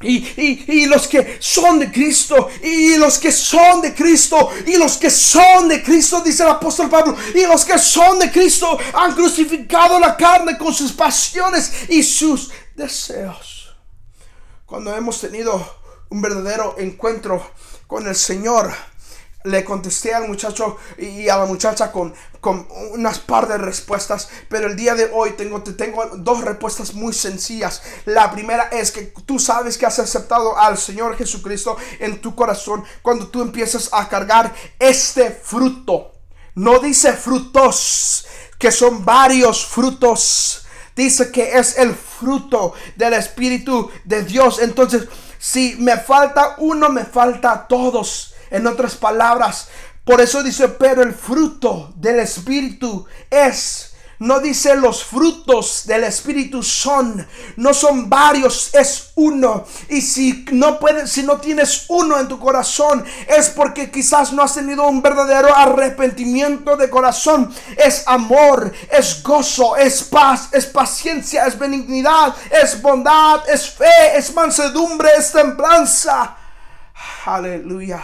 Y, 0.02 0.84
los 0.86 1.08
que 1.08 1.38
son 1.40 1.78
de 1.78 1.90
Cristo, 1.90 2.50
y 2.62 2.96
los 2.96 3.18
que 3.18 3.32
son 3.32 3.80
de 3.80 3.94
Cristo, 3.94 4.50
y 4.66 4.76
los 4.76 4.98
que 4.98 5.08
son 5.08 5.68
de 5.68 5.82
Cristo, 5.82 6.20
dice 6.20 6.42
el 6.42 6.50
apóstol 6.50 6.90
Pablo, 6.90 7.16
y 7.34 7.46
los 7.46 7.64
que 7.64 7.78
son 7.78 8.18
de 8.18 8.30
Cristo 8.30 8.78
han 8.92 9.14
crucificado 9.14 9.98
la 9.98 10.14
carne 10.14 10.58
con 10.58 10.74
sus 10.74 10.92
pasiones 10.92 11.72
y 11.88 12.02
sus 12.02 12.50
deseos. 12.74 13.74
Cuando 14.66 14.94
hemos 14.94 15.18
tenido 15.18 15.76
un 16.10 16.20
verdadero 16.20 16.74
encuentro 16.78 17.52
con 17.86 18.06
el 18.06 18.16
Señor, 18.16 18.74
le 19.46 19.64
contesté 19.64 20.14
al 20.14 20.28
muchacho 20.28 20.76
y 20.98 21.28
a 21.28 21.38
la 21.38 21.46
muchacha 21.46 21.90
con, 21.92 22.14
con 22.40 22.66
unas 22.92 23.18
par 23.18 23.48
de 23.48 23.58
respuestas, 23.58 24.28
pero 24.48 24.68
el 24.68 24.76
día 24.76 24.94
de 24.94 25.10
hoy 25.12 25.32
tengo, 25.32 25.62
te 25.62 25.72
tengo 25.72 26.04
dos 26.16 26.42
respuestas 26.42 26.94
muy 26.94 27.12
sencillas. 27.12 27.82
La 28.04 28.30
primera 28.30 28.64
es 28.64 28.92
que 28.92 29.12
tú 29.24 29.38
sabes 29.38 29.78
que 29.78 29.86
has 29.86 29.98
aceptado 29.98 30.58
al 30.58 30.76
Señor 30.78 31.16
Jesucristo 31.16 31.76
en 31.98 32.20
tu 32.20 32.34
corazón 32.34 32.84
cuando 33.02 33.28
tú 33.28 33.42
empiezas 33.42 33.88
a 33.92 34.08
cargar 34.08 34.54
este 34.78 35.30
fruto. 35.30 36.12
No 36.54 36.78
dice 36.78 37.12
frutos, 37.12 38.26
que 38.58 38.72
son 38.72 39.04
varios 39.04 39.66
frutos. 39.66 40.66
Dice 40.94 41.30
que 41.30 41.58
es 41.58 41.76
el 41.78 41.94
fruto 41.94 42.72
del 42.96 43.12
Espíritu 43.12 43.90
de 44.04 44.22
Dios. 44.22 44.60
Entonces, 44.60 45.06
si 45.38 45.76
me 45.78 45.98
falta 45.98 46.56
uno, 46.58 46.88
me 46.88 47.04
falta 47.04 47.66
todos. 47.68 48.34
En 48.56 48.66
otras 48.66 48.96
palabras, 48.96 49.68
por 50.04 50.20
eso 50.20 50.42
dice, 50.42 50.68
pero 50.68 51.02
el 51.02 51.14
fruto 51.14 51.92
del 51.96 52.20
Espíritu 52.20 53.06
es 53.30 53.92
no 54.18 54.40
dice 54.40 54.74
los 54.76 55.04
frutos 55.04 55.82
del 55.86 56.04
Espíritu 56.04 56.62
son, 56.62 57.26
no 57.56 57.74
son 57.74 58.08
varios, 58.08 58.74
es 58.74 59.10
uno. 59.16 59.66
Y 59.90 60.00
si 60.00 60.46
no 60.52 60.78
puedes, 60.78 61.10
si 61.10 61.22
no 61.22 61.38
tienes 61.38 61.84
uno 61.88 62.18
en 62.18 62.26
tu 62.26 62.38
corazón, 62.38 63.04
es 63.28 63.50
porque 63.50 63.90
quizás 63.90 64.32
no 64.32 64.42
has 64.42 64.54
tenido 64.54 64.88
un 64.88 65.02
verdadero 65.02 65.54
arrepentimiento 65.54 66.76
de 66.76 66.88
corazón. 66.88 67.52
Es 67.76 68.04
amor, 68.06 68.72
es 68.90 69.22
gozo, 69.22 69.76
es 69.76 70.04
paz, 70.04 70.48
es 70.52 70.64
paciencia, 70.64 71.46
es 71.46 71.58
benignidad, 71.58 72.34
es 72.50 72.80
bondad, 72.80 73.46
es 73.48 73.68
fe, 73.68 74.16
es 74.16 74.32
mansedumbre, 74.34 75.10
es 75.18 75.30
templanza. 75.30 76.36
Aleluya. 77.26 78.02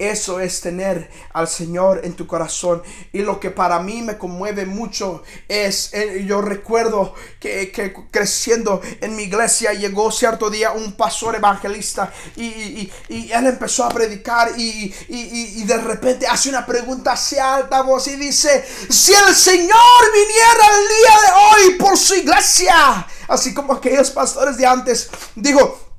Eso 0.00 0.40
es 0.40 0.62
tener 0.62 1.10
al 1.34 1.46
Señor 1.46 2.00
en 2.04 2.14
tu 2.14 2.26
corazón. 2.26 2.82
Y 3.12 3.18
lo 3.18 3.38
que 3.38 3.50
para 3.50 3.80
mí 3.80 4.00
me 4.00 4.16
conmueve 4.16 4.64
mucho 4.64 5.22
es, 5.46 5.92
eh, 5.92 6.24
yo 6.26 6.40
recuerdo 6.40 7.14
que, 7.38 7.70
creciendo 8.10 8.80
en 9.02 9.14
mi 9.14 9.24
iglesia 9.24 9.74
llegó 9.74 10.10
cierto 10.10 10.48
día 10.48 10.72
un 10.72 10.94
pastor 10.94 11.36
evangelista 11.36 12.10
y, 12.34 12.90
él 13.10 13.46
empezó 13.46 13.84
a 13.84 13.90
predicar 13.90 14.58
y, 14.58 14.94
y, 15.08 15.64
de 15.64 15.76
repente 15.76 16.26
hace 16.26 16.48
una 16.48 16.64
pregunta 16.64 17.12
hacia 17.12 17.56
alta 17.56 17.82
voz 17.82 18.08
y 18.08 18.16
dice, 18.16 18.64
si 18.88 19.12
el 19.12 19.34
Señor 19.34 19.68
viniera 20.14 20.66
el 20.78 20.88
día 20.88 21.14
de 21.26 21.68
hoy 21.68 21.74
por 21.78 21.98
su 21.98 22.14
iglesia, 22.14 23.06
así 23.28 23.52
como 23.52 23.74
aquellos 23.74 24.10
pastores 24.10 24.56
de 24.56 24.66
antes, 24.66 25.10
dijo, 25.34 25.89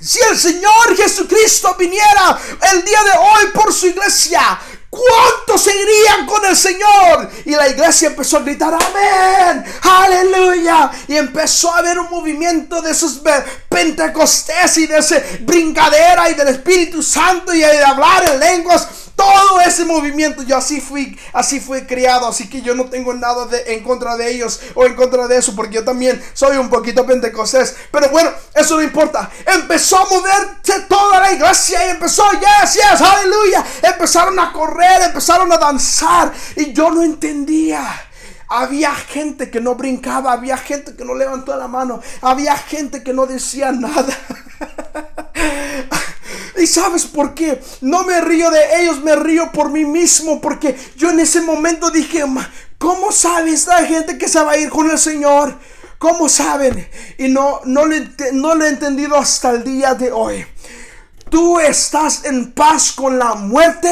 si 0.00 0.18
el 0.30 0.38
Señor 0.38 0.96
Jesucristo 0.96 1.74
viniera 1.78 2.38
el 2.72 2.84
día 2.84 3.02
de 3.02 3.10
hoy 3.18 3.50
por 3.54 3.72
su 3.72 3.86
iglesia, 3.86 4.58
¿cuántos 4.90 5.62
se 5.62 5.74
irían 5.74 6.26
con 6.26 6.44
el 6.44 6.56
Señor? 6.56 7.30
Y 7.46 7.52
la 7.52 7.68
iglesia 7.68 8.08
empezó 8.08 8.36
a 8.36 8.40
gritar, 8.40 8.74
amén, 8.74 9.64
aleluya. 9.82 10.90
Y 11.08 11.16
empezó 11.16 11.74
a 11.74 11.78
haber 11.78 11.98
un 11.98 12.10
movimiento 12.10 12.82
de 12.82 12.90
esos 12.90 13.22
pentecostés 13.68 14.76
y 14.78 14.86
de 14.86 14.98
ese 14.98 15.40
brincadera 15.40 16.28
y 16.30 16.34
del 16.34 16.48
Espíritu 16.48 17.02
Santo 17.02 17.54
y 17.54 17.60
de 17.60 17.84
hablar 17.84 18.28
en 18.30 18.38
lenguas 18.38 18.86
todo 19.16 19.60
ese 19.62 19.84
movimiento, 19.86 20.42
yo 20.42 20.58
así 20.58 20.80
fui, 20.80 21.18
así 21.32 21.58
fui 21.58 21.86
criado, 21.86 22.28
así 22.28 22.48
que 22.48 22.60
yo 22.60 22.74
no 22.74 22.84
tengo 22.84 23.14
nada 23.14 23.46
de, 23.46 23.74
en 23.74 23.82
contra 23.82 24.14
de 24.16 24.30
ellos 24.30 24.60
o 24.74 24.84
en 24.84 24.94
contra 24.94 25.26
de 25.26 25.38
eso, 25.38 25.56
porque 25.56 25.76
yo 25.76 25.84
también 25.84 26.22
soy 26.34 26.58
un 26.58 26.68
poquito 26.68 27.06
pentecostés. 27.06 27.74
Pero 27.90 28.10
bueno, 28.10 28.30
eso 28.54 28.76
no 28.76 28.82
importa. 28.82 29.30
Empezó 29.46 29.96
a 29.96 30.04
moverse 30.04 30.80
toda 30.88 31.18
la 31.20 31.32
iglesia 31.32 31.86
y 31.86 31.90
empezó, 31.90 32.24
yes, 32.32 32.74
yes, 32.74 33.00
aleluya. 33.00 33.64
Empezaron 33.82 34.38
a 34.38 34.52
correr, 34.52 35.02
empezaron 35.02 35.50
a 35.50 35.56
danzar 35.56 36.32
y 36.54 36.72
yo 36.74 36.90
no 36.90 37.02
entendía. 37.02 37.82
Había 38.48 38.94
gente 38.94 39.50
que 39.50 39.60
no 39.60 39.74
brincaba, 39.74 40.32
había 40.32 40.56
gente 40.56 40.94
que 40.94 41.04
no 41.04 41.14
levantó 41.14 41.56
la 41.56 41.66
mano, 41.66 42.00
había 42.20 42.56
gente 42.56 43.02
que 43.02 43.12
no 43.12 43.26
decía 43.26 43.72
nada. 43.72 44.16
¿Y 46.56 46.66
sabes 46.66 47.04
por 47.04 47.34
qué? 47.34 47.60
No 47.80 48.04
me 48.04 48.20
río 48.20 48.50
de 48.50 48.82
ellos, 48.82 49.02
me 49.02 49.14
río 49.14 49.52
por 49.52 49.70
mí 49.70 49.84
mismo, 49.84 50.40
porque 50.40 50.76
yo 50.96 51.10
en 51.10 51.20
ese 51.20 51.40
momento 51.42 51.90
dije, 51.90 52.24
¿cómo 52.78 53.12
sabe 53.12 53.52
esta 53.52 53.84
gente 53.84 54.16
que 54.16 54.28
se 54.28 54.42
va 54.42 54.52
a 54.52 54.58
ir 54.58 54.70
con 54.70 54.90
el 54.90 54.98
Señor? 54.98 55.54
¿Cómo 55.98 56.28
saben? 56.28 56.88
Y 57.18 57.28
no, 57.28 57.60
no, 57.64 57.84
no 58.32 58.54
lo 58.54 58.64
he 58.64 58.68
entendido 58.68 59.16
hasta 59.16 59.50
el 59.50 59.64
día 59.64 59.94
de 59.94 60.12
hoy. 60.12 60.46
¿Tú 61.30 61.58
estás 61.58 62.24
en 62.24 62.52
paz 62.52 62.92
con 62.92 63.18
la 63.18 63.34
muerte? 63.34 63.90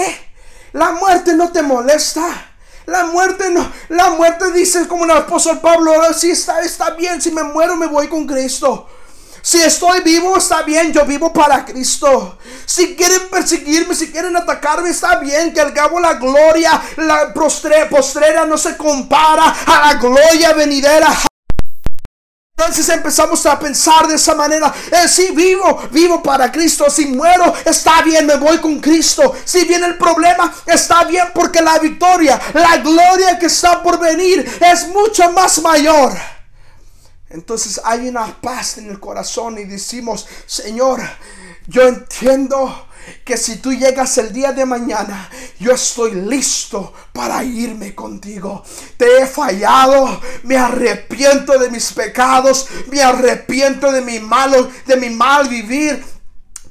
La 0.73 0.93
muerte 0.93 1.35
no 1.35 1.51
te 1.51 1.63
molesta. 1.63 2.51
La 2.87 3.07
muerte 3.07 3.51
no, 3.51 3.67
la 3.89 4.11
muerte 4.11 4.53
dice 4.53 4.87
como 4.87 5.05
el 5.05 5.11
apóstol 5.11 5.59
Pablo, 5.61 5.93
si 6.13 6.31
está, 6.31 6.61
está 6.61 6.91
bien, 6.91 7.21
si 7.21 7.31
me 7.31 7.43
muero 7.43 7.77
me 7.77 7.87
voy 7.87 8.09
con 8.09 8.27
Cristo. 8.27 8.87
Si 9.45 9.61
estoy 9.61 10.01
vivo, 10.01 10.39
está 10.39 10.63
bien, 10.63 10.91
yo 10.91 11.05
vivo 11.05 11.31
para 11.31 11.67
Cristo. 11.67 12.39
Si 12.65 12.97
quieren 12.97 13.29
perseguirme, 13.29 13.95
si 13.95 14.11
quieren 14.11 14.35
atacarme, 14.35 14.89
está 14.89 15.17
bien, 15.17 15.53
que 15.53 15.61
al 15.61 15.75
cabo 15.75 16.01
la 16.01 16.15
gloria, 16.15 16.81
la 16.97 17.35
postrera 17.35 18.47
no 18.47 18.57
se 18.57 18.75
compara 18.79 19.55
a 19.67 19.87
la 19.87 19.95
gloria 20.01 20.55
venidera. 20.55 21.15
Entonces 22.57 22.89
empezamos 22.89 23.45
a 23.45 23.59
pensar 23.59 24.09
de 24.09 24.15
esa 24.15 24.35
manera. 24.35 24.73
Eh, 24.91 25.09
si 25.09 25.33
vivo, 25.33 25.89
vivo 25.91 26.23
para 26.23 26.51
Cristo. 26.51 26.89
Si 26.89 27.05
muero, 27.05 27.53
está 27.67 28.01
bien, 28.01 28.25
me 28.25 28.37
voy 28.37 28.57
con 28.63 28.81
Cristo. 28.81 29.35
Si 29.45 29.67
viene 29.67 29.89
el 29.89 29.99
problema, 29.99 30.55
está 30.65 31.05
bien 31.05 31.27
porque 31.35 31.61
la 31.61 31.79
victoria, 31.79 32.41
la 32.55 32.79
gloria 32.79 33.39
que 33.39 33.47
está 33.47 33.83
por 33.83 33.99
venir 33.99 34.59
es 34.59 34.89
mucho 34.89 35.31
más 35.33 35.61
mayor. 35.61 36.34
Entonces 37.35 37.81
hay 37.85 38.09
una 38.09 38.41
paz 38.41 38.79
en 38.79 38.89
el 38.89 39.01
corazón 39.01 39.59
y 39.59 39.65
decimos, 39.65 40.25
Señor, 40.47 41.01
yo 41.67 41.83
entiendo 41.83 42.87
que 43.25 43.37
si 43.37 43.57
tú 43.57 43.73
llegas 43.73 44.17
el 44.19 44.33
día 44.33 44.53
de 44.53 44.65
mañana, 44.65 45.29
yo 45.59 45.73
estoy 45.73 46.13
listo 46.13 46.95
para 47.13 47.43
irme 47.43 47.93
contigo. 47.93 48.63
Te 48.97 49.19
he 49.19 49.27
fallado, 49.27 50.21
me 50.45 50.57
arrepiento 50.57 51.59
de 51.59 51.71
mis 51.71 51.93
pecados, 51.93 52.69
me 52.87 53.03
arrepiento 53.03 53.91
de 53.91 54.01
mi 54.01 54.21
malo, 54.21 54.71
de 54.87 54.97
mi 54.97 55.11
mal 55.11 55.49
vivir. 55.49 56.14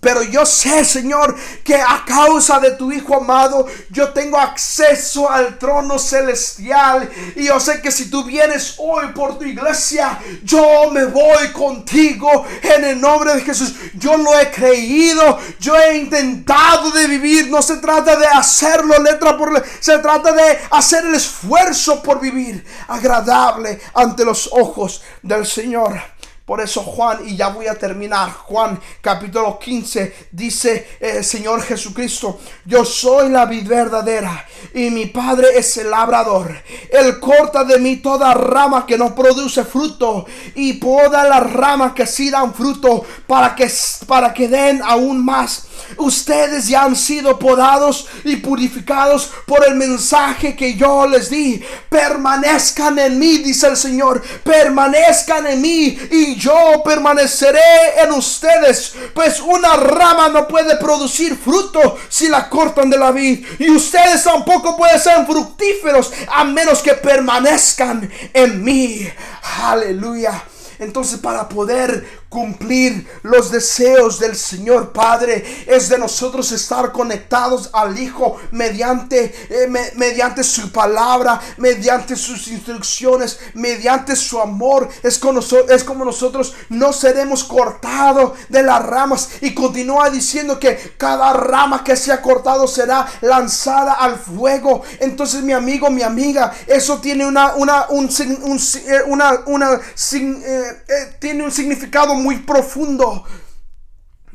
Pero 0.03 0.21
yo 0.21 0.45
sé, 0.45 0.83
Señor, 0.83 1.35
que 1.63 1.75
a 1.75 2.03
causa 2.05 2.59
de 2.59 2.71
tu 2.71 2.91
Hijo 2.91 3.15
amado, 3.15 3.65
yo 3.89 4.09
tengo 4.09 4.37
acceso 4.37 5.29
al 5.29 5.57
trono 5.57 5.97
celestial. 5.97 7.09
Y 7.35 7.45
yo 7.45 7.59
sé 7.59 7.81
que 7.81 7.91
si 7.91 8.09
tú 8.09 8.25
vienes 8.25 8.75
hoy 8.77 9.07
por 9.15 9.39
tu 9.39 9.45
iglesia, 9.45 10.19
yo 10.43 10.91
me 10.91 11.05
voy 11.05 11.51
contigo 11.53 12.45
en 12.61 12.83
el 12.83 13.01
nombre 13.01 13.33
de 13.35 13.41
Jesús. 13.41 13.73
Yo 13.93 14.17
lo 14.17 14.37
he 14.37 14.51
creído, 14.51 15.39
yo 15.59 15.75
he 15.75 15.97
intentado 15.97 16.91
de 16.91 17.07
vivir. 17.07 17.49
No 17.49 17.61
se 17.61 17.77
trata 17.77 18.17
de 18.17 18.27
hacerlo 18.27 18.99
letra 18.99 19.37
por 19.37 19.53
letra, 19.53 19.69
se 19.79 19.97
trata 19.99 20.33
de 20.33 20.59
hacer 20.71 21.05
el 21.05 21.15
esfuerzo 21.15 22.03
por 22.03 22.19
vivir 22.19 22.65
agradable 22.87 23.79
ante 23.93 24.25
los 24.25 24.49
ojos 24.51 25.01
del 25.21 25.45
Señor. 25.45 26.13
Por 26.45 26.59
eso 26.59 26.81
Juan, 26.83 27.19
y 27.25 27.37
ya 27.37 27.47
voy 27.47 27.67
a 27.67 27.75
terminar, 27.75 28.29
Juan 28.29 28.77
capítulo 28.99 29.57
15 29.57 30.27
dice 30.29 30.97
eh, 30.99 31.23
Señor 31.23 31.61
Jesucristo, 31.61 32.37
yo 32.65 32.83
soy 32.83 33.29
la 33.29 33.45
vid 33.45 33.65
verdadera 33.65 34.45
y 34.73 34.89
mi 34.89 35.05
Padre 35.05 35.57
es 35.57 35.77
el 35.77 35.89
labrador. 35.89 36.53
Él 36.91 37.17
corta 37.21 37.63
de 37.63 37.79
mí 37.79 37.95
toda 37.95 38.33
rama 38.33 38.85
que 38.85 38.97
no 38.97 39.15
produce 39.15 39.63
fruto 39.63 40.25
y 40.55 40.73
poda 40.73 41.23
las 41.23 41.53
ramas 41.53 41.93
que 41.93 42.05
sí 42.05 42.29
dan 42.29 42.53
fruto 42.53 43.05
para 43.25 43.55
que, 43.55 43.71
para 44.05 44.33
que 44.33 44.49
den 44.49 44.81
aún 44.83 45.23
más. 45.23 45.67
Ustedes 45.97 46.67
ya 46.67 46.83
han 46.83 46.95
sido 46.95 47.39
podados 47.39 48.07
y 48.23 48.37
purificados 48.37 49.31
por 49.45 49.65
el 49.67 49.75
mensaje 49.75 50.55
que 50.55 50.75
yo 50.75 51.07
les 51.07 51.29
di. 51.29 51.63
Permanezcan 51.89 52.99
en 52.99 53.19
mí, 53.19 53.37
dice 53.39 53.67
el 53.67 53.77
Señor. 53.77 54.21
Permanezcan 54.43 55.47
en 55.47 55.61
mí 55.61 55.97
y 56.11 56.35
yo 56.35 56.81
permaneceré 56.83 58.01
en 58.03 58.11
ustedes. 58.11 58.93
Pues 59.13 59.39
una 59.39 59.75
rama 59.75 60.29
no 60.29 60.47
puede 60.47 60.77
producir 60.77 61.37
fruto 61.37 61.97
si 62.09 62.27
la 62.27 62.49
cortan 62.49 62.89
de 62.89 62.97
la 62.97 63.11
vid. 63.11 63.45
Y 63.59 63.69
ustedes 63.69 64.23
tampoco 64.23 64.75
pueden 64.77 64.99
ser 64.99 65.25
fructíferos 65.25 66.11
a 66.31 66.43
menos 66.43 66.81
que 66.81 66.93
permanezcan 66.93 68.09
en 68.33 68.63
mí. 68.63 69.07
Aleluya. 69.61 70.43
Entonces 70.79 71.19
para 71.19 71.47
poder 71.47 72.22
cumplir 72.33 73.07
los 73.21 73.51
deseos 73.51 74.17
del 74.17 74.35
Señor 74.35 74.91
Padre 74.91 75.65
es 75.67 75.87
de 75.87 75.99
nosotros 75.99 76.51
estar 76.51 76.91
conectados 76.91 77.69
al 77.73 77.99
Hijo 77.99 78.37
mediante, 78.49 79.25
eh, 79.51 79.67
mediante 79.95 80.43
su 80.43 80.71
palabra, 80.71 81.39
mediante 81.57 82.15
sus 82.15 82.47
instrucciones, 82.47 83.37
mediante 83.53 84.15
su 84.15 84.39
amor. 84.41 84.89
Es 85.03 85.19
como, 85.19 85.41
es 85.69 85.83
como 85.83 86.03
nosotros 86.03 86.55
no 86.69 86.91
seremos 86.91 87.43
cortados 87.43 88.33
de 88.49 88.63
las 88.63 88.83
ramas 88.83 89.29
y 89.41 89.53
continúa 89.53 90.09
diciendo 90.09 90.59
que 90.59 90.95
cada 90.97 91.33
rama 91.33 91.83
que 91.83 91.95
sea 91.95 92.19
cortado 92.19 92.67
será 92.67 93.05
lanzada 93.21 93.93
al 93.93 94.17
fuego. 94.17 94.81
Entonces 94.99 95.43
mi 95.43 95.53
amigo, 95.53 95.91
mi 95.91 96.01
amiga, 96.01 96.51
eso 96.65 96.97
tiene 96.97 97.27
una, 97.27 97.53
una, 97.57 97.85
un, 97.89 98.09
eh, 98.09 99.03
una, 99.05 99.43
una, 99.45 99.79
eh, 100.13 101.15
tiene 101.19 101.43
un 101.43 101.51
significado 101.51 102.15
muy 102.23 102.39
profundo. 102.39 103.25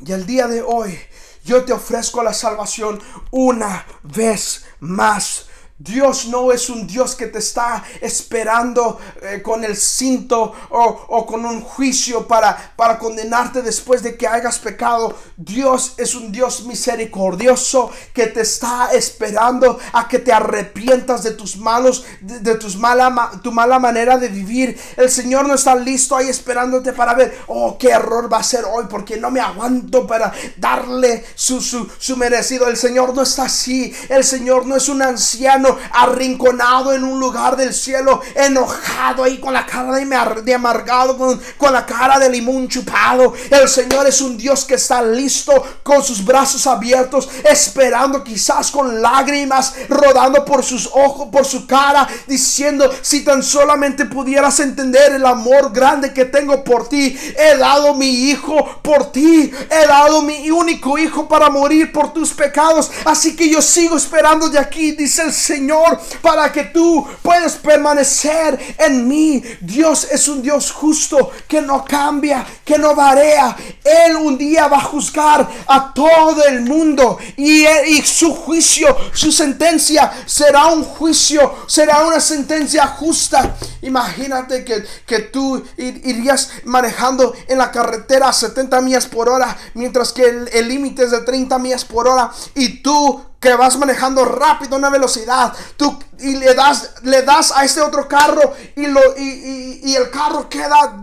Y 0.04 0.12
el 0.12 0.26
día 0.26 0.46
de 0.46 0.62
hoy 0.62 0.96
yo 1.44 1.64
te 1.64 1.72
ofrezco 1.72 2.22
la 2.22 2.34
salvación 2.34 3.00
una 3.30 3.86
vez 4.02 4.66
más. 4.80 5.47
Dios 5.80 6.26
no 6.26 6.50
es 6.50 6.70
un 6.70 6.88
Dios 6.88 7.14
que 7.14 7.28
te 7.28 7.38
está 7.38 7.84
esperando 8.00 8.98
eh, 9.22 9.40
con 9.42 9.62
el 9.62 9.76
cinto 9.76 10.52
o, 10.70 11.24
con 11.24 11.44
un 11.44 11.60
juicio 11.60 12.26
para, 12.26 12.74
para 12.74 12.98
condenarte 12.98 13.62
después 13.62 14.02
de 14.02 14.16
que 14.16 14.26
hagas 14.26 14.58
pecado. 14.58 15.14
Dios 15.36 15.94
es 15.96 16.16
un 16.16 16.32
Dios 16.32 16.64
misericordioso 16.64 17.92
que 18.12 18.26
te 18.26 18.40
está 18.40 18.90
esperando 18.92 19.78
a 19.92 20.08
que 20.08 20.18
te 20.18 20.32
arrepientas 20.32 21.22
de 21.22 21.30
tus 21.30 21.56
malos, 21.56 22.04
de, 22.22 22.56
tus 22.56 22.76
mala, 22.76 23.30
tu 23.44 23.52
mala 23.52 23.78
manera 23.78 24.18
de 24.18 24.28
vivir. 24.28 24.76
El 24.96 25.10
Señor 25.10 25.46
no 25.46 25.54
está 25.54 25.76
listo 25.76 26.16
ahí 26.16 26.28
esperándote 26.28 26.92
para 26.92 27.14
ver, 27.14 27.38
oh, 27.46 27.78
qué 27.78 27.90
error 27.90 28.32
va 28.32 28.38
a 28.38 28.42
ser 28.42 28.64
hoy 28.64 28.86
porque 28.90 29.16
no 29.16 29.30
me 29.30 29.38
aguanto 29.38 30.08
para 30.08 30.32
darle 30.56 31.24
su, 31.36 31.60
su, 31.60 31.88
su 31.98 32.16
merecido. 32.16 32.66
El 32.66 32.76
Señor 32.76 33.14
no 33.14 33.22
está 33.22 33.44
así. 33.44 33.94
El 34.08 34.24
Señor 34.24 34.66
no 34.66 34.74
es 34.74 34.88
un 34.88 35.02
anciano 35.02 35.67
arrinconado 35.92 36.92
en 36.92 37.04
un 37.04 37.18
lugar 37.18 37.56
del 37.56 37.74
cielo, 37.74 38.20
enojado 38.34 39.24
ahí 39.24 39.38
con 39.38 39.52
la 39.52 39.66
cara 39.66 39.92
de, 39.94 40.54
amargado, 40.54 41.16
con, 41.18 41.40
con 41.56 41.72
la 41.72 41.84
cara 41.84 42.18
de 42.18 42.30
limón 42.30 42.68
chupado. 42.68 43.34
El 43.50 43.68
Señor 43.68 44.06
es 44.06 44.20
un 44.20 44.36
Dios 44.36 44.64
que 44.64 44.74
está 44.74 45.02
listo 45.02 45.52
con 45.82 46.02
sus 46.02 46.24
brazos 46.24 46.66
abiertos, 46.66 47.28
esperando 47.44 48.22
quizás 48.22 48.70
con 48.70 49.00
lágrimas 49.02 49.74
rodando 49.88 50.44
por 50.44 50.64
sus 50.64 50.86
ojos, 50.86 51.28
por 51.30 51.44
su 51.44 51.66
cara, 51.66 52.08
diciendo, 52.26 52.90
si 53.02 53.24
tan 53.24 53.42
solamente 53.42 54.04
pudieras 54.04 54.60
entender 54.60 55.12
el 55.12 55.26
amor 55.26 55.72
grande 55.72 56.12
que 56.12 56.24
tengo 56.24 56.62
por 56.64 56.88
ti, 56.88 57.18
he 57.36 57.56
dado 57.56 57.94
mi 57.94 58.30
hijo 58.30 58.80
por 58.82 59.12
ti, 59.12 59.52
he 59.70 59.86
dado 59.86 60.22
mi 60.22 60.50
único 60.50 60.98
hijo 60.98 61.28
para 61.28 61.50
morir 61.50 61.92
por 61.92 62.12
tus 62.12 62.32
pecados, 62.32 62.90
así 63.04 63.36
que 63.36 63.48
yo 63.48 63.60
sigo 63.60 63.96
esperando 63.96 64.48
de 64.48 64.58
aquí, 64.58 64.92
dice 64.92 65.22
el 65.22 65.32
Señor 65.32 65.57
Señor, 65.58 65.98
para 66.22 66.52
que 66.52 66.64
tú 66.66 67.04
puedas 67.20 67.56
permanecer 67.56 68.76
en 68.78 69.08
mí. 69.08 69.42
Dios 69.60 70.06
es 70.08 70.28
un 70.28 70.40
Dios 70.40 70.70
justo 70.70 71.32
que 71.48 71.60
no 71.60 71.84
cambia, 71.84 72.46
que 72.64 72.78
no 72.78 72.94
varía. 72.94 73.56
Él 73.82 74.14
un 74.14 74.38
día 74.38 74.68
va 74.68 74.76
a 74.76 74.82
juzgar 74.82 75.48
a 75.66 75.92
todo 75.92 76.44
el 76.44 76.60
mundo 76.60 77.18
y, 77.36 77.66
y 77.66 78.02
su 78.02 78.36
juicio, 78.36 78.96
su 79.12 79.32
sentencia 79.32 80.12
será 80.26 80.66
un 80.66 80.84
juicio, 80.84 81.56
será 81.66 82.06
una 82.06 82.20
sentencia 82.20 82.86
justa. 82.86 83.56
Imagínate 83.82 84.64
que, 84.64 84.84
que 85.04 85.18
tú 85.20 85.60
irías 85.76 86.50
manejando 86.66 87.34
en 87.48 87.58
la 87.58 87.72
carretera 87.72 88.28
a 88.28 88.32
70 88.32 88.80
millas 88.80 89.06
por 89.06 89.28
hora, 89.28 89.56
mientras 89.74 90.12
que 90.12 90.46
el 90.52 90.68
límite 90.68 91.02
es 91.02 91.10
de 91.10 91.22
30 91.22 91.58
millas 91.58 91.84
por 91.84 92.06
hora 92.06 92.30
y 92.54 92.80
tú 92.80 93.24
que 93.40 93.54
vas 93.54 93.76
manejando 93.76 94.24
rápido 94.24 94.76
una 94.76 94.90
velocidad, 94.90 95.52
tú 95.76 95.98
y 96.18 96.36
le 96.36 96.54
das, 96.54 96.94
le 97.02 97.22
das 97.22 97.52
a 97.52 97.64
este 97.64 97.80
otro 97.80 98.08
carro 98.08 98.54
y, 98.74 98.86
lo, 98.86 99.00
y, 99.16 99.80
y 99.84 99.94
el 99.94 100.10
carro 100.10 100.48
queda, 100.48 101.00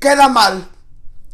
queda 0.00 0.28
mal. 0.28 0.70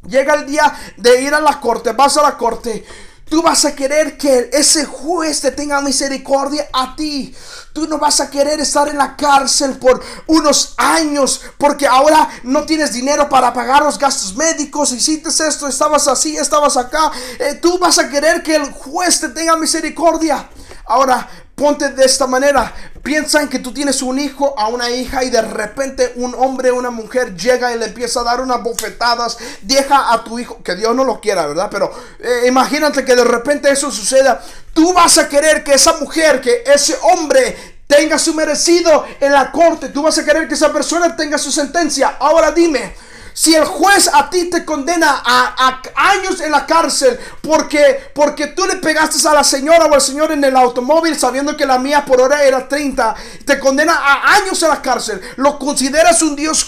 Llega 0.09 0.35
el 0.35 0.47
día 0.47 0.73
de 0.97 1.23
ir 1.23 1.35
a 1.35 1.41
la 1.41 1.61
corte, 1.61 1.93
vas 1.93 2.17
a 2.17 2.23
la 2.23 2.37
corte. 2.37 2.85
Tú 3.29 3.43
vas 3.43 3.65
a 3.65 3.75
querer 3.75 4.17
que 4.17 4.51
ese 4.53 4.85
juez 4.85 5.41
te 5.41 5.51
tenga 5.51 5.81
misericordia 5.81 6.69
a 6.73 6.95
ti. 6.95 7.35
Tú 7.73 7.89
no 7.89 7.99
vas 7.99 8.21
a 8.21 8.31
querer 8.31 8.61
estar 8.61 8.89
en 8.89 8.99
la 8.99 9.17
cárcel 9.17 9.79
por 9.79 10.01
unos 10.29 10.75
años 10.77 11.41
porque 11.59 11.89
ahora 11.89 12.29
no 12.45 12.65
tienes 12.65 12.93
dinero 12.93 13.29
para 13.29 13.53
pagar 13.53 13.83
los 13.83 13.99
gastos 13.99 14.37
médicos. 14.37 14.93
Hiciste 14.93 15.29
esto, 15.29 15.67
estabas 15.67 16.07
así, 16.07 16.37
estabas 16.37 16.77
acá. 16.77 17.11
Eh, 17.41 17.55
tú 17.61 17.79
vas 17.79 17.99
a 17.99 18.09
querer 18.09 18.45
que 18.45 18.55
el 18.55 18.71
juez 18.71 19.21
te 19.21 19.31
tenga 19.31 19.57
misericordia. 19.57 20.49
Ahora, 20.87 21.29
ponte 21.57 21.89
de 21.91 22.05
esta 22.05 22.27
manera. 22.27 22.73
Piensa 23.03 23.41
en 23.41 23.49
que 23.49 23.59
tú 23.59 23.73
tienes 23.73 24.03
un 24.03 24.19
hijo 24.19 24.59
a 24.59 24.69
una 24.69 24.91
hija 24.91 25.25
y 25.25 25.31
de 25.31 25.43
repente 25.43 26.13
un 26.17 26.35
hombre 26.35 26.71
o 26.71 26.77
una 26.77 26.91
mujer 26.91 27.37
llega 27.37 27.73
y 27.73 27.79
le 27.79 27.87
empieza 27.87 28.21
a 28.21 28.25
dar 28.25 28.41
unas 28.41 28.63
bofetadas. 28.63 29.39
Deja 29.63 30.13
a 30.13 30.23
tu 30.23 30.39
hijo, 30.39 30.63
que 30.63 30.75
Dios 30.75 30.95
no 30.95 31.05
lo 31.05 31.21
quiera, 31.21 31.47
¿verdad? 31.47 31.69
Pero 31.71 31.93
eh, 32.21 32.45
imagínate 32.47 33.05
que 33.05 33.17
de 33.17 33.25
repente 33.25 33.71
eso 33.71 33.91
suceda. 33.91 34.43
Tú 34.75 34.93
vas 34.93 35.19
a 35.19 35.29
querer 35.29 35.65
que 35.65 35.75
esa 35.75 35.95
mujer, 35.99 36.41
que 36.41 36.65
ese 36.67 36.97
hombre 37.03 37.77
tenga 37.87 38.19
su 38.19 38.35
merecido 38.35 39.05
en 39.21 39.33
la 39.33 39.51
corte. 39.53 39.89
Tú 39.89 40.03
vas 40.03 40.19
a 40.19 40.25
querer 40.25 40.49
que 40.49 40.55
esa 40.55 40.73
persona 40.73 41.17
tenga 41.17 41.39
su 41.39 41.51
sentencia. 41.51 42.17
Ahora 42.19 42.51
dime, 42.51 42.95
si 43.37 43.55
el 43.55 43.67
juez 43.67 44.09
a 44.11 44.31
ti 44.31 44.49
te 44.49 44.65
condena 44.65 45.23
a, 45.23 45.83
años 45.95 46.41
en 46.41 46.51
la 46.51 46.65
cárcel 46.65 47.21
porque, 47.43 48.11
porque 48.15 48.47
tú 48.49 48.65
le 48.65 48.77
pegaste 48.77 49.29
a 49.29 49.35
la 49.35 49.45
señora 49.45 49.85
o 49.85 49.95
al 49.95 50.01
señor 50.01 50.33
en 50.33 50.43
el 50.43 50.57
automóvil 50.57 51.19
sabiendo 51.19 51.55
que 51.55 51.67
la 51.67 51.79
mía 51.79 52.03
por 52.07 52.19
hora 52.19 52.43
era 52.43 52.67
30, 52.67 53.15
te 53.45 53.59
condena 53.59 53.95
a 53.95 54.37
años 54.37 54.63
en 54.63 54.71
la 54.71 54.81
cárcel, 54.81 55.21
¿lo 55.37 55.59
consideras 55.59 56.23
un 56.23 56.35
Dios, 56.35 56.67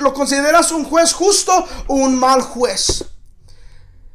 lo 0.00 0.12
consideras 0.12 0.72
un 0.72 0.84
juez 0.84 1.14
justo 1.14 1.52
o 1.86 1.94
un 1.94 2.18
mal 2.18 2.42
juez? 2.42 3.02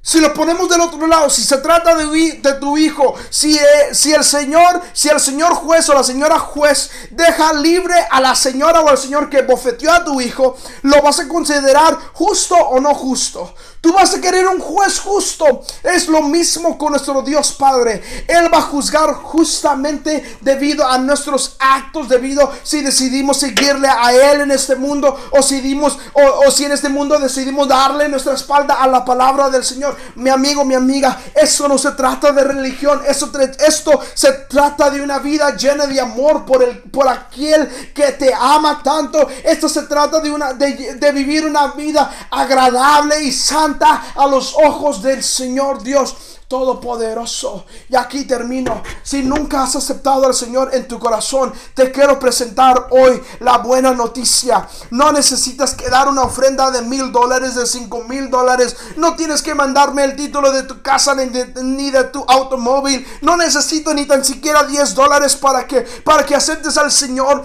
Si 0.08 0.22
lo 0.22 0.32
ponemos 0.36 0.70
del 0.70 0.82
otro 0.82 1.08
lado, 1.08 1.32
si 1.32 1.44
se 1.44 1.58
trata 1.58 1.96
de, 1.96 2.54
tu 2.60 2.78
hijo, 2.78 3.16
si, 3.32 3.58
eh, 3.58 3.66
si, 3.92 4.14
el 4.14 4.24
Señor, 4.24 4.80
si 4.94 5.10
el 5.10 5.20
señor 5.20 5.56
juez 5.56 5.90
o 5.90 5.96
la 5.96 6.04
señora 6.04 6.38
juez 6.38 6.92
deja 7.10 7.54
libre 7.54 7.96
a 8.12 8.22
la 8.22 8.36
señora 8.36 8.82
o 8.82 8.88
al 8.88 9.00
señor 9.00 9.32
que 9.32 9.42
bofeteó 9.42 9.92
a 9.92 10.06
tu 10.06 10.22
hijo, 10.22 10.58
¿lo 10.84 11.02
vas 11.02 11.22
a 11.22 11.28
considerar 11.28 11.98
justo 12.14 12.56
o 12.56 12.80
no 12.80 12.94
justo? 12.94 13.52
Tú 13.86 13.94
vas 13.94 14.16
a 14.16 14.20
querer 14.20 14.48
un 14.48 14.60
juez 14.60 15.00
justo. 15.00 15.62
Es 15.84 16.08
lo 16.08 16.24
mismo 16.24 16.76
con 16.76 16.90
nuestro 16.90 17.22
Dios 17.22 17.52
Padre. 17.52 18.02
Él 18.28 18.52
va 18.52 18.58
a 18.58 18.62
juzgar 18.64 19.14
justamente 19.14 20.38
debido 20.42 20.88
a 20.88 20.98
nuestros 20.98 21.56
actos, 21.60 22.10
debido 22.10 22.52
si 22.64 22.82
decidimos 22.82 23.38
seguirle 23.38 23.88
a 23.88 24.12
Él 24.12 24.42
en 24.42 24.50
este 24.50 24.76
mundo 24.76 25.16
o 25.30 25.44
si, 25.44 25.62
dimos, 25.62 26.00
o, 26.14 26.50
si 26.50 26.66
en 26.66 26.72
este 26.72 26.90
mundo 26.90 27.20
decidimos 27.20 27.68
darle 27.68 28.10
nuestra 28.10 28.34
espalda 28.34 28.82
a 28.82 28.88
la 28.88 29.06
palabra 29.06 29.52
del 29.52 29.64
Señor. 29.64 29.96
Mi 30.16 30.32
amigo, 30.32 30.66
mi 30.66 30.74
amiga, 30.74 31.22
eso 31.36 31.68
no 31.68 31.78
se 31.78 31.92
trata 31.92 32.32
de 32.32 32.44
religión. 32.44 33.04
Eso, 33.08 33.32
esto 33.60 34.02
se 34.16 34.32
trata 34.50 34.90
de 34.90 35.00
una 35.00 35.20
vida 35.20 35.56
llena 35.56 35.86
de 35.86 36.02
amor 36.02 36.44
por, 36.44 36.64
el, 36.64 36.80
por 36.90 37.08
aquel 37.08 37.92
que 37.94 38.14
te 38.14 38.34
ama 38.34 38.82
tanto. 38.84 39.30
Esto 39.44 39.70
se 39.70 39.84
trata 39.84 40.22
de, 40.22 40.32
una, 40.32 40.54
de, 40.54 40.96
de 40.96 41.12
vivir 41.12 41.46
una 41.46 41.68
vida 41.68 42.28
agradable 42.32 43.22
y 43.22 43.32
santa 43.32 43.75
a 43.82 44.28
los 44.28 44.56
ojos 44.56 45.02
del 45.02 45.24
Señor 45.24 45.84
Dios. 45.84 46.16
Todopoderoso. 46.48 47.66
Y 47.90 47.96
aquí 47.96 48.26
termino. 48.26 48.84
Si 49.02 49.24
nunca 49.24 49.64
has 49.64 49.76
aceptado 49.76 50.28
al 50.28 50.36
Señor 50.36 50.70
en 50.74 50.88
tu 50.88 51.00
corazón, 51.00 51.52
te 51.74 51.92
quiero 51.92 52.20
presentar 52.20 52.88
hoy 52.92 53.20
la 53.40 53.58
buena 53.58 53.94
noticia. 53.94 54.68
No 54.92 55.12
necesitas 55.12 55.74
que 55.74 55.90
dar 55.90 56.08
una 56.08 56.22
ofrenda 56.22 56.70
de 56.70 56.84
mil 56.84 57.12
dólares, 57.12 57.56
de 57.56 57.66
cinco 57.66 58.04
mil 58.04 58.30
dólares. 58.30 58.78
No 58.96 59.16
tienes 59.16 59.42
que 59.42 59.56
mandarme 59.56 60.04
el 60.04 60.16
título 60.16 60.52
de 60.52 60.64
tu 60.64 60.84
casa 60.84 61.16
ni 61.16 61.26
de, 61.26 61.64
ni 61.64 61.90
de 61.90 62.04
tu 62.06 62.24
automóvil. 62.28 63.06
No 63.22 63.36
necesito 63.38 63.94
ni 63.96 64.06
tan 64.06 64.24
siquiera 64.24 64.64
10 64.64 64.94
dólares 64.94 65.36
para 65.36 65.66
que, 65.66 65.82
para 65.82 66.26
que 66.26 66.36
aceptes 66.36 66.78
al 66.78 66.92
Señor. 66.92 67.44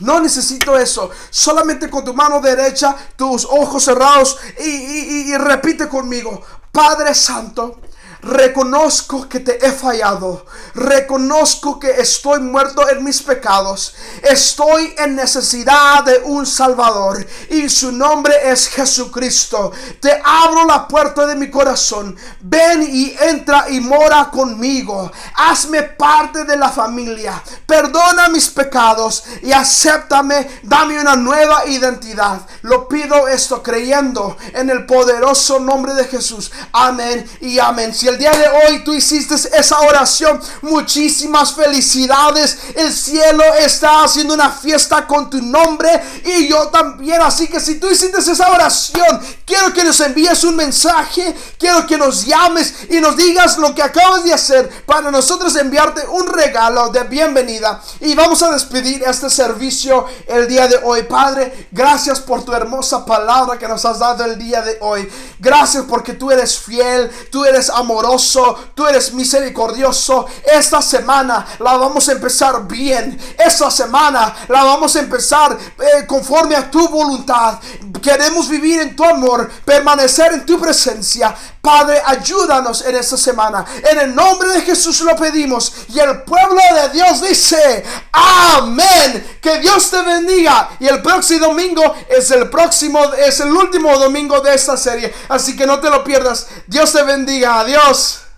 No 0.00 0.20
necesito 0.20 0.76
eso. 0.76 1.10
Solamente 1.30 1.88
con 1.88 2.04
tu 2.04 2.14
mano 2.14 2.40
derecha, 2.40 2.96
tus 3.16 3.44
ojos 3.44 3.84
cerrados 3.84 4.38
y, 4.58 5.34
repite 5.36 5.88
conmigo. 5.88 6.42
Padre 6.72 7.14
Santo, 7.14 7.80
Reconozco 8.22 9.28
que 9.28 9.40
te 9.40 9.64
he 9.64 9.72
fallado. 9.72 10.44
Reconozco 10.74 11.78
que 11.78 11.90
estoy 11.90 12.40
muerto 12.40 12.88
en 12.88 13.02
mis 13.02 13.22
pecados. 13.22 13.94
Estoy 14.22 14.94
en 14.98 15.16
necesidad 15.16 16.04
de 16.04 16.20
un 16.24 16.44
Salvador. 16.44 17.26
Y 17.48 17.68
su 17.70 17.92
nombre 17.92 18.34
es 18.50 18.68
Jesucristo. 18.68 19.72
Te 20.00 20.20
abro 20.22 20.66
la 20.66 20.86
puerta 20.86 21.26
de 21.26 21.34
mi 21.34 21.50
corazón. 21.50 22.14
Ven 22.40 22.82
y 22.82 23.16
entra 23.20 23.70
y 23.70 23.80
mora 23.80 24.30
conmigo. 24.30 25.10
Hazme 25.36 25.82
parte 25.82 26.44
de 26.44 26.56
la 26.56 26.68
familia. 26.68 27.42
Perdona 27.66 28.28
mis 28.28 28.48
pecados 28.48 29.24
y 29.42 29.52
acéptame. 29.52 30.60
Dame 30.62 31.00
una 31.00 31.16
nueva 31.16 31.66
identidad. 31.66 32.40
Lo 32.62 32.86
pido 32.86 33.28
esto 33.28 33.62
creyendo 33.62 34.36
en 34.52 34.68
el 34.68 34.84
poderoso 34.84 35.58
nombre 35.58 35.94
de 35.94 36.04
Jesús. 36.04 36.52
Amén 36.72 37.28
y 37.40 37.58
amén 37.58 37.94
el 38.10 38.18
día 38.18 38.32
de 38.32 38.48
hoy 38.48 38.84
tú 38.84 38.92
hiciste 38.92 39.34
esa 39.34 39.80
oración, 39.80 40.40
muchísimas 40.62 41.54
felicidades. 41.54 42.58
El 42.74 42.92
cielo 42.92 43.42
está 43.60 44.02
haciendo 44.02 44.34
una 44.34 44.50
fiesta 44.50 45.06
con 45.06 45.30
tu 45.30 45.40
nombre 45.40 45.88
y 46.24 46.48
yo 46.48 46.68
también. 46.68 47.22
Así 47.22 47.46
que 47.46 47.60
si 47.60 47.78
tú 47.78 47.88
hiciste 47.88 48.18
esa 48.18 48.50
oración, 48.50 49.20
quiero 49.46 49.72
que 49.72 49.84
nos 49.84 50.00
envíes 50.00 50.42
un 50.44 50.56
mensaje, 50.56 51.34
quiero 51.58 51.86
que 51.86 51.96
nos 51.96 52.26
llames 52.26 52.74
y 52.90 53.00
nos 53.00 53.16
digas 53.16 53.58
lo 53.58 53.74
que 53.74 53.82
acabas 53.82 54.24
de 54.24 54.34
hacer 54.34 54.68
para 54.84 55.10
nosotros 55.10 55.54
enviarte 55.56 56.06
un 56.08 56.26
regalo 56.26 56.88
de 56.88 57.04
bienvenida. 57.04 57.80
Y 58.00 58.14
vamos 58.14 58.42
a 58.42 58.50
despedir 58.50 59.04
este 59.06 59.30
servicio 59.30 60.06
el 60.26 60.48
día 60.48 60.66
de 60.66 60.80
hoy. 60.82 61.04
Padre, 61.04 61.68
gracias 61.70 62.20
por 62.20 62.44
tu 62.44 62.52
hermosa 62.52 63.06
palabra 63.06 63.56
que 63.56 63.68
nos 63.68 63.84
has 63.84 64.00
dado 64.00 64.24
el 64.24 64.36
día 64.36 64.62
de 64.62 64.78
hoy. 64.80 65.08
Gracias 65.38 65.84
porque 65.88 66.14
tú 66.14 66.30
eres 66.30 66.58
fiel, 66.58 67.10
tú 67.30 67.44
eres 67.44 67.70
amoroso 68.00 68.70
tú 68.74 68.86
eres 68.86 69.12
misericordioso. 69.12 70.26
Esta 70.42 70.80
semana 70.80 71.46
la 71.58 71.76
vamos 71.76 72.08
a 72.08 72.12
empezar 72.12 72.66
bien. 72.66 73.18
Esta 73.38 73.70
semana 73.70 74.34
la 74.48 74.64
vamos 74.64 74.96
a 74.96 75.00
empezar 75.00 75.56
eh, 75.78 76.06
conforme 76.06 76.56
a 76.56 76.70
tu 76.70 76.88
voluntad. 76.88 77.58
Queremos 78.02 78.48
vivir 78.48 78.80
en 78.80 78.96
tu 78.96 79.04
amor, 79.04 79.50
permanecer 79.64 80.32
en 80.32 80.46
tu 80.46 80.58
presencia. 80.58 81.34
Padre, 81.60 82.00
ayúdanos 82.04 82.82
en 82.86 82.96
esta 82.96 83.18
semana. 83.18 83.64
En 83.90 83.98
el 83.98 84.14
nombre 84.14 84.48
de 84.48 84.62
Jesús 84.62 85.00
lo 85.02 85.14
pedimos. 85.14 85.72
Y 85.88 85.98
el 85.98 86.22
pueblo 86.22 86.60
de 86.74 86.88
Dios 86.90 87.20
dice, 87.20 87.84
amén. 88.12 89.38
Que 89.42 89.58
Dios 89.58 89.90
te 89.90 90.00
bendiga. 90.00 90.70
Y 90.80 90.86
el 90.86 91.02
próximo 91.02 91.48
domingo 91.48 91.82
es 92.08 92.30
el 92.30 92.48
próximo, 92.48 93.02
es 93.14 93.40
el 93.40 93.52
último 93.52 93.98
domingo 93.98 94.40
de 94.40 94.54
esta 94.54 94.76
serie. 94.76 95.12
Así 95.28 95.54
que 95.54 95.66
no 95.66 95.80
te 95.80 95.90
lo 95.90 96.02
pierdas. 96.02 96.46
Dios 96.66 96.92
te 96.92 97.02
bendiga. 97.02 97.62
Adiós. 97.90 98.29